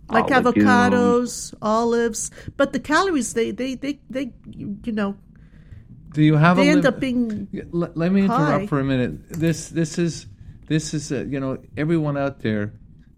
like 0.09 0.31
uh, 0.31 0.39
legumes. 0.41 0.65
avocados, 0.65 1.53
olives, 1.61 2.31
but 2.57 2.73
the 2.73 2.79
calories 2.79 3.33
they 3.33 3.51
they 3.51 3.75
they, 3.75 3.99
they 4.09 4.31
you 4.47 4.91
know 4.91 5.15
Do 6.13 6.23
you 6.23 6.35
have 6.35 6.57
they 6.57 6.67
a 6.67 6.71
end 6.71 6.83
lim- 6.83 6.93
up 6.93 6.99
being 6.99 7.47
Let, 7.71 7.95
let 7.97 8.11
me 8.11 8.21
interrupt 8.23 8.61
Hi. 8.61 8.67
for 8.67 8.79
a 8.79 8.83
minute. 8.83 9.29
This 9.29 9.69
this 9.69 9.97
is 9.97 10.27
this 10.67 10.93
is 10.93 11.11
uh, 11.11 11.25
you 11.27 11.39
know 11.39 11.57
everyone 11.77 12.17
out 12.17 12.39
there, 12.41 12.73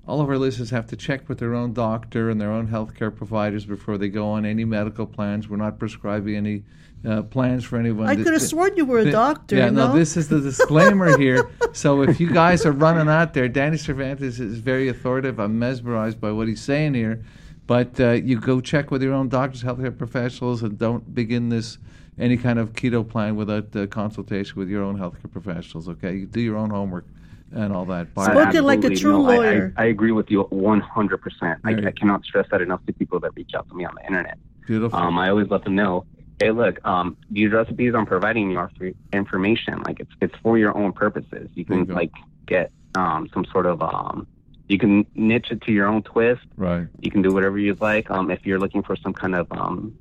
all 0.07 0.19
of 0.19 0.29
our 0.29 0.37
listeners 0.37 0.71
have 0.71 0.87
to 0.87 0.95
check 0.95 1.29
with 1.29 1.37
their 1.39 1.53
own 1.53 1.73
doctor 1.73 2.29
and 2.29 2.41
their 2.41 2.51
own 2.51 2.67
healthcare 2.67 3.15
providers 3.15 3.65
before 3.65 3.97
they 3.97 4.09
go 4.09 4.29
on 4.29 4.45
any 4.45 4.65
medical 4.65 5.05
plans. 5.05 5.47
We're 5.47 5.57
not 5.57 5.77
prescribing 5.77 6.35
any 6.35 6.63
uh, 7.07 7.23
plans 7.23 7.63
for 7.63 7.77
anyone. 7.77 8.07
I 8.07 8.15
could 8.15 8.27
have 8.27 8.41
th- 8.41 8.49
sworn 8.49 8.75
you 8.77 8.85
were 8.85 8.99
a 8.99 9.03
th- 9.03 9.13
doctor. 9.13 9.55
Yeah, 9.55 9.69
no, 9.69 9.87
no, 9.87 9.93
this 9.93 10.17
is 10.17 10.27
the 10.27 10.39
disclaimer 10.39 11.17
here. 11.17 11.49
So 11.73 12.01
if 12.01 12.19
you 12.19 12.31
guys 12.31 12.65
are 12.65 12.71
running 12.71 13.07
out 13.07 13.33
there, 13.33 13.47
Danny 13.47 13.77
Cervantes 13.77 14.39
is 14.39 14.59
very 14.59 14.87
authoritative. 14.89 15.39
I'm 15.39 15.57
mesmerized 15.57 16.19
by 16.19 16.31
what 16.31 16.47
he's 16.47 16.61
saying 16.61 16.93
here. 16.95 17.23
But 17.67 17.99
uh, 17.99 18.11
you 18.11 18.39
go 18.39 18.59
check 18.59 18.91
with 18.91 19.01
your 19.01 19.13
own 19.13 19.29
doctors, 19.29 19.63
healthcare 19.63 19.97
professionals, 19.97 20.63
and 20.63 20.77
don't 20.77 21.13
begin 21.15 21.49
this 21.49 21.77
any 22.19 22.37
kind 22.37 22.59
of 22.59 22.73
keto 22.73 23.07
plan 23.07 23.35
without 23.35 23.73
uh, 23.75 23.87
consultation 23.87 24.59
with 24.59 24.67
your 24.67 24.83
own 24.83 24.97
healthcare 24.99 25.31
professionals. 25.31 25.87
Okay, 25.87 26.17
you 26.17 26.25
do 26.25 26.41
your 26.41 26.57
own 26.57 26.71
homework 26.71 27.05
and 27.53 27.73
all 27.73 27.85
that. 27.85 28.07
I- 28.17 28.31
Spoken 28.31 28.63
like 28.65 28.83
a 28.83 28.95
true 28.95 29.23
No, 29.23 29.29
I- 29.29 29.35
lawyer. 29.37 29.73
I, 29.77 29.83
I, 29.83 29.85
agree 29.87 30.11
with 30.11 30.29
you 30.31 30.43
100%. 30.45 31.57
I, 31.63 31.73
Right. 31.73 31.85
I 31.87 31.91
cannot 31.91 32.23
stress 32.23 32.47
that 32.51 32.61
enough 32.61 32.85
to 32.85 32.93
people 32.93 33.19
that 33.21 33.31
reach 33.35 33.51
out 33.55 33.67
to 33.69 33.75
me 33.75 33.85
on 33.85 33.95
the 33.95 34.05
internet. 34.05 34.37
Beautiful. 34.65 34.97
Um, 34.97 35.17
I 35.17 35.29
always 35.29 35.49
let 35.49 35.63
them 35.63 35.75
know, 35.75 36.05
hey, 36.39 36.51
look, 36.51 36.79
um, 36.85 37.17
these 37.29 37.51
recipes 37.51 37.93
I'm 37.95 38.05
providing 38.05 38.51
you 38.51 38.57
are 38.59 38.71
for 38.77 38.91
information. 39.13 39.81
Like 39.83 39.99
it's 39.99 40.11
it's 40.21 40.35
for 40.41 40.57
your 40.57 40.77
own 40.77 40.93
purposes. 40.93 41.49
You 41.55 41.65
can 41.65 41.79
you 41.85 41.93
like 41.93 42.11
get 42.45 42.71
um, 42.95 43.27
some 43.33 43.45
sort 43.45 43.65
of 43.65 43.81
um, 43.81 44.27
you 44.67 44.77
can 44.77 45.05
niche 45.15 45.47
it 45.51 45.61
to 45.63 45.71
your 45.71 45.87
own 45.87 46.03
twist. 46.03 46.41
right. 46.55 46.87
You 46.99 47.11
can 47.11 47.21
do 47.21 47.33
whatever 47.33 47.57
you'd 47.59 47.81
like. 47.81 48.09
Um, 48.09 48.31
if 48.31 48.45
you're 48.45 48.59
looking 48.59 48.83
for 48.83 48.95
some 48.95 49.13
kind 49.13 49.35
of 49.35 49.51
um, 49.51 49.93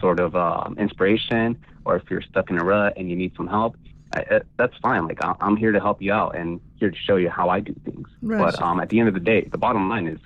sort 0.00 0.18
of 0.18 0.34
um, 0.34 0.76
inspiration, 0.78 1.56
or 1.84 1.96
if 1.96 2.02
you're 2.10 2.22
stuck 2.22 2.50
in 2.50 2.58
a 2.58 2.64
rut 2.64 2.94
and 2.96 3.08
you 3.08 3.14
need 3.16 3.34
some 3.36 3.46
help, 3.46 3.76
I, 4.14 4.20
uh, 4.36 4.40
that's 4.56 4.76
fine. 4.78 5.06
Like 5.06 5.24
I- 5.24 5.34
I'm 5.40 5.56
here 5.56 5.72
to 5.72 5.80
help 5.80 6.00
you 6.00 6.12
out 6.12 6.36
and 6.36 6.60
here 6.76 6.90
to 6.90 6.96
show 6.96 7.16
you 7.16 7.28
how 7.30 7.48
I 7.48 7.60
do 7.60 7.74
things. 7.84 8.08
Right. 8.22 8.38
But 8.38 8.60
um, 8.62 8.80
at 8.80 8.88
the 8.88 8.98
end 9.00 9.08
of 9.08 9.14
the 9.14 9.20
day, 9.20 9.42
the 9.50 9.58
bottom 9.58 9.88
line 9.88 10.06
is, 10.06 10.18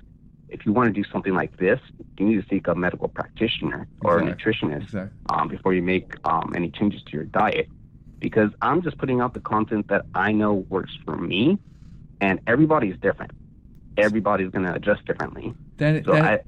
if 0.49 0.65
you 0.65 0.73
want 0.73 0.93
to 0.95 1.03
do 1.03 1.09
something 1.11 1.35
like 1.35 1.57
this, 1.59 1.79
you 2.19 2.27
need 2.27 2.43
to 2.43 2.49
seek 2.49 2.69
a 2.69 2.75
medical 2.75 3.09
practitioner 3.09 3.87
or 4.03 4.21
Exactly. 4.21 4.33
a 4.33 4.53
nutritionist 4.53 4.83
Exactly. 4.85 5.19
um, 5.31 5.49
before 5.49 5.75
you 5.75 5.83
make 5.83 6.15
um, 6.25 6.53
any 6.57 6.71
changes 6.71 7.03
to 7.05 7.13
your 7.13 7.25
diet. 7.25 7.69
Because 8.19 8.51
I'm 8.63 8.83
just 8.83 8.99
putting 8.99 9.21
out 9.21 9.35
the 9.35 9.41
content 9.41 9.89
that 9.89 10.05
I 10.15 10.33
know 10.33 10.55
works 10.55 10.93
for 11.05 11.17
me, 11.17 11.59
and 12.21 12.41
everybody's 12.47 12.99
different. 12.99 13.31
Everybody's 13.97 14.51
going 14.51 14.65
to 14.65 14.75
adjust 14.75 15.05
differently. 15.05 15.55
Danny, 15.77 16.03
So 16.05 16.13
Danny- 16.13 16.29
I, 16.29 16.41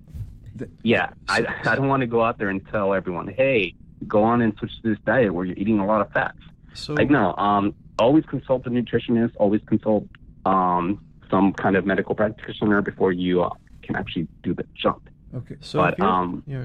th- 0.58 0.70
yeah, 0.82 1.10
I, 1.28 1.46
I 1.66 1.74
don't 1.76 1.88
want 1.88 2.00
to 2.00 2.06
go 2.06 2.24
out 2.24 2.38
there 2.38 2.48
and 2.48 2.66
tell 2.68 2.92
everyone, 2.94 3.28
hey, 3.28 3.74
go 4.08 4.22
on 4.24 4.40
and 4.40 4.56
switch 4.58 4.72
to 4.82 4.88
this 4.90 4.98
diet 5.04 5.32
where 5.34 5.44
you're 5.44 5.56
eating 5.58 5.78
a 5.78 5.86
lot 5.86 6.00
of 6.00 6.10
fats. 6.12 6.38
So 6.74 6.94
Like, 6.94 7.10
no, 7.10 7.34
um, 7.36 7.74
always 7.98 8.24
consult 8.26 8.66
a 8.66 8.70
nutritionist, 8.70 9.32
always 9.36 9.60
consult 9.66 10.06
um, 10.46 11.04
some 11.30 11.52
kind 11.52 11.76
of 11.76 11.84
medical 11.86 12.14
practitioner 12.14 12.80
before 12.82 13.12
you 13.12 13.42
uh, 13.42 13.50
can 13.82 13.96
actually 13.96 14.26
do 14.42 14.54
the 14.54 14.64
jump. 14.74 15.08
okay. 15.34 15.56
so 15.60 15.78
but, 15.80 16.00
um, 16.00 16.42
yeah. 16.46 16.64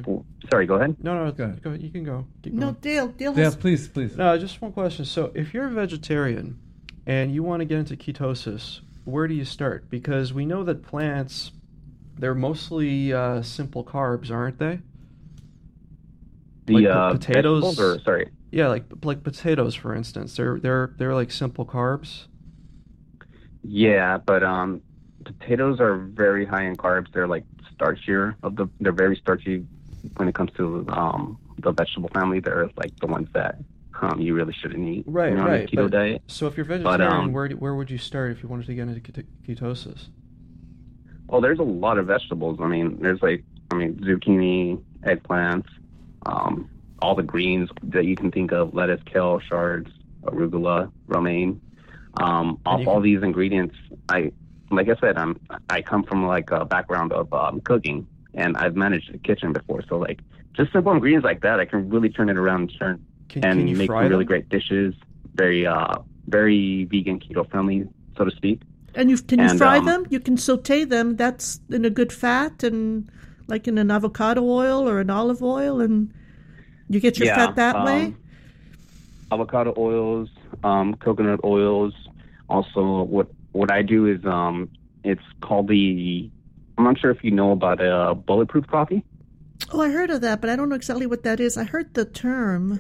sorry, 0.50 0.66
go 0.66 0.76
ahead. 0.76 0.96
No, 1.04 1.26
no, 1.26 1.32
Go 1.32 1.44
ahead. 1.46 1.62
go 1.62 1.70
ahead. 1.72 1.82
You 1.84 1.90
can 1.90 2.04
go. 2.04 2.26
Keep 2.44 2.54
no, 2.54 2.68
going. 2.68 2.78
Dale, 2.82 3.08
Dale 3.10 3.38
Yeah, 3.38 3.44
has 3.46 3.56
please, 3.56 3.88
please. 3.88 4.16
No, 4.16 4.38
just 4.38 4.62
one 4.62 4.72
question. 4.72 5.06
So, 5.06 5.32
if 5.36 5.54
you're 5.54 5.68
a 5.68 5.72
vegetarian 5.72 6.58
and 7.06 7.34
you 7.34 7.44
want 7.44 7.60
to 7.62 7.66
get 7.66 7.78
into 7.80 7.96
ketosis, 7.96 8.80
where 9.04 9.28
do 9.28 9.34
you 9.34 9.46
start? 9.46 9.90
Because 9.90 10.34
we 10.34 10.46
know 10.46 10.64
that 10.64 10.82
plants, 10.84 11.52
they're 12.18 12.34
mostly 12.34 13.12
uh, 13.14 13.42
simple 13.42 13.84
carbs, 13.84 14.32
aren't 14.32 14.58
they? 14.60 14.80
The 16.66 16.74
Like 16.76 16.86
po- 16.86 16.90
uh, 16.92 17.12
potatoes- 17.14 17.80
or 17.80 18.00
sorry, 18.02 18.30
Yeah, 18.52 18.68
like 18.70 18.86
like 19.04 19.24
potatoes, 19.24 19.76
for 19.76 19.94
instance. 19.96 20.36
They're 20.38 20.60
they're 20.60 20.94
they're 20.98 21.14
like 21.16 21.32
simple 21.32 21.66
carbs. 21.66 22.28
yeah, 23.64 24.18
but 24.18 24.44
um, 24.44 24.82
potatoes 25.24 25.80
are 25.80 25.98
very 25.98 26.46
high 26.46 26.64
in 26.66 26.76
carbs. 26.76 27.08
They're 27.14 27.28
like 27.28 27.44
starchier 27.78 28.36
of 28.44 28.56
the. 28.56 28.68
They're 28.80 28.92
very 28.94 29.16
starchy 29.18 29.66
when 30.18 30.28
it 30.30 30.36
comes 30.36 30.52
to 30.58 30.86
um 30.90 31.38
the 31.60 31.72
vegetable 31.72 32.10
family. 32.10 32.40
They're 32.40 32.70
like 32.78 32.96
the 33.00 33.08
ones 33.08 33.28
that 33.34 33.58
um 34.02 34.20
you 34.22 34.36
really 34.36 34.54
shouldn't 34.54 34.88
eat. 34.88 35.04
Right, 35.08 35.34
you're 35.34 35.42
right, 35.44 35.62
On 35.62 35.66
a 35.66 35.68
keto 35.68 35.76
but- 35.86 35.92
diet. 35.92 36.22
So, 36.28 36.48
if 36.48 36.56
you're 36.58 36.66
vegetarian, 36.66 37.02
um, 37.12 37.34
where 37.34 37.50
where 37.50 37.76
would 37.76 37.90
you 37.92 37.98
start 37.98 38.32
if 38.32 38.44
you 38.44 38.48
wanted 38.50 38.68
to 38.68 38.76
get 38.76 38.88
into 38.88 39.02
ket- 39.02 39.26
ketosis? 39.46 40.08
Well, 41.28 41.42
there's 41.42 41.60
a 41.60 41.64
lot 41.64 41.98
of 41.98 42.06
vegetables. 42.06 42.60
I 42.62 42.68
mean, 42.68 43.00
there's 43.02 43.22
like, 43.24 43.44
I 43.72 43.76
mean, 43.76 43.96
zucchini, 43.96 44.80
eggplants, 45.02 45.66
um, 46.28 46.70
all 47.06 47.16
the 47.16 47.30
greens 47.34 47.70
that 47.96 48.06
you 48.10 48.16
can 48.22 48.30
think 48.38 48.50
of: 48.60 48.74
lettuce, 48.80 49.04
kale, 49.12 49.40
chards, 49.50 49.90
arugula, 50.24 50.80
romaine. 51.16 51.52
Um, 52.26 52.48
off 52.66 52.82
you 52.82 52.90
all 52.90 53.02
these 53.10 53.22
ingredients, 53.30 53.76
I, 54.10 54.20
like 54.72 54.90
I 54.90 54.96
said, 55.04 55.14
I'm 55.24 55.34
I 55.70 55.80
come 55.92 56.04
from 56.10 56.20
like 56.36 56.50
a 56.60 56.66
background 56.76 57.12
of 57.20 57.26
um, 57.42 57.62
cooking, 57.70 58.08
and 58.34 58.58
I've 58.58 58.76
managed 58.86 59.14
a 59.14 59.20
kitchen 59.30 59.50
before. 59.60 59.82
So 59.90 59.98
like, 60.08 60.20
just 60.58 60.72
simple 60.74 60.94
ingredients 60.94 61.26
like 61.32 61.42
that, 61.48 61.58
I 61.64 61.66
can 61.66 61.90
really 61.94 62.10
turn 62.10 62.30
it 62.34 62.38
around 62.38 62.62
and 62.62 62.72
turn 62.80 63.06
Can, 63.30 63.46
and 63.46 63.68
can 63.68 63.78
make 63.78 63.90
really 63.92 64.10
them? 64.10 64.34
great 64.34 64.48
dishes. 64.50 64.96
Very, 65.36 65.62
uh, 65.68 65.96
very 66.28 66.86
vegan, 66.86 67.20
keto 67.20 67.44
friendly, 67.52 67.80
so 68.18 68.24
to 68.24 68.32
speak. 68.32 68.62
And 68.96 69.10
you 69.12 69.18
can 69.30 69.40
you 69.40 69.50
And, 69.50 69.58
fry 69.58 69.78
um, 69.80 69.86
them? 69.86 70.02
You 70.10 70.22
can 70.28 70.38
saute 70.38 70.86
them. 70.86 71.18
That's 71.22 71.60
in 71.70 71.84
a 71.84 71.90
good 72.00 72.12
fat 72.24 72.64
and 72.64 73.12
like 73.48 73.68
in 73.68 73.78
an 73.78 73.92
avocado 73.92 74.42
oil 74.62 74.88
or 74.90 74.96
an 75.06 75.10
olive 75.10 75.44
oil, 75.44 75.82
and 75.82 75.98
you 76.90 77.00
get 77.00 77.18
your 77.20 77.34
fat 77.34 77.56
that 77.56 77.84
way. 77.86 78.06
um, 78.06 78.18
Avocado 79.32 79.74
oils, 79.78 80.30
um, 80.64 80.96
coconut 80.96 81.40
oils. 81.44 81.94
Also, 82.50 83.04
what 83.04 83.28
what 83.54 83.72
I 83.72 83.82
do 83.82 84.06
is 84.06 84.24
um, 84.26 84.70
it's 85.04 85.24
called 85.42 85.68
the. 85.68 86.30
I'm 86.78 86.84
not 86.84 87.00
sure 87.00 87.10
if 87.12 87.24
you 87.24 87.32
know 87.32 87.52
about 87.52 87.80
uh, 87.82 88.14
bulletproof 88.14 88.68
coffee. 88.68 89.04
Oh, 89.72 89.82
I 89.82 89.90
heard 89.90 90.10
of 90.10 90.22
that, 90.22 90.42
but 90.42 90.50
I 90.50 90.56
don't 90.56 90.70
know 90.70 90.76
exactly 90.76 91.06
what 91.08 91.24
that 91.24 91.40
is. 91.40 91.58
I 91.58 91.64
heard 91.64 91.94
the 91.94 92.06
term. 92.06 92.80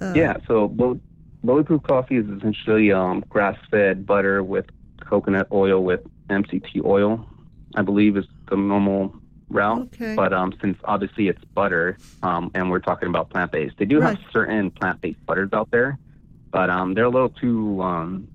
Uh, 0.00 0.12
Yeah, 0.14 0.36
so 0.46 0.68
bull- 0.68 1.00
bulletproof 1.42 1.82
coffee 1.82 2.16
is 2.18 2.26
essentially 2.28 2.92
um, 2.92 3.24
grass-fed 3.30 4.04
butter 4.06 4.42
with 4.42 4.66
coconut 5.00 5.48
oil 5.50 5.82
with 5.82 6.00
MCT 6.28 6.84
oil. 6.84 7.26
I 7.74 7.82
believe 7.82 8.16
is 8.18 8.26
the 8.50 8.56
normal 8.56 9.14
route. 9.48 9.88
Okay. 9.94 10.14
But 10.14 10.32
um, 10.32 10.52
since 10.60 10.78
obviously 10.84 11.28
it's 11.28 11.42
butter, 11.54 11.96
um, 12.22 12.50
and 12.54 12.70
we're 12.70 12.78
talking 12.80 13.08
about 13.08 13.30
plant-based, 13.30 13.76
they 13.78 13.84
do 13.84 14.00
Right. 14.00 14.16
have 14.18 14.32
certain 14.32 14.70
plant-based 14.70 15.24
butters 15.26 15.50
out 15.52 15.70
there, 15.70 15.98
but 16.50 16.70
um, 16.70 16.94
they're 16.94 17.04
a 17.04 17.10
little 17.10 17.28
too 17.30 17.80
um, 17.82 18.28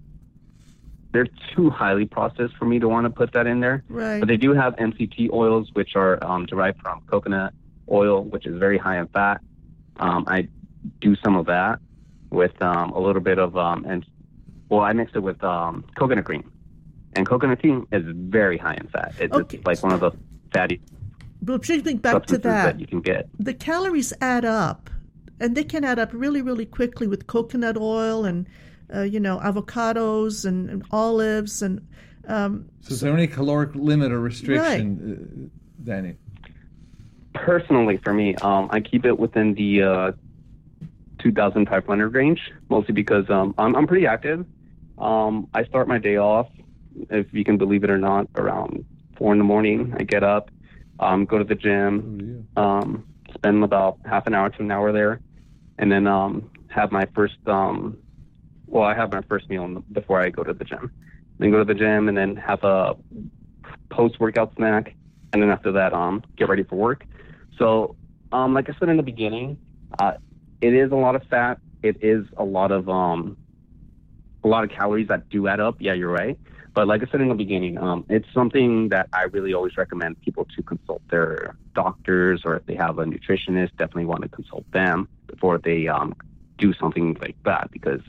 they're 1.11 1.27
too 1.55 1.69
highly 1.71 2.05
processed 2.05 2.55
for 2.57 2.65
me 2.65 2.77
to 2.79 2.87
want 2.87 3.05
to 3.05 3.09
put 3.09 3.33
that 3.33 3.47
in 3.47 3.59
there. 3.59 3.83
Right. 3.89 4.19
But 4.19 4.27
they 4.27 4.37
do 4.37 4.53
have 4.53 4.75
MCT 4.75 5.31
oils, 5.33 5.69
which 5.73 5.95
are 5.95 6.23
um, 6.23 6.45
derived 6.45 6.79
from 6.81 7.01
coconut 7.07 7.53
oil, 7.89 8.23
which 8.23 8.45
is 8.45 8.57
very 8.59 8.77
high 8.77 8.99
in 8.99 9.07
fat. 9.07 9.41
Um, 9.97 10.23
I 10.27 10.47
do 11.01 11.15
some 11.15 11.35
of 11.35 11.47
that 11.47 11.79
with 12.29 12.61
um, 12.61 12.91
a 12.91 12.99
little 12.99 13.21
bit 13.23 13.39
of 13.39 13.57
um, 13.57 13.85
and 13.85 14.05
well, 14.69 14.81
I 14.81 14.93
mix 14.93 15.11
it 15.15 15.23
with 15.23 15.43
um, 15.43 15.83
coconut 15.97 16.25
cream, 16.25 16.51
and 17.15 17.27
coconut 17.27 17.59
cream 17.59 17.87
is 17.91 18.03
very 18.05 18.59
high 18.59 18.75
in 18.75 18.87
fat. 18.87 19.15
It's, 19.19 19.33
Okay. 19.33 19.57
it's 19.57 19.65
like 19.65 19.81
one 19.81 19.91
of 19.93 19.99
the 20.01 20.11
fatty 20.53 20.79
But 21.41 21.65
shifting 21.65 21.97
back 21.97 22.25
to 22.27 22.37
that, 22.39 22.65
that 22.65 22.79
you 22.79 22.87
can 22.87 23.01
get. 23.01 23.29
the 23.39 23.53
calories 23.53 24.13
add 24.21 24.45
up, 24.45 24.89
and 25.39 25.55
they 25.55 25.63
can 25.63 25.83
add 25.83 25.99
up 25.99 26.09
really, 26.11 26.41
really 26.41 26.65
quickly 26.65 27.07
with 27.07 27.27
coconut 27.27 27.77
oil 27.77 28.25
and 28.25 28.45
uh, 28.93 29.01
you 29.01 29.19
know 29.19 29.39
avocados 29.39 30.45
and, 30.45 30.69
and 30.69 30.83
olives 30.91 31.61
and 31.61 31.85
um, 32.27 32.69
So, 32.81 32.93
is 32.93 33.01
there 33.01 33.13
any 33.13 33.27
caloric 33.27 33.73
limit 33.73 34.11
or 34.11 34.19
restriction, 34.19 35.51
uh, 35.51 35.83
Danny? 35.83 36.15
Personally, 37.33 37.97
for 37.97 38.13
me, 38.13 38.35
um, 38.35 38.69
I 38.71 38.79
keep 38.81 39.05
it 39.05 39.17
within 39.17 39.55
the 39.55 39.83
uh, 39.83 40.11
2,500 41.19 42.13
range, 42.13 42.51
mostly 42.69 42.93
because 42.93 43.29
um, 43.29 43.55
I'm, 43.57 43.75
I'm 43.75 43.87
pretty 43.87 44.05
active. 44.05 44.45
Um, 44.97 45.47
I 45.53 45.63
start 45.63 45.87
my 45.87 45.97
day 45.97 46.17
off, 46.17 46.47
if 47.09 47.27
you 47.33 47.43
can 47.43 47.57
believe 47.57 47.83
it 47.83 47.89
or 47.89 47.97
not, 47.97 48.27
around 48.35 48.85
four 49.17 49.31
in 49.31 49.37
the 49.37 49.43
morning. 49.43 49.95
I 49.97 50.03
get 50.03 50.23
up, 50.23 50.51
um, 50.99 51.25
go 51.25 51.37
to 51.37 51.43
the 51.43 51.55
gym, 51.55 52.47
um, 52.55 53.05
spend 53.33 53.63
about 53.63 53.99
half 54.05 54.27
an 54.27 54.35
hour 54.35 54.49
to 54.49 54.61
an 54.61 54.71
hour 54.71 54.91
there, 54.91 55.21
and 55.77 55.91
then 55.91 56.07
um, 56.07 56.49
have 56.69 56.91
my 56.91 57.05
first. 57.15 57.37
Um, 57.47 57.97
well, 58.67 58.83
I 58.83 58.93
have 58.93 59.11
my 59.11 59.21
first 59.23 59.49
meal 59.49 59.63
in 59.65 59.73
the, 59.75 59.79
before 59.79 60.21
I 60.21 60.29
go 60.29 60.43
to 60.43 60.53
the 60.53 60.63
gym. 60.63 60.91
Then 61.39 61.51
go 61.51 61.59
to 61.59 61.65
the 61.65 61.73
gym 61.73 62.07
and 62.07 62.17
then 62.17 62.35
have 62.35 62.63
a 62.63 62.95
post-workout 63.89 64.53
snack, 64.55 64.93
and 65.33 65.41
then 65.41 65.49
after 65.49 65.71
that, 65.71 65.93
um, 65.93 66.23
get 66.37 66.49
ready 66.49 66.63
for 66.63 66.75
work. 66.75 67.05
So, 67.57 67.95
um, 68.31 68.53
like 68.53 68.69
I 68.69 68.75
said 68.77 68.89
in 68.89 68.97
the 68.97 69.03
beginning, 69.03 69.57
uh, 69.99 70.13
it 70.61 70.73
is 70.73 70.91
a 70.91 70.95
lot 70.95 71.15
of 71.15 71.23
fat. 71.29 71.59
It 71.81 72.03
is 72.03 72.25
a 72.37 72.43
lot 72.43 72.71
of 72.71 72.89
um, 72.89 73.37
a 74.43 74.47
lot 74.47 74.63
of 74.63 74.69
calories 74.69 75.07
that 75.07 75.29
do 75.29 75.47
add 75.47 75.59
up. 75.59 75.77
Yeah, 75.79 75.93
you're 75.93 76.11
right. 76.11 76.37
But 76.73 76.87
like 76.87 77.01
I 77.01 77.11
said 77.11 77.21
in 77.21 77.29
the 77.29 77.35
beginning, 77.35 77.77
um, 77.77 78.05
it's 78.09 78.27
something 78.33 78.89
that 78.89 79.09
I 79.11 79.23
really 79.23 79.53
always 79.53 79.75
recommend 79.77 80.21
people 80.21 80.45
to 80.55 80.63
consult 80.63 81.01
their 81.09 81.55
doctors, 81.73 82.41
or 82.45 82.55
if 82.55 82.65
they 82.65 82.75
have 82.75 82.99
a 82.99 83.05
nutritionist, 83.05 83.71
definitely 83.77 84.05
want 84.05 84.21
to 84.21 84.29
consult 84.29 84.69
them 84.71 85.09
before 85.27 85.57
they 85.57 85.87
um, 85.87 86.15
do 86.57 86.73
something 86.73 87.17
like 87.19 87.35
that. 87.45 87.69
Because 87.71 88.01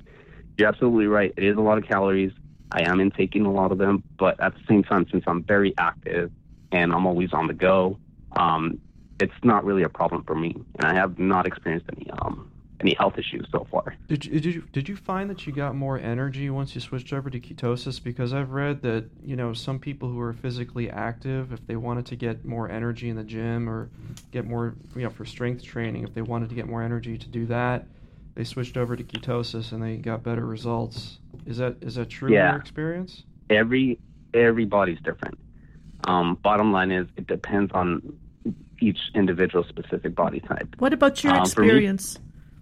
you're 0.59 0.69
absolutely 0.69 1.07
right. 1.07 1.33
It 1.37 1.45
is 1.45 1.57
a 1.57 1.61
lot 1.61 1.79
of 1.79 1.85
calories. 1.85 2.33
I 2.73 2.89
am 2.89 3.01
intaking 3.01 3.47
a 3.47 3.53
lot 3.53 3.73
of 3.73 3.79
them, 3.79 4.05
but 4.19 4.39
at 4.41 4.55
the 4.55 4.61
same 4.69 4.85
time, 4.85 5.07
since 5.11 5.25
I'm 5.27 5.43
very 5.43 5.75
active 5.77 6.31
and 6.71 6.93
I'm 6.93 7.07
always 7.07 7.33
on 7.33 7.49
the 7.49 7.55
go, 7.55 7.99
um, 8.37 8.79
it's 9.21 9.33
not 9.43 9.65
really 9.65 9.83
a 9.83 9.89
problem 9.89 10.23
for 10.25 10.35
me, 10.35 10.55
and 10.79 10.85
I 10.85 10.95
have 10.95 11.19
not 11.19 11.47
experienced 11.47 11.87
any 11.95 12.11
um, 12.11 12.50
any 12.81 12.95
health 12.95 13.19
issues 13.19 13.47
so 13.53 13.67
far. 13.71 13.95
Did 14.09 14.25
you, 14.25 14.41
did 14.41 14.55
you 14.55 14.63
did 14.73 14.89
you 14.89 14.97
find 14.97 15.29
that 15.31 15.47
you 15.47 15.53
got 15.53 15.75
more 15.77 15.99
energy 15.99 16.49
once 16.51 16.75
you 16.75 16.81
switched 16.81 17.13
over 17.13 17.29
to 17.31 17.39
ketosis? 17.39 18.03
Because 18.03 18.33
I've 18.33 18.51
read 18.51 18.83
that 18.83 19.05
you 19.23 19.37
know 19.37 19.53
some 19.53 19.79
people 19.79 20.09
who 20.09 20.19
are 20.21 20.33
physically 20.33 20.91
active, 20.91 21.53
if 21.53 21.65
they 21.67 21.77
wanted 21.77 22.07
to 22.07 22.17
get 22.17 22.45
more 22.45 22.71
energy 22.71 23.09
in 23.11 23.17
the 23.17 23.25
gym 23.25 23.69
or 23.69 23.91
get 24.33 24.47
more 24.47 24.75
you 24.97 25.03
know 25.03 25.11
for 25.11 25.25
strength 25.25 25.63
training, 25.63 26.05
if 26.05 26.15
they 26.15 26.23
wanted 26.23 26.49
to 26.49 26.55
get 26.55 26.67
more 26.67 26.83
energy 26.83 27.19
to 27.19 27.29
do 27.29 27.47
that, 27.47 27.87
they 28.35 28.45
switched 28.45 28.77
over 28.77 28.97
to 28.97 29.05
ketosis 29.05 29.73
and 29.73 29.83
they 29.83 29.97
got 29.97 30.23
better 30.23 30.47
results. 30.47 31.19
Is 31.47 31.59
that 31.59 31.77
is 31.83 31.95
that 31.97 32.09
true 32.09 32.33
Yeah. 32.33 32.47
in 32.49 32.53
your 32.55 32.61
experience? 32.61 33.25
Every 33.51 33.99
everybody's 34.33 34.99
different. 35.01 35.39
Um, 36.05 36.39
bottom 36.43 36.73
line 36.73 36.91
is, 36.93 37.07
it 37.19 37.27
depends 37.27 37.73
on 37.73 38.17
each 38.81 38.99
individual 39.15 39.65
specific 39.69 40.15
body 40.15 40.41
type. 40.41 40.75
What 40.79 40.95
about 40.95 41.23
your 41.23 41.35
Um, 41.35 41.45
for 41.47 41.61
me- 41.61 41.67
experience? 41.67 42.19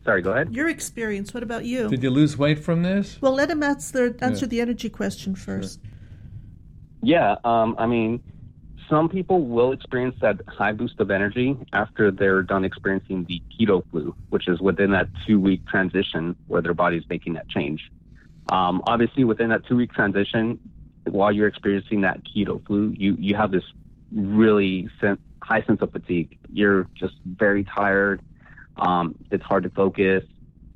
Sorry, 0.09 0.23
go 0.23 0.33
ahead. 0.33 0.55
Your 0.55 0.71
experience. 0.71 1.35
What 1.35 1.43
about 1.43 1.67
you? 1.67 1.91
Did 1.91 2.03
you 2.03 2.09
lose 2.09 2.39
weight 2.39 2.59
from 2.61 2.83
this? 2.83 3.19
well, 3.21 3.35
let 3.35 3.51
him 3.51 3.63
answer, 3.63 4.17
answer 4.23 4.47
Yeah. 4.47 4.49
the 4.49 4.61
energy 4.63 4.89
question 4.89 5.35
first. 5.35 5.81
Yeah, 7.03 7.37
um, 7.45 7.75
I 7.77 7.87
mean, 7.87 8.23
some 8.89 9.11
people 9.11 9.45
will 9.45 9.73
experience 9.73 10.17
that 10.23 10.41
high 10.49 10.73
boost 10.73 10.99
of 10.99 11.11
energy 11.11 11.59
after 11.75 12.11
they're 12.11 12.43
done 12.43 12.65
experiencing 12.65 13.25
the 13.25 13.43
keto 13.53 13.85
flu, 13.91 14.15
which 14.31 14.49
is 14.49 14.59
within 14.63 14.93
that 14.93 15.09
two 15.27 15.39
week 15.39 15.67
transition 15.67 16.35
where 16.47 16.63
their 16.63 16.73
body's 16.73 17.05
making 17.11 17.35
that 17.35 17.47
change. 17.51 17.83
Um, 18.51 18.81
obviously, 18.87 19.25
within 19.25 19.51
that 19.51 19.67
two 19.67 19.77
week 19.77 19.93
transition, 19.93 20.59
while 21.05 21.31
you're 21.31 21.49
experiencing 21.49 22.01
that 22.01 22.23
keto 22.25 22.67
flu, 22.67 22.95
you, 22.97 23.15
you 23.19 23.35
have 23.35 23.51
this 23.51 23.65
really 24.11 24.89
sen- 25.03 25.19
high 25.43 25.61
sense 25.65 25.83
of 25.83 25.93
fatigue. 25.93 26.39
You're 26.51 26.89
just 26.95 27.17
very 27.27 27.65
tired. 27.65 28.23
Um, 28.79 29.15
it's 29.31 29.45
hard 29.45 29.65
to 29.65 29.71
focus. 29.71 30.25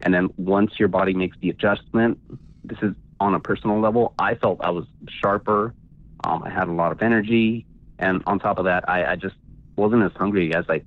And 0.00 0.12
then 0.12 0.30
once 0.36 0.72
your 0.78 0.88
body 0.88 1.14
makes 1.14 1.36
the 1.40 1.50
adjustment, 1.50 2.18
this 2.64 2.78
is 2.82 2.94
on 3.20 3.34
a 3.34 3.40
personal 3.40 3.80
level, 3.80 4.14
I 4.18 4.34
felt 4.34 4.60
I 4.62 4.70
was 4.70 4.84
sharper. 5.08 5.74
Um, 6.24 6.42
I 6.42 6.50
had 6.50 6.68
a 6.68 6.72
lot 6.72 6.92
of 6.92 7.02
energy. 7.02 7.66
And 7.98 8.22
on 8.26 8.38
top 8.40 8.58
of 8.58 8.64
that, 8.64 8.88
I, 8.88 9.12
I 9.12 9.16
just 9.16 9.36
wasn't 9.76 10.02
as 10.02 10.12
hungry 10.16 10.54
as 10.54 10.64
I 10.68 10.82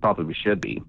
probably 0.00 0.34
should 0.34 0.60
be. 0.60 0.82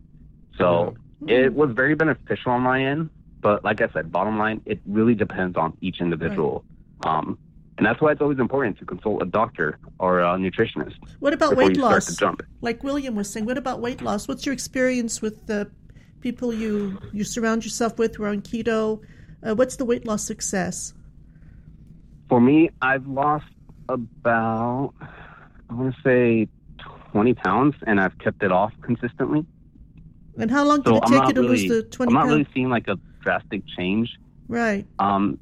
So 0.58 0.96
it 1.28 1.54
was 1.54 1.72
very 1.72 1.96
beneficial 1.96 2.52
on 2.54 2.62
my 2.62 2.84
end. 2.84 3.10
But 3.42 3.64
like 3.64 3.82
I 3.82 3.90
said, 3.90 4.12
bottom 4.12 4.38
line, 4.38 4.62
it 4.66 4.80
really 4.86 5.14
depends 5.14 5.58
on 5.58 5.78
each 5.82 6.02
individual. 6.02 6.64
Um, 7.06 7.38
and 7.78 7.86
that's 7.86 8.02
why 8.02 8.12
it's 8.12 8.22
always 8.22 8.40
important 8.40 8.78
to 8.80 8.86
consult 8.86 9.22
a 9.22 9.26
doctor 9.26 9.78
or 10.00 10.20
a 10.20 10.36
nutritionist 10.38 10.96
What 11.20 11.34
about 11.34 11.56
weight 11.56 11.78
loss? 11.78 12.20
Like 12.62 12.84
William 12.84 13.16
was 13.16 13.30
saying, 13.32 13.46
what 13.46 13.58
about 13.58 13.82
weight 13.82 14.02
loss? 14.02 14.28
What's 14.28 14.46
your 14.46 14.54
experience 14.54 15.22
with 15.22 15.46
the 15.48 15.70
people 16.22 16.54
you 16.54 17.00
you 17.14 17.24
surround 17.24 17.64
yourself 17.64 17.98
with 18.00 18.16
who 18.16 18.24
are 18.24 18.30
on 18.30 18.42
keto? 18.42 19.02
Uh, 19.44 19.54
what's 19.56 19.76
the 19.76 19.86
weight 19.86 20.06
loss 20.06 20.24
success? 20.24 20.94
For 22.30 22.42
me, 22.42 22.70
I've 22.82 23.08
lost 23.08 23.46
about, 23.88 24.94
I 25.70 25.74
want 25.74 25.96
to 25.96 26.02
say 26.02 26.48
20 27.12 27.34
pounds, 27.36 27.76
and 27.86 28.02
I've 28.02 28.18
kept 28.18 28.44
it 28.44 28.52
off 28.52 28.74
consistently. 28.82 29.46
And 30.38 30.52
how 30.52 30.66
long 30.66 30.82
did 30.82 30.88
So 30.90 30.98
it 30.98 31.04
take 31.06 31.28
you 31.30 31.34
to 31.36 31.42
really, 31.42 31.68
lose 31.68 31.70
the 31.70 31.84
twenty 31.84 32.10
I'm 32.10 32.14
not 32.16 32.20
pounds? 32.22 32.32
really 32.32 32.48
seeing 32.54 32.70
like 32.70 32.88
a 32.88 32.98
drastic 33.22 33.64
change. 33.78 34.10
Right. 34.48 34.86
Um, 35.00 35.40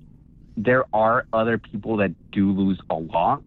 there 0.57 0.85
are 0.93 1.25
other 1.33 1.57
people 1.57 1.97
that 1.97 2.31
do 2.31 2.51
lose 2.51 2.79
a 2.89 2.95
lot, 2.95 3.43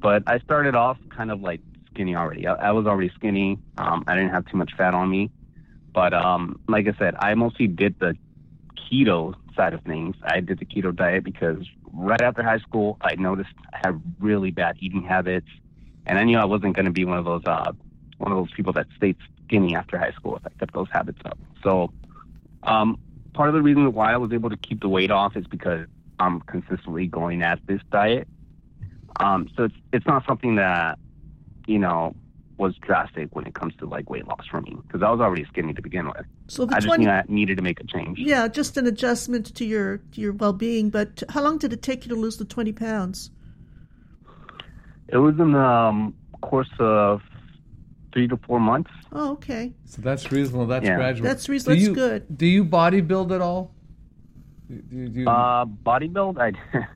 but 0.00 0.22
I 0.26 0.38
started 0.40 0.74
off 0.74 0.98
kind 1.10 1.30
of 1.30 1.40
like 1.40 1.60
skinny 1.90 2.14
already. 2.14 2.46
I, 2.46 2.54
I 2.54 2.70
was 2.72 2.86
already 2.86 3.10
skinny. 3.14 3.58
Um, 3.78 4.04
I 4.06 4.14
didn't 4.14 4.30
have 4.30 4.46
too 4.46 4.56
much 4.56 4.72
fat 4.76 4.94
on 4.94 5.10
me, 5.10 5.30
but 5.92 6.12
um, 6.12 6.60
like 6.68 6.86
I 6.86 6.92
said, 6.98 7.14
I 7.18 7.34
mostly 7.34 7.66
did 7.66 7.98
the 7.98 8.16
keto 8.76 9.34
side 9.56 9.72
of 9.72 9.82
things. 9.82 10.16
I 10.22 10.40
did 10.40 10.58
the 10.58 10.66
keto 10.66 10.94
diet 10.94 11.24
because 11.24 11.64
right 11.92 12.20
after 12.20 12.42
high 12.42 12.58
school, 12.58 12.98
I 13.00 13.14
noticed 13.14 13.50
I 13.72 13.78
had 13.84 14.02
really 14.20 14.50
bad 14.50 14.76
eating 14.80 15.02
habits, 15.02 15.48
and 16.06 16.18
I 16.18 16.24
knew 16.24 16.38
I 16.38 16.44
wasn't 16.44 16.76
going 16.76 16.86
to 16.86 16.92
be 16.92 17.04
one 17.04 17.18
of 17.18 17.24
those 17.24 17.42
uh, 17.46 17.72
one 18.18 18.32
of 18.32 18.38
those 18.38 18.52
people 18.52 18.72
that 18.74 18.86
stayed 18.96 19.16
skinny 19.46 19.74
after 19.74 19.98
high 19.98 20.12
school 20.12 20.36
if 20.36 20.46
I 20.46 20.50
kept 20.58 20.74
those 20.74 20.88
habits 20.90 21.20
up. 21.24 21.38
So, 21.62 21.92
um, 22.62 22.98
part 23.32 23.48
of 23.48 23.54
the 23.54 23.62
reason 23.62 23.92
why 23.92 24.12
I 24.12 24.16
was 24.16 24.32
able 24.32 24.50
to 24.50 24.56
keep 24.56 24.80
the 24.80 24.88
weight 24.88 25.10
off 25.10 25.36
is 25.36 25.46
because 25.46 25.86
I'm 26.18 26.40
consistently 26.42 27.06
going 27.06 27.42
at 27.42 27.60
this 27.66 27.80
diet. 27.90 28.28
Um, 29.20 29.48
so 29.56 29.64
it's 29.64 29.74
it's 29.92 30.06
not 30.06 30.24
something 30.26 30.56
that 30.56 30.98
you 31.66 31.78
know 31.78 32.14
was 32.56 32.76
drastic 32.76 33.34
when 33.34 33.46
it 33.46 33.54
comes 33.54 33.74
to 33.76 33.84
like 33.86 34.08
weight 34.08 34.26
loss 34.28 34.46
for 34.48 34.60
me 34.60 34.76
because 34.86 35.02
I 35.02 35.10
was 35.10 35.20
already 35.20 35.44
skinny 35.46 35.74
to 35.74 35.82
begin 35.82 36.06
with. 36.06 36.24
So 36.48 36.66
the 36.66 36.74
I 36.76 36.78
just 36.78 36.86
twenty. 36.86 37.04
knew 37.06 37.10
I 37.10 37.22
needed 37.28 37.56
to 37.56 37.62
make 37.62 37.80
a 37.80 37.84
change. 37.86 38.18
Yeah, 38.18 38.46
just 38.48 38.76
an 38.76 38.86
adjustment 38.86 39.54
to 39.56 39.64
your 39.64 39.98
to 40.12 40.20
your 40.20 40.32
well 40.32 40.52
being. 40.52 40.90
But 40.90 41.22
how 41.30 41.42
long 41.42 41.58
did 41.58 41.72
it 41.72 41.82
take 41.82 42.04
you 42.04 42.08
to 42.14 42.20
lose 42.20 42.36
the 42.36 42.44
twenty 42.44 42.72
pounds? 42.72 43.30
It 45.08 45.18
was 45.18 45.34
in 45.38 45.52
the 45.52 45.58
um, 45.58 46.14
course 46.42 46.70
of 46.78 47.20
three 48.12 48.26
to 48.28 48.36
four 48.46 48.58
months. 48.60 48.90
Oh, 49.12 49.32
okay. 49.32 49.72
So 49.84 50.00
that's 50.02 50.30
reasonable. 50.32 50.66
That's 50.66 50.86
Yeah. 50.86 50.96
gradual. 50.96 51.24
That's 51.28 51.48
reasonable. 51.48 51.76
That's 51.76 51.88
you- 51.88 51.94
good. 51.94 52.38
Do 52.38 52.46
you 52.46 52.64
bodybuild 52.64 53.32
at 53.34 53.40
all? 53.40 53.73
Do, 54.68 54.76
do, 54.82 55.08
do 55.08 55.20
you- 55.20 55.28
Uh, 55.28 55.64
bodybuild, 55.64 56.38
I, 56.38 56.52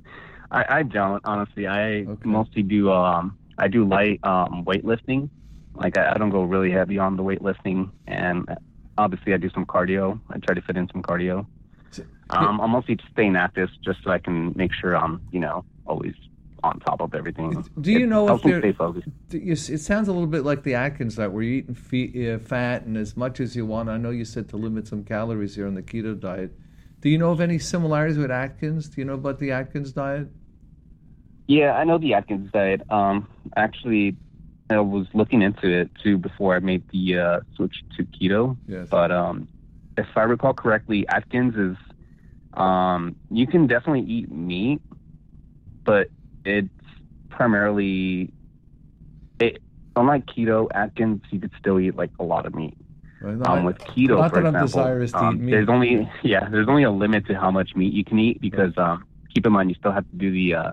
I, 0.51 0.79
I 0.79 0.83
don't 0.83 1.21
honestly. 1.25 1.67
I 1.67 2.05
Okay. 2.07 2.29
mostly 2.29 2.63
do 2.63 2.91
um, 2.91 3.37
I 3.59 3.69
do 3.69 3.87
light 3.87 4.21
um, 4.23 4.65
weightlifting. 4.65 5.29
Like 5.75 5.97
I, 5.99 6.13
I 6.13 6.19
don't 6.19 6.31
go 6.31 6.43
really 6.43 6.71
heavy 6.71 6.99
on 6.99 7.17
the 7.17 7.23
weightlifting, 7.23 7.91
and 8.07 8.49
obviously 8.97 9.35
I 9.35 9.37
do 9.37 9.51
some 9.51 9.67
cardio. 9.67 10.19
I 10.31 10.39
try 10.39 10.55
to 10.55 10.63
fit 10.63 10.77
in 10.77 10.89
some 10.93 11.03
cardio. 11.03 11.47
Um, 12.31 12.61
I'm 12.61 12.71
mostly 12.73 12.99
staying 13.13 13.37
active 13.37 13.71
just 13.83 14.01
so 14.05 14.11
I 14.11 14.19
can 14.19 14.53
make 14.55 14.71
sure 14.75 14.95
I'm, 14.95 15.23
you 15.33 15.41
know, 15.41 15.65
always 15.87 16.13
on 16.63 16.79
top 16.81 17.01
of 17.01 17.15
everything. 17.15 17.65
Do 17.81 17.91
you 17.91 18.01
It 18.05 18.07
know 18.09 18.25
if 18.25 18.29
helps 18.29 18.45
me 18.45 18.51
there- 18.53 18.61
stay 18.61 18.73
focused? 18.73 19.09
Do 19.31 19.39
It 19.43 19.57
sounds 19.57 20.09
a 20.09 20.13
little 20.13 20.27
bit 20.27 20.45
like 20.45 20.63
the 20.63 20.75
Atkins 20.75 21.17
diet, 21.17 21.33
where 21.33 21.43
you're 21.43 21.65
eating 21.93 22.31
uh, 22.35 22.39
fat 22.39 22.83
and 22.85 22.99
as 22.99 23.17
much 23.17 23.41
as 23.41 23.57
you 23.57 23.65
want. 23.65 23.89
I 23.89 23.97
know 23.97 24.11
you 24.11 24.27
said 24.27 24.49
to 24.51 24.57
limit 24.59 24.87
some 24.87 25.05
calories 25.05 25.55
here 25.55 25.67
on 25.67 25.75
the 25.75 25.83
keto 25.83 26.19
diet. 26.21 26.53
Do 27.01 27.09
you 27.09 27.19
know 27.19 27.31
of 27.31 27.41
any 27.41 27.59
similarities 27.59 28.19
with 28.19 28.31
Atkins? 28.31 28.89
Do 28.89 29.01
you 29.01 29.05
know 29.05 29.15
about 29.15 29.39
the 29.39 29.53
Atkins 29.53 29.93
diet? 29.93 30.29
Yeah, 31.47 31.73
I 31.73 31.85
know 31.85 31.99
the 31.99 32.15
Atkins 32.15 32.51
diet. 32.53 32.83
Um, 32.91 33.29
actually, 33.57 34.17
I 34.69 34.81
was 34.81 35.07
looking 35.15 35.43
into 35.43 35.69
it 35.69 35.91
too 36.03 36.19
before 36.19 36.55
I 36.57 36.59
made 36.59 36.85
the 36.93 37.19
uh, 37.19 37.41
switch 37.57 37.75
to 37.97 38.05
keto. 38.05 38.59
Yes. 38.67 38.89
But 38.91 39.13
um, 39.13 39.49
if 39.97 40.07
I 40.17 40.23
recall 40.23 40.55
correctly, 40.55 41.07
Atkins 41.09 41.55
is 41.57 41.77
um, 42.55 43.17
you 43.31 43.47
can 43.47 43.67
definitely 43.67 44.11
eat 44.11 44.31
meat, 44.31 44.83
but 45.85 46.09
it's 46.45 46.69
primarily 47.31 48.33
it. 49.39 49.63
Unlike 49.97 50.27
keto, 50.27 50.69
Atkins 50.75 51.23
you 51.31 51.41
could 51.41 51.53
still 51.59 51.81
eat 51.81 51.97
like 51.97 52.11
a 52.19 52.25
lot 52.25 52.47
of 52.47 52.55
meat. 52.55 52.77
Right, 53.21 53.37
no, 53.37 53.45
Um, 53.51 53.65
with 53.65 53.79
keto, 53.79 54.19
not 54.19 54.31
for 54.31 54.43
that 54.43 54.49
I'm 54.49 54.55
example, 54.55 54.67
desirous 54.67 55.13
to 55.13 55.19
um, 55.19 55.35
eat 55.37 55.41
meat. 55.43 55.51
there's 55.51 55.69
only 55.69 56.11
yeah, 56.23 56.49
there's 56.49 56.69
only 56.69 56.85
a 56.85 56.91
limit 56.91 57.27
to 57.27 57.35
how 57.35 57.51
much 57.51 57.75
meat 57.75 57.93
you 57.93 58.05
can 58.05 58.19
eat 58.19 58.41
because 58.41 58.77
um, 58.79 59.05
keep 59.35 59.45
in 59.47 59.53
mind 59.53 59.71
you 59.71 59.77
still 59.77 59.93
have 59.93 60.09
to 60.11 60.17
do 60.17 60.31
the 60.31 60.55
uh, 60.55 60.73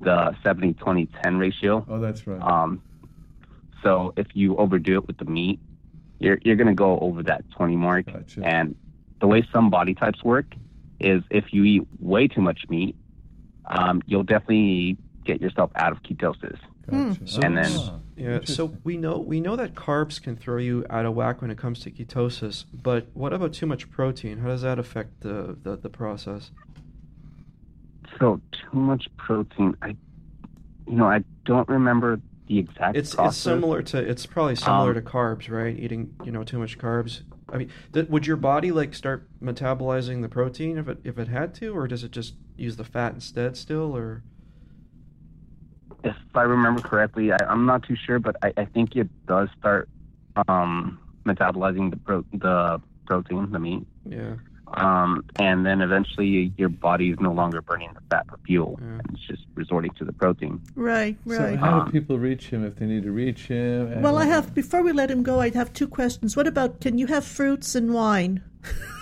the 0.00 0.36
70 0.42 0.74
20 0.74 1.06
10 1.22 1.38
ratio. 1.38 1.84
oh, 1.88 1.98
that's 2.00 2.26
right. 2.26 2.40
Um, 2.40 2.82
so 3.82 4.12
if 4.16 4.26
you 4.34 4.56
overdo 4.56 4.98
it 4.98 5.06
with 5.06 5.18
the 5.18 5.24
meat, 5.24 5.58
you're 6.18 6.38
you're 6.42 6.56
gonna 6.56 6.74
go 6.74 6.98
over 7.00 7.22
that 7.24 7.44
20 7.56 7.76
mark. 7.76 8.06
Gotcha. 8.06 8.42
And 8.44 8.74
the 9.20 9.26
way 9.26 9.46
some 9.52 9.70
body 9.70 9.94
types 9.94 10.22
work 10.22 10.46
is 11.00 11.22
if 11.30 11.52
you 11.52 11.64
eat 11.64 11.82
way 12.00 12.28
too 12.28 12.40
much 12.42 12.60
meat, 12.68 12.94
um, 13.66 14.02
you'll 14.06 14.22
definitely 14.22 14.96
get 15.24 15.40
yourself 15.40 15.70
out 15.76 15.92
of 15.92 16.02
ketosis. 16.02 16.58
Gotcha. 16.90 17.26
So- 17.26 17.40
And 17.42 17.56
then- 17.56 17.72
Ah, 17.76 17.98
Yeah, 18.16 18.40
so 18.44 18.74
we 18.82 18.96
know 18.96 19.18
we 19.18 19.40
know 19.40 19.56
that 19.56 19.74
carbs 19.74 20.22
can 20.22 20.36
throw 20.36 20.56
you 20.56 20.86
out 20.88 21.04
of 21.04 21.14
whack 21.14 21.42
when 21.42 21.50
it 21.50 21.58
comes 21.58 21.80
to 21.80 21.90
ketosis, 21.90 22.64
but 22.72 23.08
what 23.12 23.32
about 23.34 23.52
too 23.52 23.66
much 23.66 23.90
protein? 23.90 24.38
How 24.38 24.48
does 24.48 24.62
that 24.62 24.78
affect 24.78 25.20
the, 25.20 25.56
the, 25.62 25.76
the 25.76 25.90
process? 25.90 26.50
So 28.18 28.40
too 28.52 28.78
much 28.78 29.08
protein. 29.18 29.76
I, 29.82 29.88
you 30.86 30.96
know, 30.96 31.04
I 31.06 31.24
don't 31.44 31.68
remember 31.68 32.20
the 32.46 32.58
exact 32.58 32.96
It's 32.96 33.14
process. 33.14 33.34
it's 33.34 33.42
similar 33.42 33.82
to 33.82 33.98
it's 33.98 34.24
probably 34.24 34.54
similar 34.56 34.90
Um, 34.90 34.94
to 34.94 35.02
carbs, 35.02 35.50
right? 35.50 35.76
Eating 35.78 36.14
you 36.24 36.32
know 36.32 36.42
too 36.44 36.58
much 36.58 36.78
carbs. 36.78 37.20
I 37.52 37.58
mean, 37.58 37.68
th- 37.92 38.08
would 38.08 38.26
your 38.26 38.36
body 38.38 38.72
like 38.72 38.94
start 38.94 39.28
metabolizing 39.42 40.22
the 40.22 40.28
protein 40.28 40.78
if 40.78 40.88
it 40.88 41.00
if 41.04 41.18
it 41.18 41.28
had 41.28 41.54
to, 41.56 41.76
or 41.76 41.86
does 41.86 42.02
it 42.04 42.12
just 42.12 42.34
use 42.56 42.76
the 42.76 42.84
fat 42.84 43.12
instead 43.14 43.56
still, 43.58 43.94
or? 43.96 44.22
If 46.06 46.16
I 46.34 46.42
remember 46.42 46.80
correctly, 46.80 47.32
I, 47.32 47.36
I'm 47.48 47.66
not 47.66 47.82
too 47.82 47.96
sure, 47.96 48.18
but 48.18 48.36
I, 48.42 48.52
I 48.56 48.64
think 48.64 48.96
it 48.96 49.08
does 49.26 49.48
start 49.58 49.88
um, 50.48 50.98
metabolizing 51.24 51.90
the 51.90 51.96
pro- 51.96 52.24
the 52.32 52.80
protein, 53.06 53.50
the 53.52 53.58
meat, 53.58 53.86
Yeah. 54.04 54.34
um, 54.74 55.24
and 55.36 55.64
then 55.66 55.80
eventually 55.80 56.52
your 56.56 56.68
body 56.68 57.10
is 57.10 57.18
no 57.20 57.32
longer 57.32 57.60
burning 57.62 57.90
the 57.94 58.00
fat 58.10 58.26
for 58.28 58.38
fuel, 58.46 58.78
Yeah. 58.80 58.86
and 58.86 59.02
it's 59.12 59.22
just 59.26 59.44
resorting 59.54 59.92
to 59.98 60.04
the 60.04 60.12
protein. 60.12 60.60
Right, 60.74 61.16
right. 61.24 61.36
So 61.38 61.44
right. 61.44 61.58
how 61.58 61.70
do 61.70 61.80
Um, 61.86 61.92
people 61.92 62.18
reach 62.18 62.48
him 62.50 62.64
if 62.64 62.76
they 62.76 62.86
need 62.86 63.04
to 63.04 63.12
reach 63.12 63.46
him? 63.48 64.02
Well, 64.02 64.18
I 64.18 64.26
have, 64.26 64.54
before 64.54 64.82
we 64.82 64.92
let 64.92 65.10
him 65.10 65.22
go, 65.22 65.40
I'd 65.40 65.54
have 65.54 65.72
two 65.72 65.88
questions. 65.88 66.36
What 66.36 66.46
about, 66.46 66.80
can 66.80 66.98
you 66.98 67.06
have 67.08 67.24
fruits 67.24 67.74
and 67.74 67.92
wine? 67.94 68.42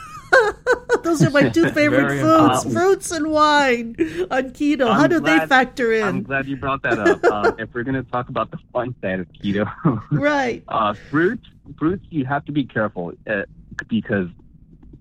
Those 1.04 1.22
are 1.22 1.30
my 1.30 1.48
two 1.50 1.68
favorite 1.72 2.20
foods 2.20 2.72
fruits 2.72 3.10
and 3.12 3.30
wine 3.30 3.94
on 4.30 4.50
keto. 4.50 4.86
How 4.92 5.04
I'm 5.04 5.10
do 5.10 5.20
they 5.20 5.38
factor 5.46 5.92
in? 5.92 6.02
I'm 6.02 6.22
glad 6.22 6.48
you 6.48 6.56
brought 6.56 6.82
that 6.82 6.98
up. 6.98 7.20
uh, 7.30 7.50
if 7.58 7.68
we're 7.74 7.82
going 7.84 7.94
to 7.94 8.02
talk 8.10 8.28
about 8.28 8.50
the 8.50 8.58
fun 8.72 8.96
side 9.02 9.20
of 9.20 9.28
keto, 9.42 9.70
Right. 10.10 10.64
uh, 10.68 10.94
fruits, 11.10 11.44
fruits, 11.78 12.04
you 12.10 12.24
have 12.24 12.44
to 12.46 12.52
be 12.52 12.64
careful 12.64 13.12
uh, 13.28 13.42
because 13.88 14.28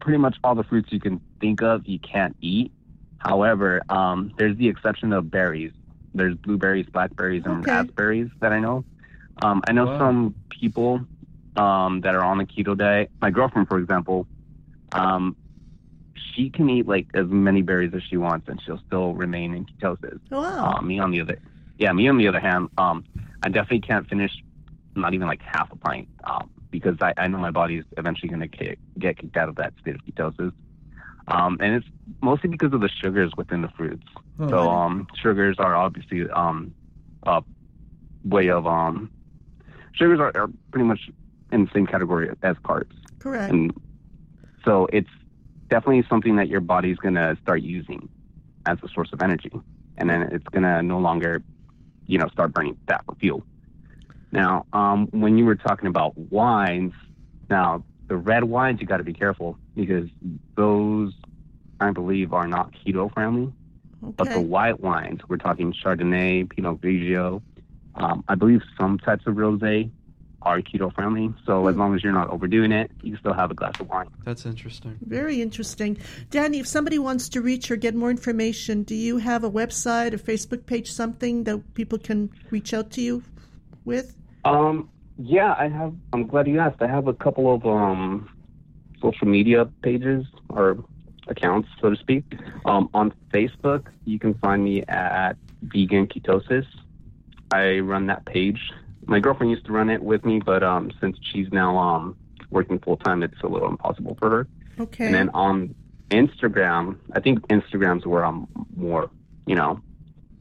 pretty 0.02 0.18
much 0.18 0.38
all 0.44 0.56
the 0.56 0.64
fruits 0.64 0.90
you 0.92 1.00
can 1.00 1.22
think 1.40 1.62
of 1.62 1.88
you 1.88 2.00
can't 2.00 2.36
eat. 2.42 2.72
However, 3.18 3.82
um, 3.90 4.34
there's 4.38 4.58
the 4.58 4.68
exception 4.68 5.14
of 5.14 5.32
berries. 5.32 5.72
There's 6.14 6.36
blueberries, 6.36 6.86
blackberries, 6.92 7.44
and 7.46 7.62
Okay. 7.62 7.72
raspberries 7.72 8.30
that 8.42 8.52
I 8.52 8.60
know. 8.60 8.86
Um, 9.42 9.62
I 9.68 9.72
know 9.72 9.86
Wow. 9.86 9.98
some 9.98 10.36
people 10.60 11.08
um, 11.56 12.02
that 12.02 12.16
are 12.16 12.24
on 12.24 12.38
the 12.40 12.46
keto 12.46 12.78
diet. 12.78 13.12
My 13.22 13.30
girlfriend, 13.32 13.68
for 13.68 13.78
example, 13.80 14.28
um, 14.92 15.36
she 16.34 16.50
can 16.50 16.70
eat 16.70 16.88
like 16.88 17.08
as 17.14 17.28
many 17.28 17.62
berries 17.62 17.94
as 17.94 18.02
she 18.10 18.18
wants, 18.18 18.48
and 18.48 18.62
she'll 18.66 18.82
still 18.88 19.14
remain 19.14 19.54
in 19.54 19.66
ketosis. 19.66 20.20
Wow. 20.30 20.76
Uh, 20.78 20.82
me 20.82 21.00
on 21.00 21.12
the 21.12 21.22
other, 21.22 21.40
yeah, 21.78 21.92
me 21.92 22.08
on 22.08 22.18
the 22.18 22.28
other 22.28 22.40
hand, 22.40 22.70
um, 22.78 23.04
I 23.44 23.50
definitely 23.50 23.82
can't 23.82 24.08
finish 24.08 24.32
not 24.96 25.14
even 25.14 25.28
like 25.28 25.42
half 25.42 25.72
a 25.72 25.76
pint 25.76 26.08
um, 26.24 26.50
because 26.72 26.98
I, 27.02 27.14
I 27.18 27.28
know 27.28 27.38
my 27.38 27.52
body's 27.52 27.84
eventually 27.98 28.30
going 28.30 28.42
to 28.42 28.48
get, 28.48 28.78
get 29.00 29.18
kicked 29.18 29.38
out 29.38 29.50
of 29.50 29.56
that 29.56 29.74
state 29.82 29.96
of 29.96 30.02
ketosis. 30.02 30.54
Um, 31.28 31.58
and 31.62 31.76
it's 31.76 31.88
mostly 32.22 32.50
because 32.50 32.74
of 32.74 32.82
the 32.82 32.90
sugars 32.90 33.32
within 33.38 33.62
the 33.62 33.70
fruits. 33.70 34.06
Oh. 34.40 34.50
So 34.50 34.70
um, 34.70 35.08
sugars 35.22 35.56
are 35.58 35.76
obviously 35.76 36.30
um, 36.30 36.74
a 37.24 37.44
way 38.26 38.50
of 38.50 38.68
um, 38.68 39.10
sugars 39.94 40.20
are, 40.20 40.32
are 40.36 40.50
pretty 40.72 40.86
much 40.86 41.10
in 41.52 41.66
the 41.66 41.72
same 41.74 41.86
category 41.88 42.30
as 42.42 42.56
carbs, 42.58 42.92
Correct. 43.20 43.52
and 43.52 43.74
so 44.66 44.88
it's 44.92 45.10
definitely 45.70 46.06
something 46.10 46.36
that 46.38 46.48
your 46.48 46.62
body's 46.62 46.98
going 46.98 47.16
to 47.16 47.38
start 47.42 47.62
using 47.62 48.10
as 48.66 48.78
a 48.84 48.88
source 48.90 49.12
of 49.14 49.22
energy, 49.22 49.52
and 49.98 50.10
then 50.10 50.24
it's 50.24 50.48
going 50.48 50.64
to 50.64 50.82
no 50.82 51.00
longer, 51.00 51.44
you 52.08 52.18
know, 52.18 52.28
start 52.30 52.54
burning 52.54 52.78
fat 52.88 53.04
for 53.06 53.16
fuel. 53.16 53.44
Now, 54.32 54.66
um, 54.74 55.08
when 55.12 55.38
you 55.38 55.46
were 55.46 55.56
talking 55.56 55.88
about 55.88 56.18
wines, 56.18 56.94
now 57.50 57.84
the 58.08 58.18
red 58.18 58.46
wines 58.46 58.82
you 58.82 58.88
got 58.88 58.98
to 58.98 59.04
be 59.04 59.14
careful 59.14 59.58
because 59.76 60.10
those, 60.56 61.14
I 61.80 61.92
believe, 61.92 62.34
are 62.34 62.48
not 62.48 62.74
keto 62.74 63.14
friendly. 63.14 63.54
Okay. 64.04 64.14
But 64.18 64.30
the 64.32 64.42
white 64.42 64.80
wines, 64.82 65.22
we're 65.28 65.38
talking 65.38 65.74
Chardonnay, 65.74 66.50
Pinot 66.50 66.82
Grigio. 66.82 67.42
Um, 67.96 68.24
I 68.28 68.36
believe 68.36 68.62
some 68.78 68.98
types 68.98 69.28
of 69.28 69.36
rosé 69.36 69.90
are 70.46 70.62
keto 70.62 70.94
friendly. 70.94 71.34
So 71.46 71.68
as 71.68 71.74
Hmm. 71.76 71.80
long 71.82 71.96
as 71.96 72.04
you're 72.04 72.14
not 72.14 72.30
overdoing 72.30 72.72
it, 72.72 72.92
you 73.02 73.12
can 73.12 73.20
still 73.20 73.34
have 73.34 73.52
a 73.52 73.54
glass 73.54 73.80
of 73.80 73.90
wine. 73.90 74.08
That's 74.24 74.46
interesting. 74.46 74.98
Very 75.02 75.42
interesting. 75.42 75.98
Danny, 76.30 76.60
if 76.60 76.68
somebody 76.68 77.00
wants 77.00 77.30
to 77.30 77.42
reach 77.42 77.72
or 77.72 77.76
get 77.76 77.96
more 77.96 78.12
information, 78.12 78.84
do 78.84 78.96
you 78.96 79.18
have 79.18 79.44
a 79.44 79.50
website, 79.52 80.14
a 80.14 80.18
Facebook 80.18 80.66
page, 80.66 80.92
something 80.92 81.44
that 81.46 81.74
people 81.74 81.98
can 81.98 82.30
reach 82.52 82.74
out 82.74 82.92
to 82.92 83.02
you 83.02 83.24
with? 83.86 84.16
Um, 84.46 84.90
yeah, 85.18 85.56
I 85.58 85.68
have. 85.70 85.94
I'm 86.12 86.28
glad 86.28 86.48
you 86.48 86.60
asked. 86.60 86.82
I 86.82 86.88
have 86.88 87.08
a 87.08 87.14
couple 87.14 87.54
of 87.54 87.66
um, 87.66 88.30
social 89.02 89.28
media 89.28 89.66
pages 89.82 90.26
or 90.50 90.78
accounts, 91.28 91.70
so 91.80 91.90
to 91.90 91.96
speak. 91.96 92.24
Um, 92.66 92.90
on 92.94 93.14
Facebook, 93.34 93.88
you 94.06 94.20
can 94.20 94.34
find 94.36 94.64
me 94.64 94.84
at 94.88 95.38
Vegan 95.62 96.08
Ketosis. 96.08 96.66
I 97.54 97.80
run 97.80 98.08
that 98.08 98.26
page. 98.26 98.60
My 99.08 99.20
girlfriend 99.20 99.52
used 99.52 99.66
to 99.66 99.72
run 99.72 99.90
it 99.90 100.02
with 100.02 100.26
me, 100.26 100.40
but 100.40 100.64
um, 100.64 100.92
since 101.00 101.18
she's 101.22 101.48
now 101.52 101.78
um, 101.78 102.16
working 102.50 102.80
full 102.80 102.98
time, 102.98 103.24
it's 103.24 103.42
a 103.44 103.48
little 103.48 103.70
impossible 103.70 104.16
for 104.20 104.30
her. 104.30 104.48
Okay. 104.80 105.06
And 105.06 105.14
then 105.14 105.30
on 105.34 105.76
Instagram, 106.10 106.98
I 107.14 107.20
think 107.20 107.48
Instagram's 107.48 108.06
where 108.06 108.26
I'm 108.26 108.48
more, 108.76 109.10
you 109.46 109.56
know, 109.56 109.82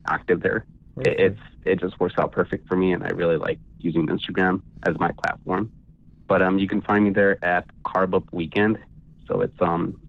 active 0.06 0.42
there. 0.42 0.66
It, 0.98 1.20
it's 1.20 1.40
it 1.64 1.80
just 1.80 1.98
works 2.00 2.14
out 2.18 2.32
perfect 2.32 2.68
for 2.68 2.76
me, 2.76 2.92
and 2.92 3.04
I 3.04 3.08
really 3.08 3.36
like 3.36 3.58
using 3.78 4.06
Instagram 4.08 4.62
as 4.84 4.98
my 4.98 5.12
platform. 5.12 5.72
But 6.26 6.42
um, 6.42 6.58
you 6.58 6.68
can 6.68 6.82
find 6.82 7.04
me 7.04 7.10
there 7.10 7.42
at 7.44 7.66
Carb 7.84 8.14
Up 8.14 8.24
Weekend. 8.32 8.78
So 9.28 9.40
it's 9.40 9.60
um, 9.60 10.00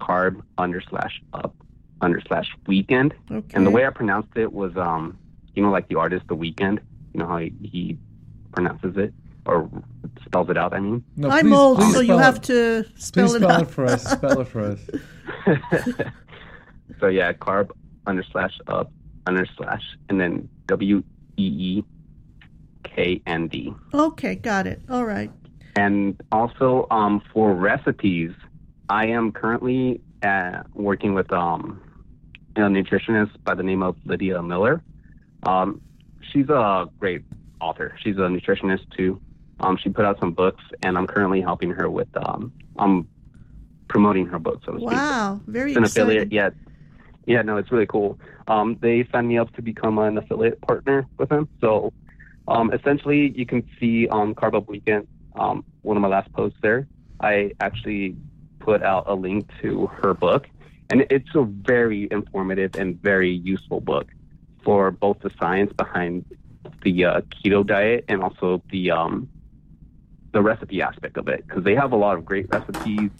carb 0.00 0.42
under 0.58 0.80
slash 0.80 1.20
up 1.34 1.54
under 2.00 2.20
slash 2.26 2.48
weekend. 2.66 3.14
okay. 3.30 3.54
And 3.54 3.66
the 3.66 3.70
way 3.70 3.86
I 3.86 3.90
pronounced 3.90 4.36
it 4.36 4.52
was 4.52 4.74
um, 4.76 5.18
you 5.54 5.62
know, 5.62 5.70
like 5.70 5.88
the 5.88 5.96
artist 5.96 6.26
The 6.28 6.36
Weeknd. 6.36 6.80
You 7.12 7.20
know 7.20 7.26
how 7.26 7.38
he, 7.38 7.52
he 7.62 7.98
pronounces 8.52 8.96
it 8.96 9.12
or 9.46 9.68
spells 10.24 10.48
it 10.50 10.56
out. 10.56 10.72
I 10.74 10.80
mean. 10.80 11.04
No, 11.16 11.28
I'm 11.30 11.46
please- 11.46 11.54
old, 11.56 11.78
please 11.78 11.94
so 11.94 12.00
you 12.00 12.06
spell 12.06 12.18
have 12.18 12.36
it. 12.36 12.42
to 12.44 12.84
spell 12.96 13.26
Please 13.26 13.34
it 13.34 13.38
spell 13.42 13.50
out. 13.52 13.62
it 13.62 13.70
for 13.70 13.84
us. 13.86 14.04
Spell 14.04 14.40
it 14.40 14.48
for 14.48 14.60
us. 14.60 14.80
so 17.00 17.06
yeah, 17.08 17.32
carb 17.32 17.70
under 18.06 18.22
slash 18.32 18.56
up 18.66 18.92
under 19.26 19.46
slash 19.56 19.82
and 20.08 20.20
then 20.20 20.48
W 20.66 21.02
E 21.36 21.42
E 21.42 21.84
K 22.84 23.22
N 23.26 23.48
D. 23.48 23.72
Okay, 23.94 24.34
got 24.34 24.66
it. 24.66 24.80
All 24.88 25.04
right. 25.04 25.30
And 25.76 26.20
also 26.32 26.86
um, 26.90 27.22
for 27.32 27.54
recipes, 27.54 28.32
I 28.88 29.06
am 29.06 29.30
currently 29.32 30.00
uh, 30.22 30.62
working 30.74 31.14
with 31.14 31.32
um, 31.32 31.80
a 32.56 32.60
nutritionist 32.60 33.30
by 33.44 33.54
the 33.54 33.62
name 33.62 33.82
of 33.82 33.96
Lydia 34.04 34.42
Miller. 34.42 34.82
Um, 35.44 35.80
she's 36.32 36.48
a 36.48 36.86
great 36.98 37.22
author. 37.60 37.96
She's 38.02 38.16
a 38.16 38.20
nutritionist 38.20 38.90
too. 38.96 39.20
Um, 39.60 39.76
she 39.76 39.90
put 39.90 40.04
out 40.04 40.18
some 40.18 40.32
books, 40.32 40.62
and 40.82 40.96
I'm 40.96 41.06
currently 41.06 41.40
helping 41.40 41.70
her 41.70 41.90
with. 41.90 42.08
Um, 42.16 42.52
I'm 42.78 43.06
promoting 43.88 44.26
her 44.26 44.38
book, 44.38 44.62
so 44.64 44.72
to 44.72 44.78
speak. 44.78 44.90
Wow, 44.90 45.40
very 45.46 45.72
It's 45.72 45.78
an 45.78 45.84
exciting. 45.84 46.10
affiliate. 46.10 46.32
Yeah, 46.32 46.50
yeah, 47.26 47.42
no, 47.42 47.58
it's 47.58 47.70
really 47.70 47.86
cool. 47.86 48.18
Um, 48.48 48.78
they 48.80 49.06
signed 49.12 49.28
me 49.28 49.38
up 49.38 49.52
to 49.56 49.62
become 49.62 49.98
an 49.98 50.16
affiliate 50.16 50.60
partner 50.62 51.06
with 51.18 51.28
them. 51.28 51.48
So, 51.60 51.92
um, 52.48 52.72
essentially, 52.72 53.32
you 53.36 53.44
can 53.44 53.68
see 53.78 54.08
on 54.08 54.34
Carb 54.34 54.54
Up 54.54 54.68
Weekend, 54.68 55.06
um, 55.36 55.64
one 55.82 55.96
of 55.96 56.00
my 56.00 56.08
last 56.08 56.32
posts 56.32 56.58
there. 56.62 56.88
I 57.20 57.52
actually 57.60 58.16
put 58.60 58.82
out 58.82 59.04
a 59.06 59.14
link 59.14 59.50
to 59.60 59.86
her 59.88 60.14
book, 60.14 60.46
and 60.88 61.06
it's 61.10 61.28
a 61.34 61.42
very 61.42 62.08
informative 62.10 62.76
and 62.76 63.00
very 63.02 63.30
useful 63.30 63.80
book 63.80 64.08
for 64.64 64.90
both 64.90 65.18
the 65.20 65.30
science 65.38 65.72
behind 65.72 66.24
the 66.82 67.04
uh, 67.04 67.20
keto 67.20 67.66
diet 67.66 68.04
and 68.08 68.22
also 68.22 68.62
the 68.70 68.90
um, 68.90 69.28
the 70.32 70.40
recipe 70.40 70.80
aspect 70.82 71.16
of 71.16 71.28
it 71.28 71.46
because 71.46 71.64
they 71.64 71.74
have 71.74 71.92
a 71.92 71.96
lot 71.96 72.16
of 72.16 72.24
great 72.24 72.46
recipes. 72.50 73.10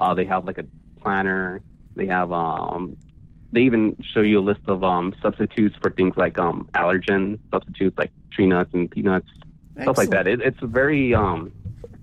Uh, 0.00 0.14
they 0.14 0.24
have 0.24 0.44
like 0.44 0.58
a 0.58 0.64
planner. 1.00 1.60
They 1.96 2.06
have 2.06 2.32
um, 2.32 2.96
they 3.52 3.62
even 3.62 3.96
show 4.12 4.20
you 4.20 4.38
a 4.38 4.42
list 4.42 4.60
of 4.66 4.84
um, 4.84 5.14
substitutes 5.22 5.76
for 5.80 5.90
things 5.90 6.16
like 6.16 6.38
um, 6.38 6.68
allergen 6.74 7.38
substitutes 7.50 7.96
like 7.98 8.12
tree 8.30 8.46
nuts 8.46 8.70
and 8.74 8.90
peanuts, 8.90 9.28
stuff 9.82 9.96
like 9.96 10.10
that. 10.10 10.26
It, 10.26 10.40
it's 10.40 10.60
very 10.62 11.14
um, 11.14 11.52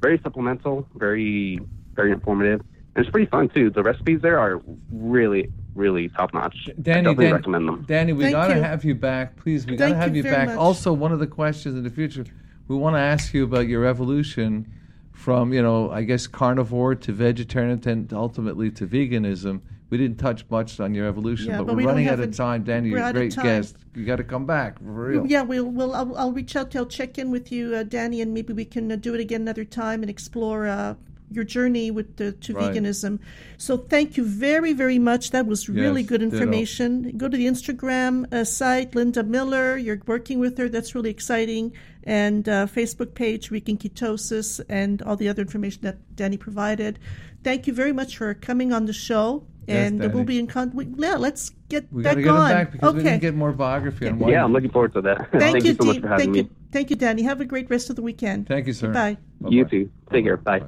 very 0.02 0.20
supplemental, 0.24 0.88
very 0.96 1.60
very 1.93 2.12
informative, 2.12 2.62
and 2.96 3.06
it's 3.06 3.12
pretty 3.12 3.30
fun 3.30 3.50
too. 3.50 3.70
The 3.70 3.84
recipes 3.84 4.22
there 4.22 4.39
are 4.39 4.62
really 4.91 5.52
really 5.76 6.09
top 6.09 6.34
notch. 6.34 6.55
I 6.69 6.73
Danny, 6.82 7.03
definitely 7.03 7.26
Danny, 7.26 7.34
recommend 7.34 7.67
them. 7.67 7.86
Danny, 7.88 8.13
we 8.13 8.23
Thank 8.23 8.34
gotta 8.34 8.55
you. 8.55 8.61
have 8.61 8.84
you 8.84 8.95
back, 8.95 9.36
please. 9.36 9.65
We 9.65 9.78
Thank 9.78 9.93
gotta 9.93 9.95
have 9.95 10.15
you 10.15 10.23
you, 10.23 10.32
back. 10.32 10.47
much. 10.47 10.57
Also, 10.57 10.91
one 10.93 11.11
of 11.11 11.19
the 11.19 11.28
questions 11.28 11.76
in 11.76 11.84
the 11.84 11.89
future, 11.89 12.26
we 12.67 12.76
want 12.76 12.95
to 12.95 12.99
ask 12.99 13.34
you 13.34 13.43
about 13.43 13.67
your 13.67 13.86
evolution 13.86 14.71
from, 15.11 15.53
you 15.53 15.61
know, 15.61 15.91
I 15.91 16.03
guess 16.03 16.28
carnivore 16.28 16.95
to 16.95 17.11
vegetarian, 17.11 17.82
and 17.88 18.11
ultimately 18.13 18.71
to 18.71 18.88
veganism. 18.88 19.61
We 19.91 19.99
didn't 19.99 20.17
touch 20.17 20.43
much 20.49 20.80
on 20.80 20.95
your 20.95 21.07
evolution, 21.07 21.49
Yeah, 21.49 21.59
but, 21.59 21.67
but 21.67 21.73
we're 21.73 21.84
we 21.84 21.86
running 21.86 22.07
out 22.09 22.19
of 22.19 22.36
time. 22.36 22.63
Danny, 22.63 22.89
you're 22.89 22.99
a 22.99 23.13
great 23.13 23.36
guest. 23.36 23.78
You 23.93 24.03
got 24.03 24.15
to 24.15 24.23
come 24.23 24.45
back 24.47 24.80
for 24.80 24.86
real. 24.86 25.28
Yeah, 25.28 25.43
we'll, 25.43 25.65
we'll 25.65 25.93
I'll, 25.93 26.17
I'll 26.17 26.32
reach 26.32 26.55
out 26.55 26.71
to, 26.71 26.80
I'll 26.80 26.86
check 26.88 27.19
in 27.19 27.30
with 27.30 27.51
you, 27.51 27.76
uh, 27.76 27.84
Danny, 27.84 28.19
and 28.21 28.34
maybe 28.34 28.51
we 28.51 28.65
can 28.65 28.91
uh, 28.91 28.95
do 28.95 29.13
it 29.13 29.19
again 29.19 29.41
another 29.41 29.63
time 29.63 30.01
and 30.01 30.09
explore 30.09 30.65
uh, 30.65 30.95
your 31.36 31.44
journey 31.44 31.92
with 31.92 32.16
the, 32.18 32.32
to 32.32 32.54
Right. 32.54 32.74
veganism. 32.74 33.20
So 33.58 33.78
thank 33.78 34.18
you 34.18 34.24
very, 34.26 34.74
very 34.74 34.98
much. 35.00 35.32
That 35.32 35.46
was 35.46 35.68
really 35.70 36.02
Yes, 36.02 36.10
good 36.10 36.22
ditto. 36.22 36.36
information. 36.36 37.14
Go 37.18 37.28
to 37.28 37.38
the 37.38 37.46
Instagram 37.46 38.32
uh, 38.34 38.44
site, 38.46 38.96
Linda 38.96 39.24
Miller. 39.24 39.78
You're 39.78 40.02
working 40.08 40.40
with 40.40 40.58
her. 40.58 40.68
That's 40.70 40.96
really 40.96 41.10
exciting. 41.12 41.74
And 42.04 42.48
uh, 42.48 42.68
Facebook 42.68 43.14
page, 43.16 43.52
Weekend 43.52 43.80
Ketosis, 43.82 44.62
and 44.70 45.02
all 45.02 45.16
the 45.16 45.28
other 45.30 45.42
information 45.42 45.82
that 45.84 45.98
Danny 46.16 46.38
provided. 46.38 47.00
Thank 47.44 47.68
you 47.68 47.74
very 47.74 47.92
much 47.94 48.18
for 48.18 48.34
coming 48.34 48.72
on 48.74 48.86
the 48.86 48.94
show. 48.94 49.46
Yes, 49.68 49.88
and 49.90 50.04
uh, 50.06 50.10
we'll 50.14 50.24
be 50.24 50.38
in 50.38 50.46
contact. 50.46 50.90
Yeah, 50.98 51.16
let's 51.16 51.50
get 51.70 51.92
We 51.92 52.04
got 52.04 52.10
back 52.10 52.18
to 52.18 52.22
get 52.22 52.32
on. 52.32 52.52
back 52.52 52.72
because 52.72 52.94
we 52.94 53.00
okay. 53.00 53.10
didn't 53.10 53.22
get 53.22 53.34
more 53.34 53.52
biography 53.52 54.08
on 54.08 54.20
why. 54.20 54.30
Yeah, 54.30 54.44
I'm 54.44 54.54
looking 54.54 54.70
forward 54.70 54.94
to 54.94 55.02
that. 55.02 55.32
Thank, 55.32 55.64
you, 55.64 55.72
you 55.72 55.78
so 55.82 55.86
much 55.88 56.00
for 56.02 56.08
having 56.08 56.26
thank 56.26 56.32
me. 56.34 56.40
you, 56.42 56.50
thank 56.72 56.90
you, 56.92 56.96
Danny. 56.96 57.24
Have 57.24 57.42
a 57.42 57.46
great 57.46 57.68
rest 57.72 57.90
of 57.90 57.96
the 57.96 58.04
weekend. 58.04 58.48
Thank 58.48 58.68
you, 58.68 58.74
sir. 58.74 58.94
Bye. 58.94 59.18
You 59.50 59.64
Bye-bye. 59.64 59.70
too. 59.72 59.90
Take 60.12 60.26
care. 60.26 60.38
Bye. 60.38 60.62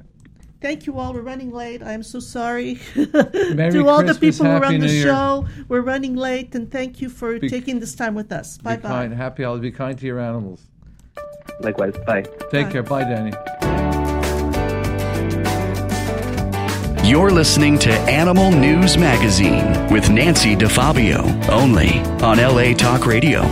Thank 0.59 0.87
you 0.87 0.97
all. 0.99 1.13
We're 1.13 1.21
running 1.21 1.51
late. 1.51 1.83
I 1.83 1.93
am 1.93 2.03
so 2.03 2.19
sorry. 2.19 2.79
To 2.95 3.87
all 3.87 4.03
the 4.03 4.15
people 4.19 4.45
who 4.45 4.51
Happy 4.51 4.63
run 4.63 4.79
the 4.79 4.87
New 4.87 4.91
Year. 4.93 5.03
show, 5.03 5.45
we're 5.67 5.81
running 5.81 6.15
late, 6.15 6.55
and 6.55 6.71
thank 6.71 7.01
you 7.01 7.09
for 7.09 7.37
Be- 7.39 7.47
taking 7.49 7.79
this 7.79 7.93
time 7.95 8.15
with 8.15 8.31
us. 8.31 8.57
Bye 8.57 8.75
Be 8.77 8.81
bye. 8.83 8.89
kind. 8.89 9.13
Happy 9.13 9.43
holidays. 9.43 9.71
Be 9.71 9.77
kind 9.77 9.97
to 9.99 10.05
your 10.05 10.19
animals. 10.19 10.61
Likewise. 11.59 11.93
Bye. 12.05 12.23
Take 12.51 12.67
Bye. 12.67 12.71
care. 12.71 12.83
Bye, 12.83 13.03
Danny. 13.03 13.33
You're 17.07 17.31
listening 17.31 17.79
to 17.79 17.91
Animal 18.09 18.51
News 18.51 18.97
Magazine 18.97 19.87
with 19.89 20.09
Nancy 20.09 20.55
DeFabio, 20.57 21.47
only 21.49 21.99
on 22.21 22.37
LA 22.37 22.73
Talk 22.73 23.05
Radio. 23.05 23.43